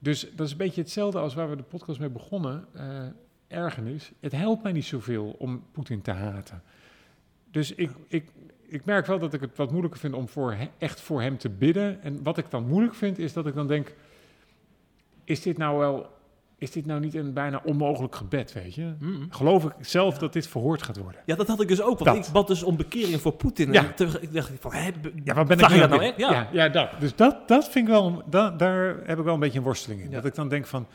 Dus 0.00 0.28
dat 0.34 0.46
is 0.46 0.52
een 0.52 0.58
beetje 0.58 0.80
hetzelfde 0.80 1.18
als 1.18 1.34
waar 1.34 1.50
we 1.50 1.56
de 1.56 1.62
podcast 1.62 2.00
mee 2.00 2.08
begonnen. 2.08 2.66
eh 2.72 3.06
ergernis. 3.48 4.12
Het 4.20 4.32
helpt 4.32 4.62
mij 4.62 4.72
niet 4.72 4.84
zoveel 4.84 5.34
om 5.38 5.64
Poetin 5.72 6.02
te 6.02 6.10
haten. 6.10 6.62
Dus 7.50 7.74
ik, 7.74 7.90
ik, 8.08 8.30
ik 8.66 8.84
merk 8.84 9.06
wel 9.06 9.18
dat 9.18 9.34
ik 9.34 9.40
het 9.40 9.56
wat 9.56 9.70
moeilijker 9.70 10.00
vind 10.00 10.14
om 10.14 10.28
voor 10.28 10.56
echt 10.78 11.00
voor 11.00 11.22
hem 11.22 11.38
te 11.38 11.48
bidden. 11.48 12.02
En 12.02 12.22
wat 12.22 12.38
ik 12.38 12.50
dan 12.50 12.66
moeilijk 12.66 12.94
vind, 12.94 13.18
is 13.18 13.32
dat 13.32 13.46
ik 13.46 13.54
dan 13.54 13.66
denk: 13.66 13.94
is 15.24 15.42
dit 15.42 15.58
nou 15.58 15.78
wel. 15.78 16.14
Is 16.58 16.70
dit 16.70 16.86
nou 16.86 17.00
niet 17.00 17.14
een 17.14 17.32
bijna 17.32 17.60
onmogelijk 17.64 18.14
gebed, 18.14 18.52
weet 18.52 18.74
je? 18.74 18.94
Mm. 18.98 19.26
Geloof 19.30 19.64
ik 19.64 19.72
zelf 19.80 20.18
dat 20.18 20.32
dit 20.32 20.48
verhoord 20.48 20.82
gaat 20.82 20.96
worden? 20.96 21.20
Ja, 21.24 21.34
dat 21.36 21.46
had 21.46 21.60
ik 21.60 21.68
dus 21.68 21.82
ook. 21.82 21.98
Want 21.98 22.16
Dat. 22.16 22.26
ik 22.26 22.32
bad 22.32 22.46
dus 22.46 22.62
om 22.62 22.76
bekering 22.76 23.20
voor 23.20 23.32
Poetin. 23.32 23.72
Ja. 23.72 23.84
En 23.84 23.94
toen- 23.94 24.08
ik 24.20 24.32
dacht 24.32 24.50
van, 24.60 24.72
hè, 24.72 24.90
Ja, 25.24 25.34
wat 25.34 25.46
ben 25.46 25.58
ik 25.58 25.68
dat 25.78 25.90
nou 25.90 26.02
echt? 26.02 26.16
Ja. 26.16 26.30
Ja, 26.32 26.48
ja, 26.52 26.68
dat. 26.68 26.88
Dus 27.00 27.14
dat, 27.16 27.48
dat 27.48 27.68
vind 27.68 27.86
ik 27.86 27.92
wel, 27.94 28.22
dat, 28.26 28.58
daar 28.58 28.96
heb 29.04 29.18
ik 29.18 29.24
wel 29.24 29.34
een 29.34 29.40
beetje 29.40 29.58
een 29.58 29.64
worsteling 29.64 30.00
in. 30.00 30.10
Dat 30.10 30.24
ik 30.24 30.34
dan 30.34 30.48
denk 30.48 30.66
van, 30.66 30.86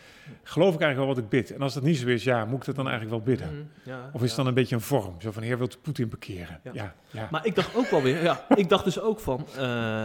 geloof 0.43 0.73
ik 0.73 0.81
eigenlijk 0.81 0.97
wel 0.97 1.07
wat 1.15 1.17
ik 1.17 1.29
bid? 1.29 1.53
En 1.55 1.61
als 1.61 1.73
dat 1.73 1.83
niet 1.83 1.97
zo 1.97 2.07
is, 2.07 2.23
ja, 2.23 2.45
moet 2.45 2.59
ik 2.59 2.65
dat 2.65 2.75
dan 2.75 2.87
eigenlijk 2.89 3.15
wel 3.25 3.35
bidden? 3.35 3.55
Mm, 3.55 3.69
ja, 3.83 4.09
Of 4.13 4.21
is 4.21 4.27
het 4.27 4.37
dan 4.37 4.47
een 4.47 4.53
beetje 4.53 4.75
een 4.75 4.81
vorm? 4.81 5.15
Zo 5.21 5.31
van, 5.31 5.43
heer, 5.43 5.57
wilt 5.57 5.81
Poetin 5.81 6.09
bekeren? 6.09 6.59
Ja. 6.73 6.93
Maar 7.31 7.45
ik 7.45 7.55
dacht 7.55 7.75
ook 7.75 7.89
wel 7.89 8.01
weer, 8.01 8.23
ja, 8.23 8.45
ik 8.55 8.69
dacht 8.69 8.83
dus 8.83 8.99
ook 8.99 9.19
van, 9.19 9.45
eh, 9.57 10.03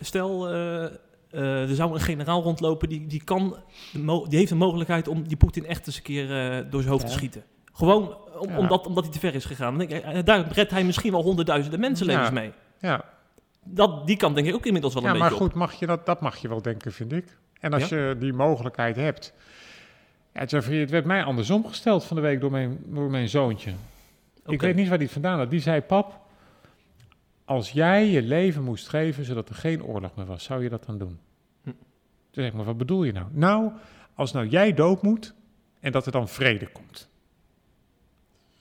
stel, 0.00 0.48
eh, 0.54 0.84
eh, 1.34 1.68
er 1.70 1.74
zou 1.74 1.94
een 1.94 2.00
generaal 2.00 2.42
rondlopen 2.42 2.88
die, 2.88 3.06
die 3.06 3.24
kan, 3.24 3.56
die 4.28 4.38
heeft 4.38 4.48
de 4.48 4.54
mogelijkheid 4.54 5.08
om 5.08 5.28
die 5.28 5.36
Poetin 5.36 5.66
echt 5.66 5.86
eens 5.86 5.96
een 5.96 6.02
keer 6.02 6.24
eh, 6.24 6.64
door 6.70 6.80
zijn 6.80 6.92
hoofd 6.92 7.04
te 7.04 7.10
Ja. 7.10 7.16
schieten. 7.16 7.42
Gewoon 7.72 8.16
om, 8.38 8.48
Ja. 8.50 8.58
omdat, 8.58 8.86
omdat 8.86 9.04
hij 9.04 9.12
te 9.12 9.18
ver 9.18 9.34
is 9.34 9.44
gegaan. 9.44 9.80
Ik, 9.80 9.90
eh, 9.90 10.18
daar 10.24 10.52
redt 10.52 10.70
hij 10.70 10.84
misschien 10.84 11.12
wel 11.12 11.22
honderdduizenden 11.22 11.80
mensenlevens 11.80 12.28
Ja. 12.28 12.32
mee. 12.34 12.52
ja. 12.78 13.04
Dat, 13.66 14.06
die 14.06 14.16
kan 14.16 14.34
denk 14.34 14.46
ik 14.46 14.54
ook 14.54 14.66
inmiddels 14.66 14.94
wel 14.94 15.02
ja 15.02 15.10
een 15.10 15.18
maar 15.18 15.28
beetje 15.28 15.44
goed, 15.44 15.54
mag 15.54 15.72
je 15.72 15.86
dat, 15.86 16.06
dat 16.06 16.20
mag 16.20 16.36
je 16.36 16.48
wel 16.48 16.62
denken, 16.62 16.92
vind 16.92 17.12
ik. 17.12 17.36
En 17.60 17.72
als 17.72 17.88
je 17.88 18.16
die 18.18 18.32
mogelijkheid 18.32 18.96
hebt... 18.96 19.32
Ja, 20.34 20.44
Jeffrey, 20.44 20.78
het 20.78 20.90
werd 20.90 21.04
mij 21.04 21.24
andersom 21.24 21.66
gesteld 21.66 22.04
van 22.04 22.16
de 22.16 22.22
week 22.22 22.40
door 22.40 22.50
mijn, 22.50 22.78
door 22.86 23.10
mijn 23.10 23.28
zoontje. 23.28 23.72
Ik 24.46 24.60
weet 24.60 24.74
niet 24.74 24.84
waar 24.88 24.94
hij 24.96 25.04
het 25.04 25.12
vandaan 25.12 25.38
had. 25.38 25.50
Die 25.50 25.60
zei, 25.60 25.80
pap, 25.80 26.20
als 27.44 27.70
jij 27.70 28.06
je 28.10 28.22
leven 28.22 28.62
moest 28.62 28.88
geven 28.88 29.24
zodat 29.24 29.48
er 29.48 29.54
geen 29.54 29.84
oorlog 29.84 30.14
meer 30.14 30.26
was, 30.26 30.44
zou 30.44 30.62
je 30.62 30.68
dat 30.68 30.84
dan 30.84 30.98
doen? 30.98 31.18
Hm. 31.62 31.70
Toen 31.70 31.74
zeg 32.30 32.46
ik, 32.46 32.52
maar 32.52 32.64
wat 32.64 32.78
bedoel 32.78 33.04
je 33.04 33.12
nou? 33.12 33.26
Nou, 33.30 33.72
als 34.14 34.32
nou 34.32 34.46
jij 34.46 34.74
dood 34.74 35.02
moet 35.02 35.34
en 35.80 35.92
dat 35.92 36.06
er 36.06 36.12
dan 36.12 36.28
vrede 36.28 36.66
komt. 36.66 37.12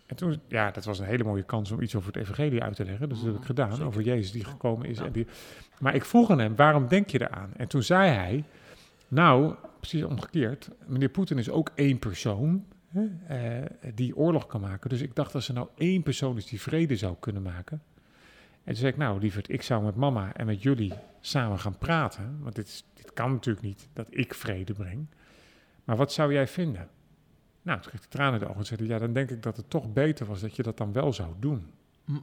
En 0.05 0.15
toen, 0.15 0.39
ja, 0.47 0.71
dat 0.71 0.85
was 0.85 0.99
een 0.99 1.05
hele 1.05 1.23
mooie 1.23 1.43
kans 1.43 1.71
om 1.71 1.81
iets 1.81 1.95
over 1.95 2.07
het 2.13 2.21
evangelie 2.21 2.63
uit 2.63 2.75
te 2.75 2.85
leggen. 2.85 3.09
Dus 3.09 3.17
dat 3.17 3.27
heb 3.27 3.37
ik 3.37 3.45
gedaan, 3.45 3.71
Zeker. 3.71 3.85
over 3.85 4.01
Jezus 4.01 4.31
die 4.31 4.43
gekomen 4.43 4.87
is. 4.87 4.97
Ja. 4.97 5.05
En 5.05 5.11
die, 5.11 5.27
maar 5.79 5.95
ik 5.95 6.05
vroeg 6.05 6.29
aan 6.29 6.39
hem, 6.39 6.55
waarom 6.55 6.87
denk 6.87 7.09
je 7.09 7.21
eraan? 7.21 7.51
En 7.57 7.67
toen 7.67 7.83
zei 7.83 8.09
hij, 8.09 8.43
nou, 9.07 9.55
precies 9.79 10.03
omgekeerd. 10.03 10.69
Meneer 10.85 11.09
Poetin 11.09 11.37
is 11.37 11.49
ook 11.49 11.71
één 11.75 11.99
persoon 11.99 12.65
hè, 12.87 13.05
eh, 13.27 13.69
die 13.95 14.15
oorlog 14.15 14.45
kan 14.45 14.61
maken. 14.61 14.89
Dus 14.89 15.01
ik 15.01 15.15
dacht, 15.15 15.35
als 15.35 15.47
er 15.47 15.53
nou 15.53 15.67
één 15.75 16.03
persoon 16.03 16.37
is 16.37 16.45
die 16.45 16.61
vrede 16.61 16.95
zou 16.95 17.15
kunnen 17.19 17.41
maken. 17.41 17.81
En 18.63 18.71
toen 18.71 18.75
zei 18.75 18.91
ik, 18.91 18.97
nou 18.97 19.19
lieverd, 19.19 19.49
ik 19.49 19.61
zou 19.61 19.83
met 19.83 19.95
mama 19.95 20.33
en 20.33 20.45
met 20.45 20.63
jullie 20.63 20.93
samen 21.19 21.59
gaan 21.59 21.77
praten. 21.77 22.37
Want 22.41 22.55
dit, 22.55 22.67
is, 22.67 22.85
dit 22.93 23.13
kan 23.13 23.31
natuurlijk 23.31 23.65
niet, 23.65 23.87
dat 23.93 24.07
ik 24.09 24.33
vrede 24.33 24.73
breng. 24.73 25.07
Maar 25.83 25.95
wat 25.95 26.13
zou 26.13 26.33
jij 26.33 26.47
vinden? 26.47 26.89
Nou, 27.61 27.79
toen 27.79 27.89
kreeg 27.89 28.03
ik 28.03 28.11
de 28.11 28.17
tranen 28.17 28.33
in 28.33 28.39
de 28.39 28.45
ogen 28.45 28.59
en 28.59 28.65
zei 28.65 28.87
ja, 28.87 28.97
dan 28.97 29.13
denk 29.13 29.29
ik 29.29 29.43
dat 29.43 29.57
het 29.57 29.69
toch 29.69 29.93
beter 29.93 30.25
was 30.25 30.41
dat 30.41 30.55
je 30.55 30.63
dat 30.63 30.77
dan 30.77 30.93
wel 30.93 31.13
zou 31.13 31.33
doen. 31.39 31.71
Hm. 32.05 32.19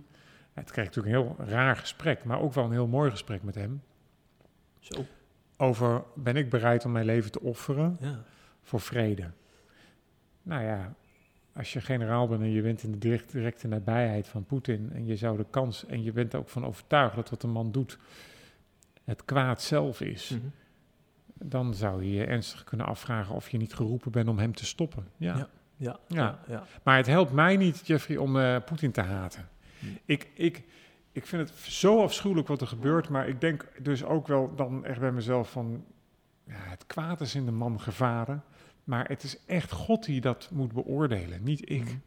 Het 0.53 0.70
kreeg 0.70 0.85
natuurlijk 0.85 1.16
een 1.16 1.22
heel 1.22 1.37
raar 1.46 1.76
gesprek, 1.76 2.24
maar 2.24 2.40
ook 2.40 2.53
wel 2.53 2.64
een 2.64 2.72
heel 2.72 2.87
mooi 2.87 3.11
gesprek 3.11 3.42
met 3.42 3.55
hem. 3.55 3.83
Zo, 4.79 5.05
Over, 5.57 6.03
ben 6.14 6.37
ik 6.37 6.50
bereid 6.50 6.85
om 6.85 6.92
mijn 6.92 7.05
leven 7.05 7.33
te 7.33 7.40
offeren 7.40 7.96
ja. 8.00 8.24
voor 8.62 8.81
vrede? 8.81 9.31
Nou 10.42 10.64
ja, 10.64 10.94
als 11.61 11.73
je 11.73 11.81
generaal 11.81 12.29
bent 12.29 12.40
en 12.40 12.51
je 12.51 12.62
bent 12.62 12.83
in 12.83 12.92
de 12.92 12.99
direct, 12.99 13.33
directe 13.33 13.68
nabijheid 13.68 14.29
van 14.29 14.44
Poetin... 14.44 14.90
en 14.92 15.07
je 15.07 15.16
zou 15.16 15.37
de 15.37 15.46
kans, 15.51 15.87
en 15.87 16.03
je 16.03 16.12
bent 16.12 16.33
er 16.33 16.38
ook 16.38 16.49
van 16.49 16.64
overtuigd 16.66 17.14
dat 17.14 17.31
wat 17.31 17.40
de 17.40 17.46
man 17.46 17.73
doet 17.73 17.99
het 19.05 19.25
kwaad 19.25 19.62
zelf 19.62 20.01
is... 20.01 20.29
Mhm. 20.31 20.40
dan 21.35 21.75
zou 21.75 22.05
je 22.05 22.12
je 22.12 22.25
ernstig 22.25 22.64
kunnen 22.64 22.87
afvragen 22.87 23.35
of 23.35 23.49
je 23.49 23.59
niet 23.59 23.75
geroepen 23.75 24.11
bent 24.11 24.29
om 24.29 24.38
hem 24.38 24.55
te 24.55 24.64
stoppen. 24.64 25.07
Ja. 25.16 25.37
Ja. 25.37 25.49
Ja, 25.77 25.99
Ja. 26.07 26.16
ja, 26.16 26.38
ja. 26.49 26.64
Maar 26.83 26.96
het 26.96 27.07
helpt 27.07 27.33
mij 27.33 27.57
niet, 27.57 27.87
Jeffrey, 27.87 28.16
om 28.16 28.38
eh, 28.38 28.57
Poetin 28.64 28.92
te 28.92 29.01
haten. 29.01 29.49
Ik, 30.05 30.31
ik, 30.35 30.64
ik 31.12 31.27
vind 31.27 31.49
het 31.49 31.59
zo 31.59 32.03
afschuwelijk 32.03 32.49
wat 32.49 32.61
er 32.61 32.66
gebeurt, 32.66 33.09
maar 33.09 33.29
ik 33.29 33.40
denk 33.40 33.68
dus 33.83 34.05
ook 34.05 34.27
wel 34.27 34.55
dan 34.55 34.85
echt 34.85 35.01
bij 35.01 35.12
mezelf 35.12 35.51
van... 35.51 35.85
Ja, 36.44 36.55
het 36.57 36.87
kwaad 36.87 37.20
is 37.20 37.35
in 37.35 37.44
de 37.44 37.53
man 37.53 37.81
gevaren, 37.81 38.44
maar 38.90 39.09
het 39.09 39.22
is 39.22 39.37
echt 39.46 39.72
God 39.72 40.05
die 40.05 40.20
dat 40.20 40.48
moet 40.53 40.72
beoordelen, 40.72 41.42
niet 41.42 41.70
ik. 41.70 41.98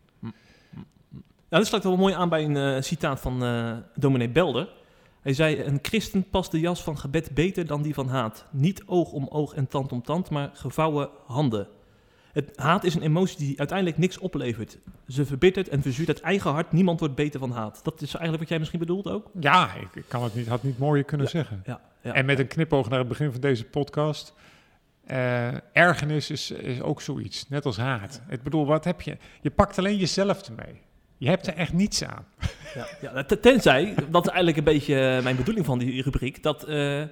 Nou, 1.50 1.63
dit 1.63 1.67
sluit 1.67 1.84
wel 1.84 1.98
mooi 1.98 2.13
aan 2.13 2.30
bij 2.30 2.43
een 2.43 2.58
eh, 2.58 2.82
citaat 2.82 3.19
van 3.19 3.43
eh 3.43 3.78
dominee 3.96 4.30
Belder. 4.30 4.69
Hij 5.22 5.34
zei, 5.34 5.63
een 5.63 5.80
christen 5.82 6.30
past 6.30 6.52
de 6.52 6.60
jas 6.60 6.84
van 6.84 6.98
gebed 6.98 7.34
beter 7.34 7.65
dan 7.65 7.82
die 7.82 7.93
van 7.93 8.08
haat. 8.08 8.46
Niet 8.52 8.84
oog 8.86 9.12
om 9.12 9.28
oog 9.28 9.54
en 9.54 9.67
tand 9.67 9.91
om 9.91 10.02
tand, 10.02 10.30
maar 10.30 10.50
gevouwen 10.54 11.10
handen. 11.26 11.67
Het 12.32 12.52
haat 12.56 12.84
is 12.84 12.96
een 12.96 13.02
emotie 13.02 13.38
die 13.38 13.58
uiteindelijk 13.58 13.98
niks 13.98 14.17
oplevert. 14.17 14.78
Ze 15.08 15.26
verbittert 15.26 15.69
en 15.69 15.82
verzuurt 15.82 16.08
het 16.08 16.22
eigen 16.22 16.52
hart. 16.52 16.72
Niemand 16.72 17.00
wordt 17.00 17.15
beter 17.15 17.39
van 17.39 17.52
haat. 17.52 17.80
Dat 17.84 18.02
is 18.02 18.10
eigenlijk 18.10 18.39
wat 18.39 18.50
jij 18.50 18.60
misschien 18.60 18.80
bedoelt 18.80 19.08
ook? 19.08 19.30
Ja, 19.39 19.74
ik, 19.74 19.96
ik 19.96 20.06
kan 20.08 20.24
het 20.24 20.36
niet, 20.36 20.48
had 20.48 20.63
niet 20.63 20.78
mooier 20.78 21.04
kunnen 21.04 21.30
zeggen. 21.30 21.63
Ja, 21.65 21.82
ja. 22.02 22.13
En 22.13 22.26
met 22.26 22.39
een 22.39 22.48
knipoog 22.48 22.89
naar 22.89 23.00
het 23.00 23.08
begin 23.08 23.32
van 23.32 23.41
deze 23.41 23.63
podcast. 23.63 24.34
Eh, 25.06 25.48
ergernis 25.72 26.30
is, 26.30 26.52
is 26.52 26.82
ook 26.82 27.02
zoiets, 27.02 27.50
net 27.50 27.66
als 27.66 27.78
haat. 27.78 28.22
Ik 28.30 28.44
bedoel, 28.44 28.66
wat 28.66 28.84
heb 28.84 29.02
je? 29.02 29.18
Je 29.42 29.50
pakt 29.50 29.78
alleen 29.78 29.98
jezelf 29.98 30.48
ermee. 30.48 30.82
Je 31.18 31.30
hebt 31.30 31.48
er 31.48 31.56
echt 31.56 31.74
niets 31.74 32.04
aan. 32.04 32.26
Ja, 32.74 32.88
ja, 33.02 33.24
tenzij, 33.24 33.96
dat 34.10 34.26
is 34.26 34.28
eigenlijk 34.28 34.58
een 34.58 34.74
beetje 34.74 35.10
eh, 35.10 35.24
mijn 35.24 35.36
bedoeling 35.36 35.66
van 35.66 35.80
die 35.80 36.02
rubriek, 36.02 36.44
dat, 36.44 36.63
eh, 36.63 37.04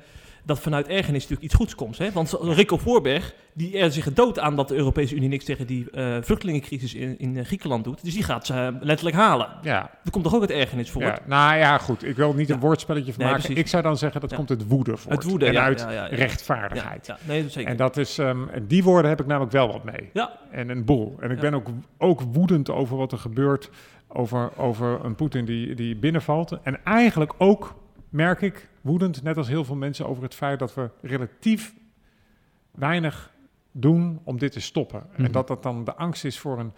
dat 0.43 0.59
vanuit 0.59 0.87
ergernis 0.87 1.21
natuurlijk 1.21 1.41
iets 1.41 1.53
goeds 1.55 1.75
komt. 1.75 1.97
Hè? 1.97 2.11
Want 2.11 2.37
Rico 2.41 2.77
Voorberg, 2.77 3.33
die 3.53 3.77
er 3.77 3.91
zich 3.91 4.13
dood 4.13 4.39
aan 4.39 4.55
dat 4.55 4.67
de 4.67 4.75
Europese 4.75 5.15
Unie 5.15 5.29
niks 5.29 5.45
tegen 5.45 5.67
die 5.67 5.91
eh, 5.91 6.17
vluchtelingencrisis 6.21 6.93
in, 6.93 7.19
in 7.19 7.37
eh, 7.37 7.45
Griekenland 7.45 7.83
doet. 7.83 8.03
Dus 8.03 8.13
die 8.13 8.23
gaat 8.23 8.45
ze 8.45 8.53
eh, 8.53 8.67
letterlijk 8.79 9.15
halen. 9.17 9.47
Ja, 9.61 9.89
Er 10.03 10.11
komt 10.11 10.23
toch 10.23 10.35
ook 10.35 10.41
het 10.41 10.51
ergernis 10.51 10.91
voor? 10.91 11.01
ja, 11.01 11.19
nou 11.25 11.57
ja, 11.57 11.77
goed. 11.77 12.03
Ik 12.05 12.15
wil 12.15 12.33
niet 12.33 12.49
een 12.49 12.55
Ja. 12.55 12.61
woordspelletje 12.61 13.13
van 13.13 13.23
Nee, 13.23 13.31
maken. 13.31 13.43
precies. 13.45 13.63
Ik 13.63 13.69
zou 13.69 13.83
dan 13.83 13.97
zeggen 13.97 14.21
dat 14.21 14.29
Ja. 14.29 14.35
komt 14.35 14.49
het 14.49 14.67
woede 14.67 14.97
voort. 14.97 15.15
Het 15.15 15.23
woede, 15.23 15.45
en 15.45 15.59
uit 15.61 15.87
rechtvaardigheid. 16.09 17.13
Nee, 17.27 17.49
zeker. 17.49 17.69
En 17.71 17.77
dat 17.77 17.97
is, 17.97 18.17
ehm, 18.17 18.47
en 18.49 18.67
die 18.67 18.83
woorden 18.83 19.09
heb 19.09 19.19
ik 19.19 19.25
namelijk 19.27 19.51
wel 19.51 19.67
wat 19.71 19.83
mee. 19.83 20.09
Ja. 20.13 20.37
En 20.51 20.69
een 20.69 20.85
boel. 20.85 21.15
En 21.19 21.31
ik 21.31 21.39
ben 21.39 21.53
ook, 21.53 21.67
ook 21.97 22.21
woedend 22.31 22.69
over 22.69 22.97
wat 22.97 23.11
er 23.11 23.17
gebeurt. 23.17 23.69
Over, 24.13 24.49
over 24.57 25.05
een 25.05 25.15
Poetin 25.15 25.45
die, 25.45 25.75
die 25.75 25.95
binnenvalt. 25.95 26.57
En 26.63 26.79
eigenlijk 26.83 27.33
ook, 27.37 27.75
merk 28.11 28.41
ik, 28.41 28.69
woedend, 28.81 29.23
net 29.23 29.37
als 29.37 29.47
heel 29.47 29.65
veel 29.65 29.75
mensen, 29.75 30.07
over 30.07 30.23
het 30.23 30.35
feit 30.35 30.59
dat 30.59 30.73
we 30.73 30.89
relatief 31.01 31.73
weinig 32.71 33.33
doen 33.71 34.19
om 34.23 34.37
dit 34.37 34.51
te 34.51 34.59
stoppen. 34.59 35.07
Mhm. 35.11 35.25
En 35.25 35.31
dat 35.31 35.47
dat 35.47 35.63
dan 35.63 35.83
de 35.83 35.95
angst 35.95 36.25
is 36.25 36.39
voor 36.39 36.59
een 36.59 36.73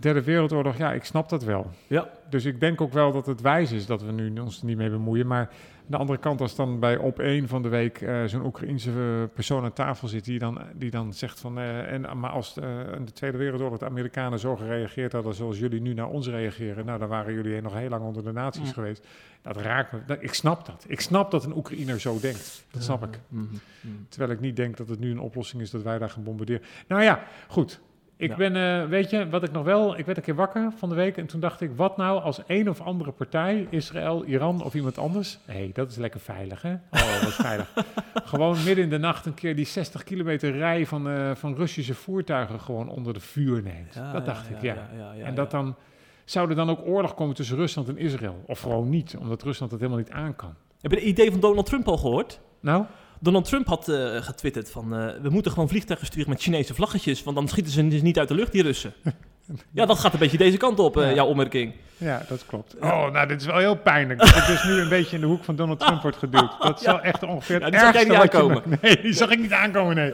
derde 0.00 0.22
wereldoorlog. 0.22 0.76
Ja, 0.76 0.92
ik 0.92 1.04
snap 1.04 1.28
dat 1.28 1.44
wel. 1.44 1.70
Ja. 1.86 2.08
Dus 2.30 2.44
ik 2.44 2.60
denk 2.60 2.80
ook 2.80 2.92
wel 2.92 3.12
dat 3.12 3.26
het 3.26 3.40
wijs 3.40 3.72
is 3.72 3.86
dat 3.86 4.02
we 4.02 4.12
nu 4.12 4.40
ons 4.40 4.60
er 4.60 4.66
niet 4.66 4.76
mee 4.76 4.90
bemoeien. 4.90 5.26
Maar 5.26 5.40
aan 5.40 5.92
de 5.92 5.96
andere 5.96 6.18
kant, 6.18 6.40
als 6.40 6.54
dan 6.56 6.80
bij 6.80 6.96
op 6.96 7.18
één 7.18 7.48
van 7.48 7.62
de 7.62 7.68
week 7.68 8.00
eh, 8.00 8.24
zo'n 8.24 8.44
Oekraïense 8.44 8.90
eh, 8.90 9.34
persoon 9.34 9.64
aan 9.64 9.72
tafel 9.72 10.08
zit, 10.08 10.24
die 10.24 10.38
dan, 10.38 10.58
die 10.74 10.90
dan 10.90 11.12
zegt 11.12 11.40
van. 11.40 11.58
eh, 11.58 11.92
en, 11.92 12.18
maar 12.18 12.30
als 12.30 12.54
de 12.54 13.12
Tweede 13.14 13.38
Wereldoorlog 13.38 13.78
de 13.78 13.84
Amerikanen 13.84 14.38
zo 14.38 14.56
gereageerd 14.56 15.12
hadden 15.12 15.34
zoals 15.34 15.58
jullie 15.58 15.80
nu 15.80 15.94
naar 15.94 16.08
ons 16.08 16.28
reageren, 16.28 16.86
nou 16.86 16.98
dan 16.98 17.08
waren 17.08 17.34
jullie 17.34 17.60
nog 17.62 17.74
heel 17.74 17.88
lang 17.88 18.02
onder 18.04 18.24
de 18.24 18.30
Mm. 18.32 18.50
geweest. 18.72 19.06
Dat 19.42 19.56
raakt 19.56 19.92
me. 19.92 19.98
Dat- 20.06 20.22
ik 20.22 20.34
snap 20.34 20.66
dat. 20.66 20.84
Ik 20.88 21.00
snap 21.00 21.30
dat 21.30 21.44
een 21.44 21.56
Oekraïner 21.56 22.00
zo 22.00 22.20
denkt. 22.20 22.64
Dat 22.70 22.82
snap 22.82 23.02
ik. 23.04 23.18
Mhm, 23.28 23.42
mhm. 23.42 23.94
Terwijl 24.08 24.30
ik 24.30 24.40
niet 24.40 24.56
denk 24.56 24.76
dat 24.76 24.88
het 24.88 24.98
nu 24.98 25.10
een 25.10 25.20
oplossing 25.20 25.62
is 25.62 25.70
dat 25.70 25.82
wij 25.82 25.98
daar 25.98 26.10
gaan 26.10 26.22
bombarderen. 26.22 26.62
Nou 26.88 27.02
ja, 27.02 27.22
goed. 27.48 27.80
Ik 28.18 28.30
Ja. 28.30 28.36
ben, 28.36 28.56
eh, 28.56 28.88
weet 28.88 29.10
je, 29.10 29.28
wat 29.28 29.42
ik 29.42 29.52
nog 29.52 29.64
wel, 29.64 29.98
ik 29.98 30.04
werd 30.06 30.18
een 30.18 30.24
keer 30.24 30.34
wakker 30.34 30.72
van 30.76 30.88
de 30.88 30.94
week 30.94 31.16
en 31.16 31.26
toen 31.26 31.40
dacht 31.40 31.60
ik, 31.60 31.70
wat 31.76 31.96
nou 31.96 32.22
als 32.22 32.40
een 32.46 32.68
of 32.68 32.80
andere 32.80 33.10
partij, 33.12 33.66
Israël, 33.70 34.24
Iran 34.24 34.62
of 34.64 34.74
iemand 34.74 34.98
anders, 34.98 35.38
hé, 35.44 35.52
hey, 35.54 35.70
dat 35.72 35.90
is 35.90 35.96
lekker 35.96 36.20
veilig, 36.20 36.62
hè? 36.62 36.72
Oh, 36.72 37.22
wat 37.22 37.32
veilig. 37.48 37.72
gewoon 38.24 38.56
midden 38.64 38.84
in 38.84 38.90
de 38.90 38.98
nacht 38.98 39.26
een 39.26 39.34
keer 39.34 39.56
die 39.56 39.64
60 39.66 40.02
kilometer 40.04 40.56
rij 40.56 40.86
van, 40.86 41.08
eh, 41.08 41.30
van 41.34 41.54
Russische 41.54 41.94
voertuigen 41.94 42.60
gewoon 42.60 42.88
onder 42.88 43.12
de 43.14 43.20
vuur 43.20 43.62
neemt. 43.62 43.94
Ja, 43.94 44.12
dat 44.12 44.26
dacht 44.26 44.50
ik, 44.50 44.62
ja. 44.62 44.88
en 45.22 45.34
dat 45.34 45.50
dan, 45.50 45.74
zou 46.24 46.48
er 46.48 46.56
dan 46.56 46.70
ook 46.70 46.80
oorlog 46.86 47.14
komen 47.14 47.34
tussen 47.34 47.56
Rusland 47.56 47.88
en 47.88 47.98
Israël? 47.98 48.42
Of 48.46 48.60
gewoon 48.60 48.88
niet, 48.88 49.16
omdat 49.16 49.42
Rusland 49.42 49.70
het 49.72 49.80
helemaal 49.80 50.02
niet 50.02 50.12
aan 50.12 50.36
kan. 50.36 50.54
Heb 50.80 50.90
je 50.90 50.96
het 50.96 51.06
idee 51.06 51.30
van 51.30 51.40
Donald 51.40 51.66
Trump 51.66 51.88
al 51.88 51.96
gehoord? 51.98 52.40
Nou, 52.60 52.84
Donald 53.20 53.44
Trump 53.44 53.66
had 53.66 53.88
eh, 53.88 54.16
getwitterd 54.22 54.70
van 54.70 54.96
eh, 54.96 55.06
we 55.22 55.28
moeten 55.28 55.52
gewoon 55.52 55.68
vliegtuigen 55.68 56.06
sturen 56.06 56.28
met 56.30 56.42
Chinese 56.42 56.74
vlaggetjes, 56.74 57.22
want 57.22 57.36
dan 57.36 57.48
schieten 57.48 57.72
ze 57.72 57.88
dus 57.88 58.02
niet 58.02 58.18
uit 58.18 58.28
de 58.28 58.34
lucht, 58.34 58.52
die 58.52 58.62
Russen. 58.62 58.92
ja, 59.72 59.86
dat 59.86 59.98
gaat 59.98 60.12
een 60.12 60.18
beetje 60.18 60.38
deze 60.38 60.56
kant 60.56 60.78
op, 60.78 60.96
eh, 60.96 61.08
Ja. 61.08 61.14
jouw 61.14 61.26
opmerking. 61.26 61.72
Ja, 61.98 62.22
dat 62.28 62.46
klopt. 62.46 62.74
Oh, 62.80 63.10
nou, 63.10 63.28
dit 63.28 63.40
is 63.40 63.46
wel 63.46 63.58
heel 63.58 63.76
pijnlijk. 63.76 64.18
Dat 64.20 64.36
ik 64.36 64.46
dus 64.46 64.64
nu 64.64 64.72
een 64.80 64.88
beetje 64.88 65.14
in 65.14 65.20
de 65.20 65.26
hoek 65.28 65.44
van 65.44 65.56
Donald 65.56 65.80
Trump 65.80 66.02
wordt 66.02 66.16
geduwd. 66.16 66.52
Dat 66.62 66.78
is 66.78 66.84
Ja. 66.86 66.92
wel 66.92 67.00
echt 67.02 67.22
ongeveer 67.22 67.60
Ja, 67.60 67.70
die 67.70 67.78
zag 67.80 67.92
jij 67.92 68.02
niet 68.04 68.12
je 68.12 68.18
aankomen. 68.20 68.62
me- 68.66 68.76
Nee, 68.82 69.00
die 69.00 69.12
zag 69.12 69.30
ik 69.30 69.38
niet 69.38 69.52
aankomen, 69.52 69.94
nee. 69.94 70.12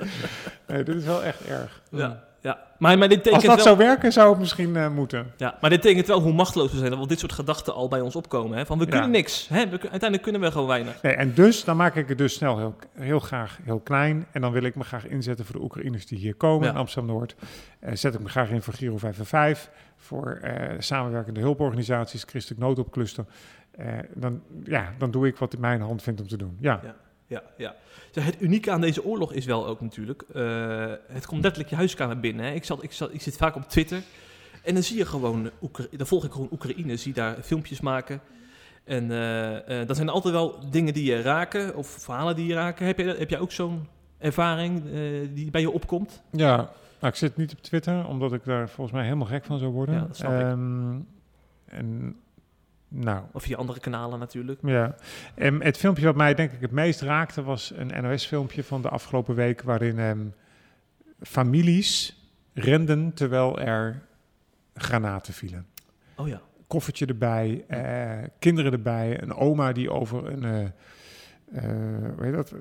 Nee, 0.67 0.83
dit 0.83 0.95
is 0.97 1.05
wel 1.05 1.25
echt 1.25 1.45
erg. 1.45 1.81
Ja, 1.91 2.25
ja. 2.43 2.59
Maar, 2.79 2.99
maar 2.99 3.09
dit 3.09 3.31
Als 3.31 3.45
dat 3.45 3.55
wel... 3.55 3.65
zou 3.65 3.77
werken, 3.77 4.13
zou 4.13 4.31
het 4.31 4.39
misschien 4.39 4.77
eh, 4.77 4.89
moeten. 4.91 5.33
Ja, 5.37 5.59
maar 5.61 5.71
dit 5.71 5.83
tekent 5.83 6.07
wel 6.07 6.21
hoe 6.21 6.33
machteloos 6.33 6.71
we 6.71 6.77
zijn, 6.77 6.89
dat 6.91 6.99
wel 6.99 7.07
dit 7.09 7.19
soort 7.19 7.33
gedachten 7.33 7.75
al 7.75 7.89
bij 7.89 8.01
ons 8.01 8.17
opkomen. 8.17 8.59
Hè? 8.59 8.67
Van 8.67 8.79
we 8.79 8.85
Ja. 8.85 8.91
kunnen 8.91 9.11
niks, 9.11 9.49
hè? 9.49 9.65
We, 9.69 9.71
uiteindelijk 9.81 10.23
kunnen 10.23 10.41
we 10.41 10.51
gewoon 10.51 10.67
weinig. 10.67 11.03
Nee, 11.03 11.13
en 11.15 11.35
dus, 11.35 11.65
dan 11.65 11.77
maak 11.77 11.95
ik 11.97 12.09
het 12.09 12.19
dus 12.19 12.35
snel 12.35 12.59
heel, 12.59 12.75
heel 12.95 13.21
graag 13.21 13.59
heel 13.63 13.81
klein. 13.81 14.27
En 14.33 14.41
dan 14.41 14.53
wil 14.53 14.63
ik 14.63 14.75
me 14.75 14.85
graag 14.85 15.07
inzetten 15.07 15.45
voor 15.45 15.55
de 15.55 15.63
Oekraïners 15.63 16.07
die 16.07 16.19
hier 16.19 16.35
komen 16.35 16.65
Ja. 16.67 16.71
in 16.73 16.79
Amsterdam-Noord. 16.79 17.35
Eh, 17.81 17.95
zet 17.95 18.15
ik 18.15 18.21
me 18.21 18.29
graag 18.29 18.51
in 18.51 18.63
voor 18.63 18.75
Giro 18.75 18.97
555, 18.99 19.73
voor 19.97 20.39
eh, 20.43 20.75
samenwerkende 20.79 21.41
hulporganisaties, 21.41 22.23
Christelijk 22.27 22.61
Noodopcluster. 22.61 23.25
Dan, 24.15 24.43
ja, 24.65 24.93
dan 24.99 25.11
doe 25.11 25.27
ik 25.27 25.37
wat 25.37 25.55
in 25.55 25.61
mijn 25.61 25.81
hand 25.81 26.03
vindt 26.03 26.21
om 26.21 26.29
te 26.29 26.37
doen. 26.37 26.57
Ja, 26.61 26.81
Ja, 26.83 26.95
ja. 27.57 27.75
Zeg, 28.11 28.25
Het 28.25 28.41
unieke 28.41 28.71
aan 28.71 28.81
deze 28.81 29.05
oorlog 29.05 29.33
is 29.33 29.45
wel 29.45 29.67
ook 29.67 29.81
natuurlijk, 29.81 30.23
eh, 30.35 30.93
het 31.07 31.27
komt 31.27 31.43
letterlijk 31.43 31.71
je 31.71 31.77
huiskamer 31.77 32.21
binnen. 32.21 32.45
Hè? 32.45 32.53
Ik, 32.53 32.65
zat, 32.65 32.83
ik, 32.83 32.93
zat, 32.93 33.15
ik 33.15 33.21
zit 33.23 33.37
vaak 33.37 33.57
op 33.57 33.69
Twitter 33.69 34.03
en 34.65 34.75
dan 34.75 34.83
zie 34.83 34.97
je 34.97 35.07
gewoon, 35.07 35.51
Oekra- 35.63 35.87
dan 35.97 36.07
volg 36.07 36.25
ik 36.25 36.33
gewoon 36.33 36.49
Oekraïne, 36.53 36.97
zie 36.97 37.13
daar 37.13 37.37
filmpjes 37.43 37.81
maken. 37.81 38.21
En 38.85 39.11
eh, 39.11 39.81
eh, 39.81 39.87
dat 39.87 39.97
zijn 39.97 40.09
altijd 40.09 40.35
wel 40.35 40.71
dingen 40.71 40.95
die 40.95 41.05
je 41.05 41.21
raken, 41.23 41.77
of 41.77 41.87
verhalen 41.89 42.37
die 42.37 42.47
je 42.47 42.55
raken. 42.55 42.87
Heb, 42.87 42.99
je, 42.99 43.05
heb 43.19 43.31
jij 43.31 43.39
ook 43.39 43.53
zo'n 43.53 43.89
ervaring 44.19 44.83
die 45.35 45.51
bij 45.51 45.61
je 45.61 45.71
opkomt? 45.71 46.23
Ja, 46.31 46.57
nou, 46.57 47.13
ik 47.13 47.15
zit 47.15 47.37
niet 47.37 47.53
op 47.53 47.63
Twitter, 47.63 48.07
omdat 48.07 48.33
ik 48.33 48.45
daar 48.45 48.69
volgens 48.69 48.97
mij 48.97 49.05
helemaal 49.05 49.27
gek 49.27 49.45
van 49.45 49.59
zou 49.59 49.73
worden. 49.73 49.95
Ja, 49.95 50.01
dat 50.01 50.17
snap 50.17 50.33
ik. 50.33 50.41
Ehm, 50.41 50.99
En 51.65 52.17
nou, 52.93 53.25
Of 53.33 53.43
via 53.43 53.57
andere 53.57 53.81
kanalen 53.81 54.19
natuurlijk. 54.19 54.61
ja. 54.63 54.95
En 55.35 55.63
het 55.63 55.77
filmpje 55.77 56.05
wat 56.05 56.17
mij 56.17 56.35
denk 56.35 56.53
ik 56.53 56.61
het 56.61 56.71
meest 56.71 57.01
raakte 57.01 57.43
was 57.43 57.73
een 57.77 58.03
NOS-filmpje 58.03 58.65
van 58.65 58.83
de 58.83 58.89
afgelopen 58.89 59.35
week 59.35 59.63
waarin 59.63 59.99
ehm, 59.99 60.27
families 61.21 62.17
renden 62.53 63.15
terwijl 63.15 63.59
er 63.61 64.03
granaten 64.75 65.35
vielen. 65.35 65.67
Oh 66.17 66.29
ja. 66.29 66.41
Koffertje 66.67 67.07
erbij, 67.07 67.65
eh, 67.69 68.29
kinderen 68.39 68.73
erbij, 68.73 69.23
een 69.23 69.35
oma 69.35 69.73
die 69.73 69.91
over 69.91 70.27
een, 70.27 70.45
eh, 70.45 70.69
eh, 71.53 71.63
hoe 72.17 72.25
heet 72.25 72.33
dat? 72.33 72.55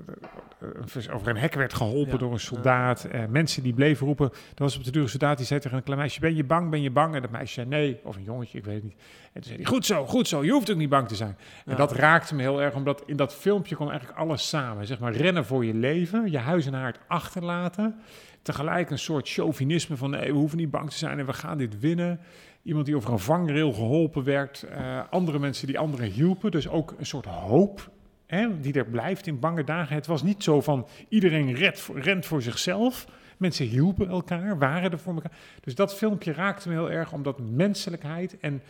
Eh, 0.59 1.15
over 1.15 1.27
een 1.27 1.37
hek 1.37 1.53
werd 1.53 1.73
geholpen 1.73 2.11
Ja. 2.11 2.17
door 2.17 2.31
een 2.31 2.39
soldaat. 2.39 3.03
Eh, 3.03 3.21
mensen 3.29 3.63
die 3.63 3.73
bleven 3.73 4.05
roepen. 4.07 4.29
Er 4.31 4.63
was 4.63 4.77
op 4.77 4.83
de 4.83 4.91
deur 4.91 5.01
een 5.01 5.09
soldaat 5.09 5.37
die 5.37 5.45
zei 5.45 5.59
tegen 5.59 5.77
een 5.77 5.83
klein 5.83 5.99
meisje: 5.99 6.19
Ben 6.19 6.35
je 6.35 6.43
bang? 6.43 6.69
Ben 6.69 6.81
je 6.81 6.91
bang? 6.91 7.15
En 7.15 7.21
dat 7.21 7.31
meisje 7.31 7.53
zei 7.53 7.67
nee. 7.67 7.99
Of 8.03 8.15
een 8.15 8.23
jongetje, 8.23 8.57
ik 8.57 8.65
weet 8.65 8.75
het 8.75 8.83
niet. 8.83 8.95
En 9.23 9.31
toen 9.33 9.43
zei 9.43 9.55
hij: 9.55 9.65
Goed 9.65 9.85
zo, 9.85 10.05
goed 10.05 10.27
zo. 10.27 10.43
Je 10.43 10.51
hoeft 10.51 10.71
ook 10.71 10.77
niet 10.77 10.89
bang 10.89 11.07
te 11.07 11.15
zijn. 11.15 11.37
En 11.65 11.71
Ja. 11.71 11.75
dat 11.75 11.91
raakte 11.91 12.35
me 12.35 12.41
heel 12.41 12.61
erg, 12.61 12.75
omdat 12.75 13.03
in 13.05 13.15
dat 13.15 13.35
filmpje 13.35 13.75
kwam 13.75 13.89
eigenlijk 13.89 14.19
alles 14.19 14.49
samen. 14.49 14.87
Zeg 14.87 14.99
maar 14.99 15.13
rennen 15.13 15.45
voor 15.45 15.65
je 15.65 15.73
leven, 15.73 16.31
je 16.31 16.37
huis 16.37 16.65
en 16.65 16.73
haard 16.73 16.99
achterlaten. 17.07 17.95
Tegelijk 18.41 18.89
een 18.89 18.99
soort 18.99 19.29
chauvinisme 19.29 19.97
van 19.97 20.09
nee, 20.09 20.31
we 20.31 20.37
hoeven 20.37 20.57
niet 20.57 20.71
bang 20.71 20.89
te 20.89 20.97
zijn 20.97 21.19
en 21.19 21.25
we 21.25 21.33
gaan 21.33 21.57
dit 21.57 21.79
winnen. 21.79 22.19
Iemand 22.63 22.85
die 22.85 22.95
over 22.95 23.11
een 23.11 23.19
vangrail 23.19 23.71
geholpen 23.73 24.23
werd. 24.23 24.63
eh, 24.63 24.99
andere 25.09 25.39
mensen 25.39 25.67
die 25.67 25.79
anderen 25.79 26.05
hielpen. 26.09 26.51
Dus 26.51 26.67
ook 26.69 26.93
een 26.97 27.05
soort 27.05 27.25
hoop 27.25 27.89
hè, 28.31 28.59
die 28.59 28.73
er 28.73 28.85
blijft 28.85 29.27
in 29.27 29.39
bange 29.39 29.63
dagen. 29.63 29.95
Het 29.95 30.07
was 30.07 30.23
niet 30.23 30.43
zo 30.43 30.61
van 30.61 30.87
iedereen 31.09 31.53
rent 31.93 32.25
voor 32.25 32.41
zichzelf. 32.41 33.07
Mensen 33.37 33.65
hielpen 33.65 34.07
elkaar, 34.07 34.57
waren 34.57 34.91
er 34.91 34.99
voor 34.99 35.13
elkaar. 35.13 35.37
Dus 35.61 35.75
dat 35.75 35.95
filmpje 35.95 36.33
raakte 36.33 36.69
me 36.69 36.73
heel 36.73 36.91
erg, 36.91 37.13
omdat 37.13 37.39
menselijkheid 37.39 38.39
en 38.39 38.61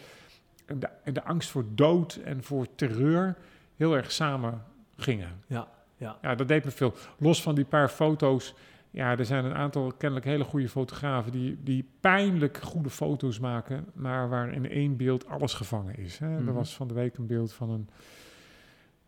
de, 0.66 0.90
de 1.12 1.24
angst 1.24 1.50
voor 1.50 1.66
dood 1.76 2.16
en 2.16 2.44
voor 2.44 2.68
terreur 2.76 3.36
heel 3.76 3.96
erg 3.96 4.12
samen 4.12 4.64
gingen. 4.98 5.30
Ja, 5.48 5.68
ja. 5.98 6.18
Ja, 6.22 6.36
dat 6.36 6.48
deed 6.48 6.66
me 6.66 6.72
veel. 6.72 6.94
Los 7.18 7.42
van 7.42 7.56
die 7.56 7.66
paar 7.66 7.90
foto's. 7.90 8.56
Ja, 8.92 9.18
er 9.18 9.26
zijn 9.26 9.46
een 9.46 9.56
aantal 9.56 9.92
kennelijk 9.98 10.26
hele 10.26 10.44
goede 10.44 10.70
fotografen 10.70 11.32
die, 11.32 11.58
die 11.64 11.90
pijnlijk 12.00 12.58
goede 12.58 12.90
foto's 12.90 13.40
maken, 13.40 13.86
maar 13.94 14.30
waar 14.30 14.54
in 14.54 14.70
één 14.70 14.98
beeld 14.98 15.28
alles 15.28 15.54
gevangen 15.54 15.98
is. 15.98 16.18
Hè. 16.18 16.30
Mhm. 16.30 16.48
Er 16.48 16.54
was 16.54 16.76
van 16.76 16.88
de 16.88 16.94
week 16.94 17.18
een 17.18 17.28
beeld 17.28 17.54
van 17.54 17.70
een, 17.70 17.90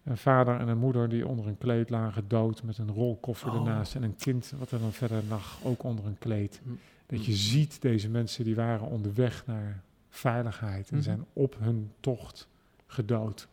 een 0.04 0.18
vader 0.18 0.60
en 0.60 0.68
een 0.68 0.78
moeder 0.78 1.10
die 1.10 1.28
onder 1.28 1.48
een 1.48 1.58
kleed 1.58 1.89
lagen 1.89 2.28
dood 2.28 2.63
met 2.63 2.78
een 2.78 2.92
rolkoffer 2.92 3.50
Oh. 3.50 3.56
ernaast 3.56 3.96
en 3.96 4.04
een 4.04 4.16
kind 4.16 4.54
wat 4.58 4.72
er 4.72 4.80
dan 4.80 4.92
verder 4.92 5.24
lag, 5.30 5.60
ook 5.63 5.84
onder 5.84 6.06
een 6.06 6.18
kleed. 6.20 6.62
Mhm. 6.63 6.76
Dat 7.06 7.26
je 7.26 7.34
ziet, 7.34 7.82
deze 7.82 8.10
mensen 8.10 8.44
die 8.44 8.56
waren 8.56 8.88
onderweg 8.88 9.46
naar 9.46 9.82
veiligheid 10.10 10.89
en 10.89 10.96
Mhm. 10.96 11.04
zijn 11.04 11.26
op 11.34 11.56
hun 11.60 11.92
tocht 12.00 12.48
gedood. 12.88 13.48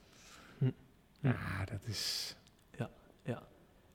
Ja, 1.21 1.65
dat 1.71 1.87
is... 1.87 2.35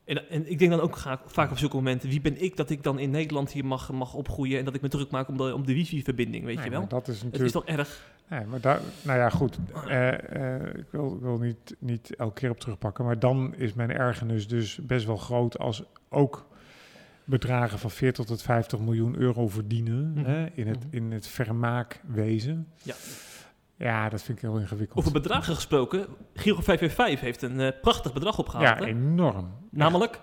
En, 0.06 0.30
en 0.30 0.50
ik 0.50 0.58
denk 0.58 0.70
dan 0.70 0.80
ook 0.80 0.96
ga- 0.96 1.20
vaak 1.26 1.50
op 1.50 1.58
zulke 1.58 1.76
momenten, 1.76 2.08
wie 2.08 2.20
ben 2.20 2.42
ik 2.42 2.56
dat 2.56 2.70
ik 2.70 2.82
dan 2.82 2.98
in 2.98 3.10
Nederland 3.10 3.52
hier 3.52 3.64
mag, 3.64 3.92
mag 3.92 4.14
opgroeien 4.14 4.58
en 4.58 4.64
dat 4.64 4.74
ik 4.74 4.80
me 4.80 4.88
druk 4.88 5.10
maak 5.10 5.28
om 5.28 5.36
de, 5.36 5.54
om 5.54 5.66
de 5.66 5.72
wifi-verbinding, 5.74 6.44
weet 6.44 6.54
Nee, 6.56 6.64
je 6.64 6.70
wel? 6.70 6.80
maar 6.80 6.88
dat 6.88 7.08
is 7.08 7.14
Het 7.14 7.24
natuurlijk... 7.24 7.54
is 7.54 7.60
toch 7.62 7.76
erg? 7.78 8.14
Nee, 8.28 8.44
maar 8.44 8.60
daar, 8.60 8.80
nou 9.02 9.18
ja, 9.18 9.28
goed. 9.30 9.58
Eh, 9.88 10.54
eh, 10.54 10.74
ik 10.74 10.86
wil, 10.90 11.18
wil 11.20 11.38
niet, 11.38 11.76
niet 11.78 12.14
elke 12.16 12.34
keer 12.40 12.50
op 12.50 12.60
terugpakken. 12.60 13.04
Maar 13.04 13.18
dan 13.18 13.54
is 13.54 13.72
mijn 13.74 13.90
ergernis 13.90 14.48
dus 14.48 14.78
best 14.82 15.06
wel 15.06 15.16
groot 15.16 15.58
als 15.58 15.82
ook 16.08 16.46
bedragen 17.24 17.78
van 17.78 17.90
40 17.90 18.24
tot 18.24 18.42
50 18.42 18.78
miljoen 18.78 19.16
euro 19.18 19.48
verdienen 19.48 20.12
Mhm. 20.12 20.24
hè, 20.24 20.46
in, 20.54 20.66
het, 20.66 20.84
Mhm. 20.86 20.96
in 20.96 21.12
het 21.12 21.26
vermaakwezen. 21.26 22.66
Ja. 22.82 22.94
Ja, 23.78 24.08
dat 24.08 24.22
vind 24.22 24.38
ik 24.38 24.44
heel 24.44 24.56
ingewikkeld. 24.58 24.98
Over 24.98 25.12
bedragen 25.12 25.54
gesproken, 25.54 26.06
Giro 26.34 26.60
555 26.60 27.20
heeft 27.20 27.42
een 27.42 27.60
eh, 27.60 27.80
prachtig 27.80 28.12
bedrag 28.12 28.38
opgehaald. 28.38 28.78
ja, 28.78 28.84
hè? 28.84 28.90
enorm. 28.90 29.50
Namelijk, 29.70 30.20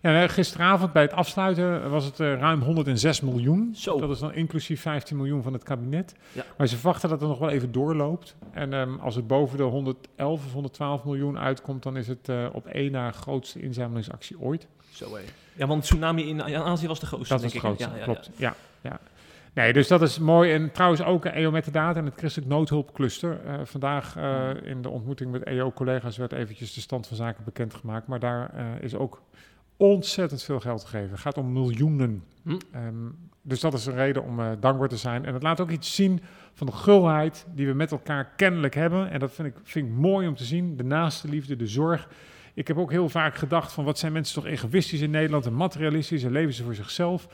Ja, 0.00 0.12
nou, 0.12 0.28
gisteravond 0.28 0.92
bij 0.92 1.02
het 1.02 1.12
afsluiten 1.12 1.90
was 1.90 2.04
het 2.04 2.20
eh, 2.20 2.34
ruim 2.34 2.60
106 2.60 3.20
miljoen. 3.20 3.70
Zo. 3.74 4.00
Dat 4.00 4.10
is 4.10 4.18
dan 4.18 4.32
inclusief 4.34 4.80
15 4.80 5.16
miljoen 5.16 5.42
van 5.42 5.52
het 5.52 5.62
kabinet. 5.62 6.14
Ja. 6.32 6.44
Maar 6.56 6.66
ze 6.66 6.74
verwachten 6.76 7.08
dat 7.08 7.20
het 7.20 7.28
nog 7.28 7.38
wel 7.38 7.48
even 7.50 7.72
doorloopt. 7.72 8.36
En 8.52 8.72
ehm, 8.72 8.94
als 8.98 9.14
het 9.14 9.26
boven 9.26 9.56
de 9.56 9.62
111 9.62 10.44
of 10.46 10.52
112 10.52 11.04
miljoen 11.04 11.38
uitkomt, 11.38 11.82
dan 11.82 11.96
is 11.96 12.08
het 12.08 12.28
eh, 12.28 12.46
op 12.52 12.66
één 12.66 12.92
na 12.92 13.10
grootste 13.12 13.60
inzamelingsactie 13.60 14.40
ooit. 14.40 14.66
zo 14.90 15.14
hé. 15.14 15.20
Ja, 15.54 15.66
want 15.66 15.82
tsunami 15.82 16.28
in, 16.28 16.42
Azië 16.42 16.86
was 16.86 17.00
de 17.00 17.06
grootste, 17.06 17.34
Dat 17.34 17.42
het 17.42 17.54
ik. 17.54 17.60
hè? 17.60 17.66
grootste, 17.68 17.90
Ja, 17.90 17.96
ja, 17.96 18.04
klopt. 18.04 18.30
Ja. 18.36 18.54
Ja, 18.80 19.00
Nee, 19.54 19.72
dus 19.72 19.88
dat 19.88 20.02
is 20.02 20.18
mooi. 20.18 20.52
En 20.52 20.72
trouwens 20.72 21.02
ook 21.02 21.24
EO 21.24 21.50
met 21.50 21.64
de 21.64 21.70
data 21.70 21.98
en 21.98 22.04
het 22.04 22.14
Christelijk 22.16 22.50
Noodhulpcluster. 22.50 23.40
Eh, 23.44 23.54
vandaag 23.64 24.16
eh, 24.16 24.50
in 24.62 24.82
de 24.82 24.88
ontmoeting 24.88 25.30
met 25.30 25.42
EO-collega's 25.42 26.16
werd 26.16 26.32
eventjes 26.32 26.74
de 26.74 26.80
stand 26.80 27.06
van 27.06 27.16
zaken 27.16 27.44
bekendgemaakt. 27.44 28.06
Maar 28.06 28.20
daar 28.20 28.50
eh, 28.54 28.64
is 28.80 28.94
ook 28.94 29.22
ontzettend 29.76 30.42
veel 30.42 30.60
geld 30.60 30.84
gegeven. 30.84 31.10
Het 31.10 31.20
gaat 31.20 31.38
om 31.38 31.52
miljoenen. 31.52 32.24
Hm. 32.42 32.58
Ehm, 32.72 32.94
dus 33.42 33.60
dat 33.60 33.74
is 33.74 33.86
een 33.86 33.94
reden 33.94 34.24
om 34.24 34.40
dankbaar 34.60 34.88
te 34.88 34.96
zijn. 34.96 35.24
En 35.24 35.34
het 35.34 35.42
laat 35.42 35.60
ook 35.60 35.70
iets 35.70 35.94
zien 35.94 36.20
van 36.52 36.66
de 36.66 36.72
gulheid 36.72 37.46
die 37.54 37.66
we 37.66 37.72
met 37.72 37.90
elkaar 37.90 38.32
kennelijk 38.36 38.74
hebben. 38.74 39.10
En 39.10 39.18
dat 39.18 39.32
vind 39.32 39.48
ik, 39.48 39.54
vind 39.62 39.86
ik 39.86 39.92
mooi 39.92 40.28
om 40.28 40.34
te 40.34 40.44
zien. 40.44 40.76
De 40.76 40.84
naaste 40.84 41.28
liefde, 41.28 41.56
de 41.56 41.66
zorg. 41.66 42.08
Ik 42.54 42.68
heb 42.68 42.78
ook 42.78 42.90
heel 42.90 43.08
vaak 43.08 43.34
gedacht 43.34 43.72
van 43.72 43.84
wat 43.84 43.98
zijn 43.98 44.12
mensen 44.12 44.34
toch 44.34 44.46
egoïstisch 44.46 45.00
in 45.00 45.10
Nederland 45.10 45.46
en 45.46 45.54
materialistisch 45.54 46.24
en 46.24 46.32
leven 46.32 46.54
ze 46.54 46.64
voor 46.64 46.74
zichzelf. 46.74 47.28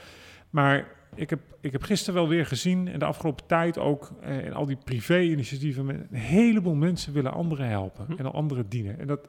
Maar 0.51 0.87
ik 1.19 1.31
heb, 1.31 1.41
ik 1.61 1.73
heb 1.73 1.83
gisteren 1.83 2.15
wel 2.21 2.29
weer 2.29 2.47
gezien 2.47 2.89
en 2.89 2.99
de 2.99 3.05
afgelopen 3.05 3.47
tijd 3.47 3.79
ook 3.79 4.11
eh, 4.21 4.45
in 4.45 4.53
al 4.53 4.67
die 4.67 4.79
privé-initiatieven. 4.85 5.85
met- 5.87 6.07
Een 6.11 6.19
heleboel 6.19 6.75
mensen 6.75 7.13
willen 7.13 7.33
anderen 7.33 7.69
helpen 7.69 8.05
Hm. 8.07 8.13
en 8.13 8.33
anderen 8.33 8.69
dienen. 8.69 8.99
En 8.99 9.07
dat, 9.07 9.29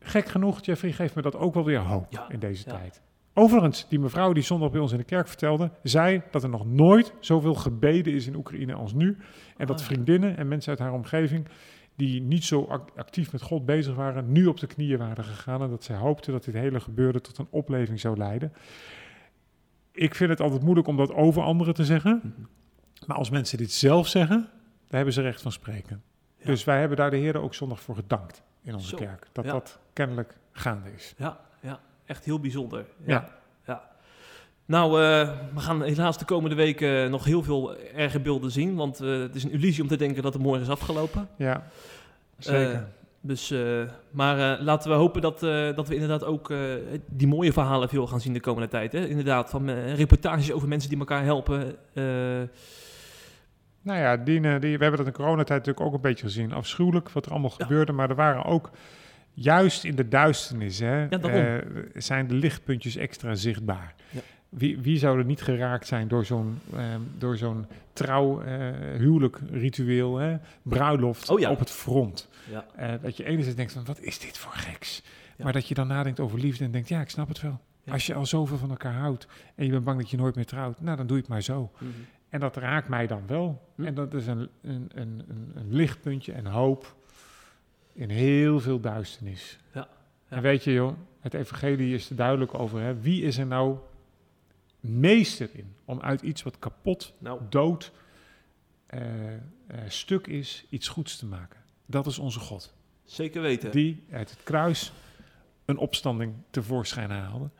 gek 0.00 0.26
genoeg, 0.28 0.64
Jeffrey, 0.64 0.92
geeft 0.92 1.14
me 1.14 1.22
dat 1.22 1.36
ook 1.36 1.54
wel 1.54 1.64
weer 1.64 1.78
hoop 1.80 2.06
Ja, 2.10 2.28
in 2.30 2.38
deze 2.38 2.62
ja. 2.70 2.76
tijd. 2.76 3.02
Overigens, 3.34 3.88
die 3.88 3.98
mevrouw 3.98 4.32
die 4.32 4.42
zondag 4.42 4.70
bij 4.70 4.80
ons 4.80 4.92
in 4.92 4.98
de 4.98 5.04
kerk 5.04 5.28
vertelde, 5.28 5.70
zei 5.82 6.22
dat 6.30 6.42
er 6.42 6.48
nog 6.48 6.66
nooit 6.66 7.14
zoveel 7.20 7.54
gebeden 7.54 8.12
is 8.12 8.26
in 8.26 8.34
Oekraïne 8.36 8.74
als 8.74 8.92
nu. 8.94 9.16
En 9.56 9.66
dat 9.66 9.80
Ah, 9.80 9.86
vriendinnen 9.86 10.36
en 10.36 10.48
mensen 10.48 10.70
uit 10.70 10.78
haar 10.78 10.92
omgeving 10.92 11.48
die 11.96 12.22
niet 12.22 12.44
zo 12.44 12.64
ac- 12.68 12.90
actief 12.96 13.32
met 13.32 13.42
God 13.42 13.64
bezig 13.66 13.94
waren, 13.94 14.32
nu 14.32 14.46
op 14.46 14.60
de 14.60 14.66
knieën 14.66 14.98
waren 14.98 15.24
gegaan. 15.24 15.62
En 15.62 15.70
dat 15.70 15.84
zij 15.84 15.96
hoopten 15.96 16.32
dat 16.32 16.44
dit 16.44 16.54
hele 16.54 16.80
gebeurde 16.80 17.20
tot 17.20 17.38
een 17.38 17.48
opleving 17.50 18.00
zou 18.00 18.16
leiden. 18.16 18.52
Ik 19.96 20.14
vind 20.14 20.30
het 20.30 20.40
altijd 20.40 20.62
moeilijk 20.62 20.86
om 20.86 20.96
dat 20.96 21.12
over 21.12 21.42
anderen 21.42 21.74
te 21.74 21.84
zeggen. 21.84 22.20
Mhm. 22.22 22.46
Maar 23.06 23.16
als 23.16 23.30
mensen 23.30 23.58
dit 23.58 23.72
zelf 23.72 24.08
zeggen, 24.08 24.38
dan 24.86 24.96
hebben 24.96 25.12
ze 25.14 25.22
recht 25.22 25.42
van 25.42 25.52
spreken. 25.52 26.02
Ja. 26.38 26.46
Dus 26.46 26.64
wij 26.64 26.78
hebben 26.78 26.96
daar 26.96 27.10
de 27.10 27.16
Heer 27.16 27.36
ook 27.36 27.54
zondag 27.54 27.80
voor 27.80 27.94
gedankt 27.94 28.42
in 28.62 28.74
onze 28.74 28.88
Zo, 28.88 28.96
kerk. 28.96 29.26
Dat 29.32 29.44
ja. 29.44 29.52
dat 29.52 29.78
kennelijk 29.92 30.36
gaande 30.52 30.92
is. 30.92 31.14
Ja, 31.16 31.40
ja, 31.60 31.80
echt 32.04 32.24
heel 32.24 32.40
bijzonder. 32.40 32.86
Ja. 33.04 33.28
Ja. 33.66 33.82
Nou, 34.64 35.02
eh, 35.02 35.30
we 35.54 35.60
gaan 35.60 35.82
helaas 35.82 36.18
de 36.18 36.24
komende 36.24 36.56
weken 36.56 37.10
nog 37.10 37.24
heel 37.24 37.42
veel 37.42 37.76
erge 37.76 38.20
beelden 38.20 38.50
zien. 38.50 38.74
Want 38.74 39.00
eh, 39.00 39.18
het 39.18 39.34
is 39.34 39.44
een 39.44 39.50
illusie 39.50 39.82
om 39.82 39.88
te 39.88 39.96
denken 39.96 40.22
dat 40.22 40.32
het 40.32 40.42
morgen 40.42 40.62
is 40.62 40.68
afgelopen. 40.68 41.28
Ja, 41.36 41.66
zeker. 42.38 42.88
Dus, 43.26 43.50
eh, 43.50 43.82
maar 44.10 44.58
eh, 44.58 44.64
laten 44.64 44.90
we 44.90 44.96
hopen 44.96 45.22
dat, 45.22 45.42
eh, 45.42 45.74
dat 45.74 45.88
we 45.88 45.94
inderdaad 45.94 46.24
ook 46.24 46.52
die 47.06 47.26
mooie 47.26 47.52
verhalen 47.52 47.88
veel 47.88 48.06
gaan 48.06 48.20
zien 48.20 48.32
de 48.32 48.40
komende 48.40 48.68
tijd. 48.68 48.92
Hè? 48.92 49.06
Inderdaad, 49.06 49.50
van 49.50 49.70
reportages 49.70 50.52
over 50.52 50.68
mensen 50.68 50.90
die 50.90 50.98
elkaar 50.98 51.24
helpen. 51.24 51.76
Nou 53.82 53.98
ja, 53.98 54.16
die, 54.16 54.40
die, 54.40 54.58
we 54.58 54.82
hebben 54.82 54.96
dat 54.96 55.06
in 55.06 55.12
coronatijd 55.12 55.58
natuurlijk 55.58 55.86
ook 55.86 55.94
een 55.94 56.00
beetje 56.00 56.24
gezien. 56.24 56.52
Afschuwelijk 56.52 57.10
wat 57.10 57.26
er 57.26 57.32
allemaal 57.32 57.54
Ja. 57.58 57.64
gebeurde. 57.64 57.92
Maar 57.92 58.10
er 58.10 58.16
waren 58.16 58.44
ook, 58.44 58.70
juist 59.32 59.84
in 59.84 59.96
de 59.96 60.08
duisternis, 60.08 60.78
hè, 60.78 61.06
Ja, 61.08 61.60
zijn 61.94 62.26
de 62.26 62.34
lichtpuntjes 62.34 62.96
extra 62.96 63.34
zichtbaar. 63.34 63.94
Ja. 64.10 64.20
Wie, 64.48 64.78
wie 64.78 64.98
zou 64.98 65.18
er 65.18 65.24
niet 65.24 65.42
geraakt 65.42 65.86
zijn 65.86 66.08
door 66.08 66.24
zo'n 66.24 66.58
ehm, 66.74 67.00
door 67.18 67.36
zo'n 67.36 67.66
trouw 67.92 68.40
eh, 68.40 68.72
huwelijk 68.96 69.38
ritueel, 69.50 70.16
hè? 70.16 70.36
bruiloft 70.62 71.30
Oh 71.30 71.40
ja. 71.40 71.50
op 71.50 71.58
het 71.58 71.70
front. 71.70 72.28
ja. 72.50 72.66
Eh, 72.76 72.92
dat 73.02 73.16
je 73.16 73.24
enerzijds 73.24 73.56
denkt 73.56 73.72
van, 73.72 73.84
wat 73.84 74.00
is 74.00 74.18
dit 74.18 74.38
voor 74.38 74.52
geks? 74.52 75.02
Ja. 75.36 75.44
Maar 75.44 75.52
dat 75.52 75.68
je 75.68 75.74
dan 75.74 75.86
nadenkt 75.86 76.20
over 76.20 76.38
liefde 76.38 76.64
en 76.64 76.70
denkt, 76.70 76.88
ja, 76.88 77.00
ik 77.00 77.10
snap 77.10 77.28
het 77.28 77.40
wel. 77.40 77.60
Als 77.88 78.06
je 78.06 78.14
al 78.14 78.26
zoveel 78.26 78.56
van 78.56 78.70
elkaar 78.70 78.94
houdt 78.94 79.26
en 79.54 79.64
je 79.64 79.70
bent 79.70 79.84
bang 79.84 80.00
dat 80.00 80.10
je 80.10 80.16
nooit 80.16 80.34
meer 80.34 80.46
trouwt, 80.46 80.80
nou 80.80 80.96
dan 80.96 81.06
doe 81.06 81.16
je 81.16 81.22
het 81.22 81.30
maar 81.32 81.42
zo. 81.42 81.70
Mhm. 81.78 81.90
En 82.28 82.40
dat 82.40 82.56
raakt 82.56 82.88
mij 82.88 83.06
dan 83.06 83.22
wel. 83.26 83.62
Hm. 83.74 83.84
En 83.84 83.94
dat 83.94 84.14
is 84.14 84.26
een, 84.26 84.48
een, 84.62 84.90
een, 84.94 85.22
een, 85.28 85.52
een 85.54 85.74
lichtpuntje 85.74 86.32
en 86.32 86.46
hoop 86.46 86.96
in 87.92 88.10
heel 88.10 88.60
veel 88.60 88.80
duisternis. 88.80 89.58
Ja, 89.74 89.88
ja. 90.28 90.36
En 90.36 90.42
weet 90.42 90.64
je 90.64 90.72
joh, 90.72 90.92
het 91.20 91.34
evangelie 91.34 91.94
is 91.94 92.10
er 92.10 92.16
duidelijk 92.16 92.58
over. 92.58 92.80
Hè? 92.80 93.00
Wie 93.00 93.22
is 93.22 93.38
er 93.38 93.46
nou 93.46 93.76
meester 94.80 95.48
in 95.52 95.74
om 95.84 96.00
uit 96.00 96.22
iets 96.22 96.42
wat 96.42 96.58
kapot, 96.58 97.14
Nou, 97.18 97.40
dood, 97.48 97.92
eh, 98.86 99.34
eh, 99.34 99.40
stuk 99.88 100.26
is, 100.26 100.66
iets 100.70 100.88
goeds 100.88 101.16
te 101.16 101.26
maken? 101.26 101.60
Dat 101.86 102.06
is 102.06 102.18
onze 102.18 102.40
God. 102.40 102.74
zeker 103.04 103.42
weten. 103.42 103.70
Die 103.70 104.04
uit 104.10 104.30
het 104.30 104.42
kruis 104.42 104.92
een 105.64 105.76
opstanding 105.78 106.34
tevoorschijn 106.50 107.10
haalde. 107.10 107.50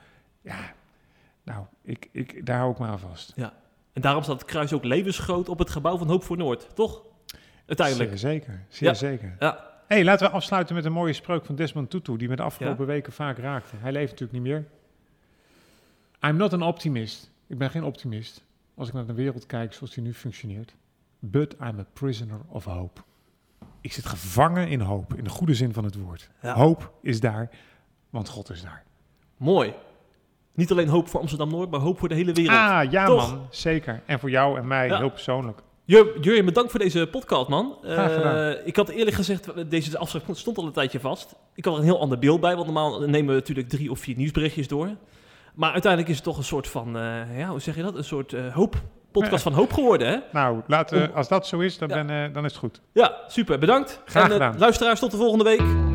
Ja, 0.40 0.74
nou, 1.42 1.64
ik, 1.82 2.08
ik, 2.12 2.46
daar 2.46 2.58
hou 2.58 2.72
ik 2.72 2.78
me 2.78 2.86
aan 2.86 2.98
vast. 2.98 3.32
En 3.92 4.02
daarom 4.02 4.22
staat 4.22 4.40
het 4.40 4.50
kruis 4.50 4.72
ook 4.72 4.84
levensgroot 4.84 5.48
op 5.48 5.58
het 5.58 5.70
gebouw 5.70 5.98
van 5.98 6.08
Hoop 6.08 6.24
voor 6.24 6.36
Noord, 6.36 6.68
toch? 6.74 7.02
Uiteindelijk. 7.66 8.08
Zeer 8.08 8.18
zeker, 8.18 8.64
zeer 8.68 8.88
Ja. 8.88 8.94
zeker. 8.94 9.36
Ja, 9.38 9.70
hey, 9.86 10.04
laten 10.04 10.26
we 10.26 10.32
afsluiten 10.32 10.74
met 10.74 10.84
een 10.84 10.92
mooie 10.92 11.12
spreuk 11.12 11.44
van 11.44 11.54
Desmond 11.54 11.90
Tutu, 11.90 12.16
die 12.16 12.28
me 12.28 12.36
de 12.36 12.42
afgelopen 12.42 12.86
weken 12.86 13.12
vaak 13.12 13.38
raakte. 13.38 13.76
Hij 13.76 13.92
leeft 13.92 14.10
natuurlijk 14.10 14.44
niet 14.44 14.52
meer. 14.52 14.64
I'm 16.22 16.36
not 16.36 16.52
an 16.52 16.62
optimist. 16.62 17.30
Ik 17.46 17.58
ben 17.58 17.70
geen 17.70 17.84
optimist. 17.84 18.44
Als 18.74 18.88
ik 18.88 18.94
naar 18.94 19.06
de 19.06 19.12
wereld 19.14 19.46
kijk 19.46 19.72
zoals 19.72 19.94
die 19.94 20.02
nu 20.02 20.14
functioneert. 20.14 20.74
But 21.18 21.52
I'm 21.60 21.78
a 21.78 21.86
prisoner 21.92 22.40
of 22.48 22.64
hope. 22.64 23.00
Ik 23.80 23.92
zit 23.92 24.06
gevangen 24.06 24.68
in 24.68 24.80
hoop, 24.80 25.14
in 25.14 25.24
de 25.24 25.30
goede 25.30 25.54
zin 25.54 25.72
van 25.72 25.84
het 25.84 25.94
woord. 25.94 26.30
Ja. 26.42 26.54
Hoop 26.54 26.92
is 27.02 27.20
daar, 27.20 27.50
want 28.10 28.28
God 28.28 28.50
is 28.50 28.62
daar. 28.62 28.84
mooi. 29.36 29.74
Niet 30.54 30.70
alleen 30.70 30.88
hoop 30.88 31.08
voor 31.08 31.20
Amsterdam-Noord, 31.20 31.70
maar 31.70 31.80
hoop 31.80 31.98
voor 31.98 32.08
de 32.08 32.14
hele 32.14 32.32
wereld. 32.32 32.58
Ah, 32.58 32.90
ja 32.90 33.06
Toch? 33.06 33.30
man, 33.30 33.46
zeker. 33.50 34.02
En 34.06 34.18
voor 34.20 34.30
jou 34.30 34.58
en 34.58 34.66
mij 34.66 34.86
Ja. 34.86 34.98
heel 34.98 35.10
persoonlijk. 35.10 35.62
Jur- 35.84 36.20
Jurjen, 36.20 36.44
bedankt 36.44 36.70
voor 36.70 36.80
deze 36.80 37.08
podcast, 37.10 37.48
man. 37.48 37.76
Graag 37.82 38.14
gedaan. 38.14 38.36
Eh, 38.56 38.66
ik 38.66 38.76
had 38.76 38.88
eerlijk 38.88 39.16
gezegd, 39.16 39.70
deze 39.70 39.98
afspraak 39.98 40.22
stond 40.36 40.58
al 40.58 40.66
een 40.66 40.72
tijdje 40.72 41.00
vast. 41.00 41.34
Ik 41.54 41.64
had 41.64 41.74
er 41.74 41.78
een 41.80 41.84
heel 41.86 42.00
ander 42.00 42.18
beeld 42.18 42.40
bij, 42.40 42.54
want 42.54 42.64
normaal 42.64 43.00
nemen 43.00 43.26
we 43.34 43.40
natuurlijk 43.40 43.68
drie 43.68 43.90
of 43.90 43.98
vier 43.98 44.16
nieuwsberichtjes 44.16 44.68
door. 44.68 44.90
Maar 45.56 45.72
uiteindelijk 45.72 46.10
is 46.10 46.16
het 46.16 46.24
toch 46.24 46.36
een 46.38 46.44
soort 46.44 46.68
van, 46.68 46.96
eh, 46.96 47.38
ja, 47.38 47.48
hoe 47.48 47.60
zeg 47.60 47.76
je 47.76 47.82
dat? 47.82 47.94
Een 47.96 48.04
soort 48.04 48.32
eh, 48.32 48.54
hoop, 48.54 48.74
podcast 49.12 49.42
van 49.42 49.52
hoop 49.52 49.72
geworden, 49.72 50.08
hè? 50.08 50.16
Nou, 50.32 50.60
laten 50.66 51.08
Om- 51.08 51.14
als 51.16 51.28
dat 51.28 51.46
zo 51.46 51.58
is, 51.58 51.78
dan, 51.78 51.88
Ja. 51.88 52.04
ben, 52.04 52.24
eh, 52.24 52.34
dan 52.34 52.44
is 52.44 52.50
het 52.50 52.60
goed. 52.60 52.80
Ja, 52.92 53.16
super, 53.26 53.58
bedankt. 53.58 54.00
Graag 54.04 54.24
en, 54.24 54.30
gedaan. 54.30 54.58
luisteraars, 54.58 55.00
tot 55.00 55.10
de 55.10 55.16
volgende 55.16 55.44
week. 55.44 55.85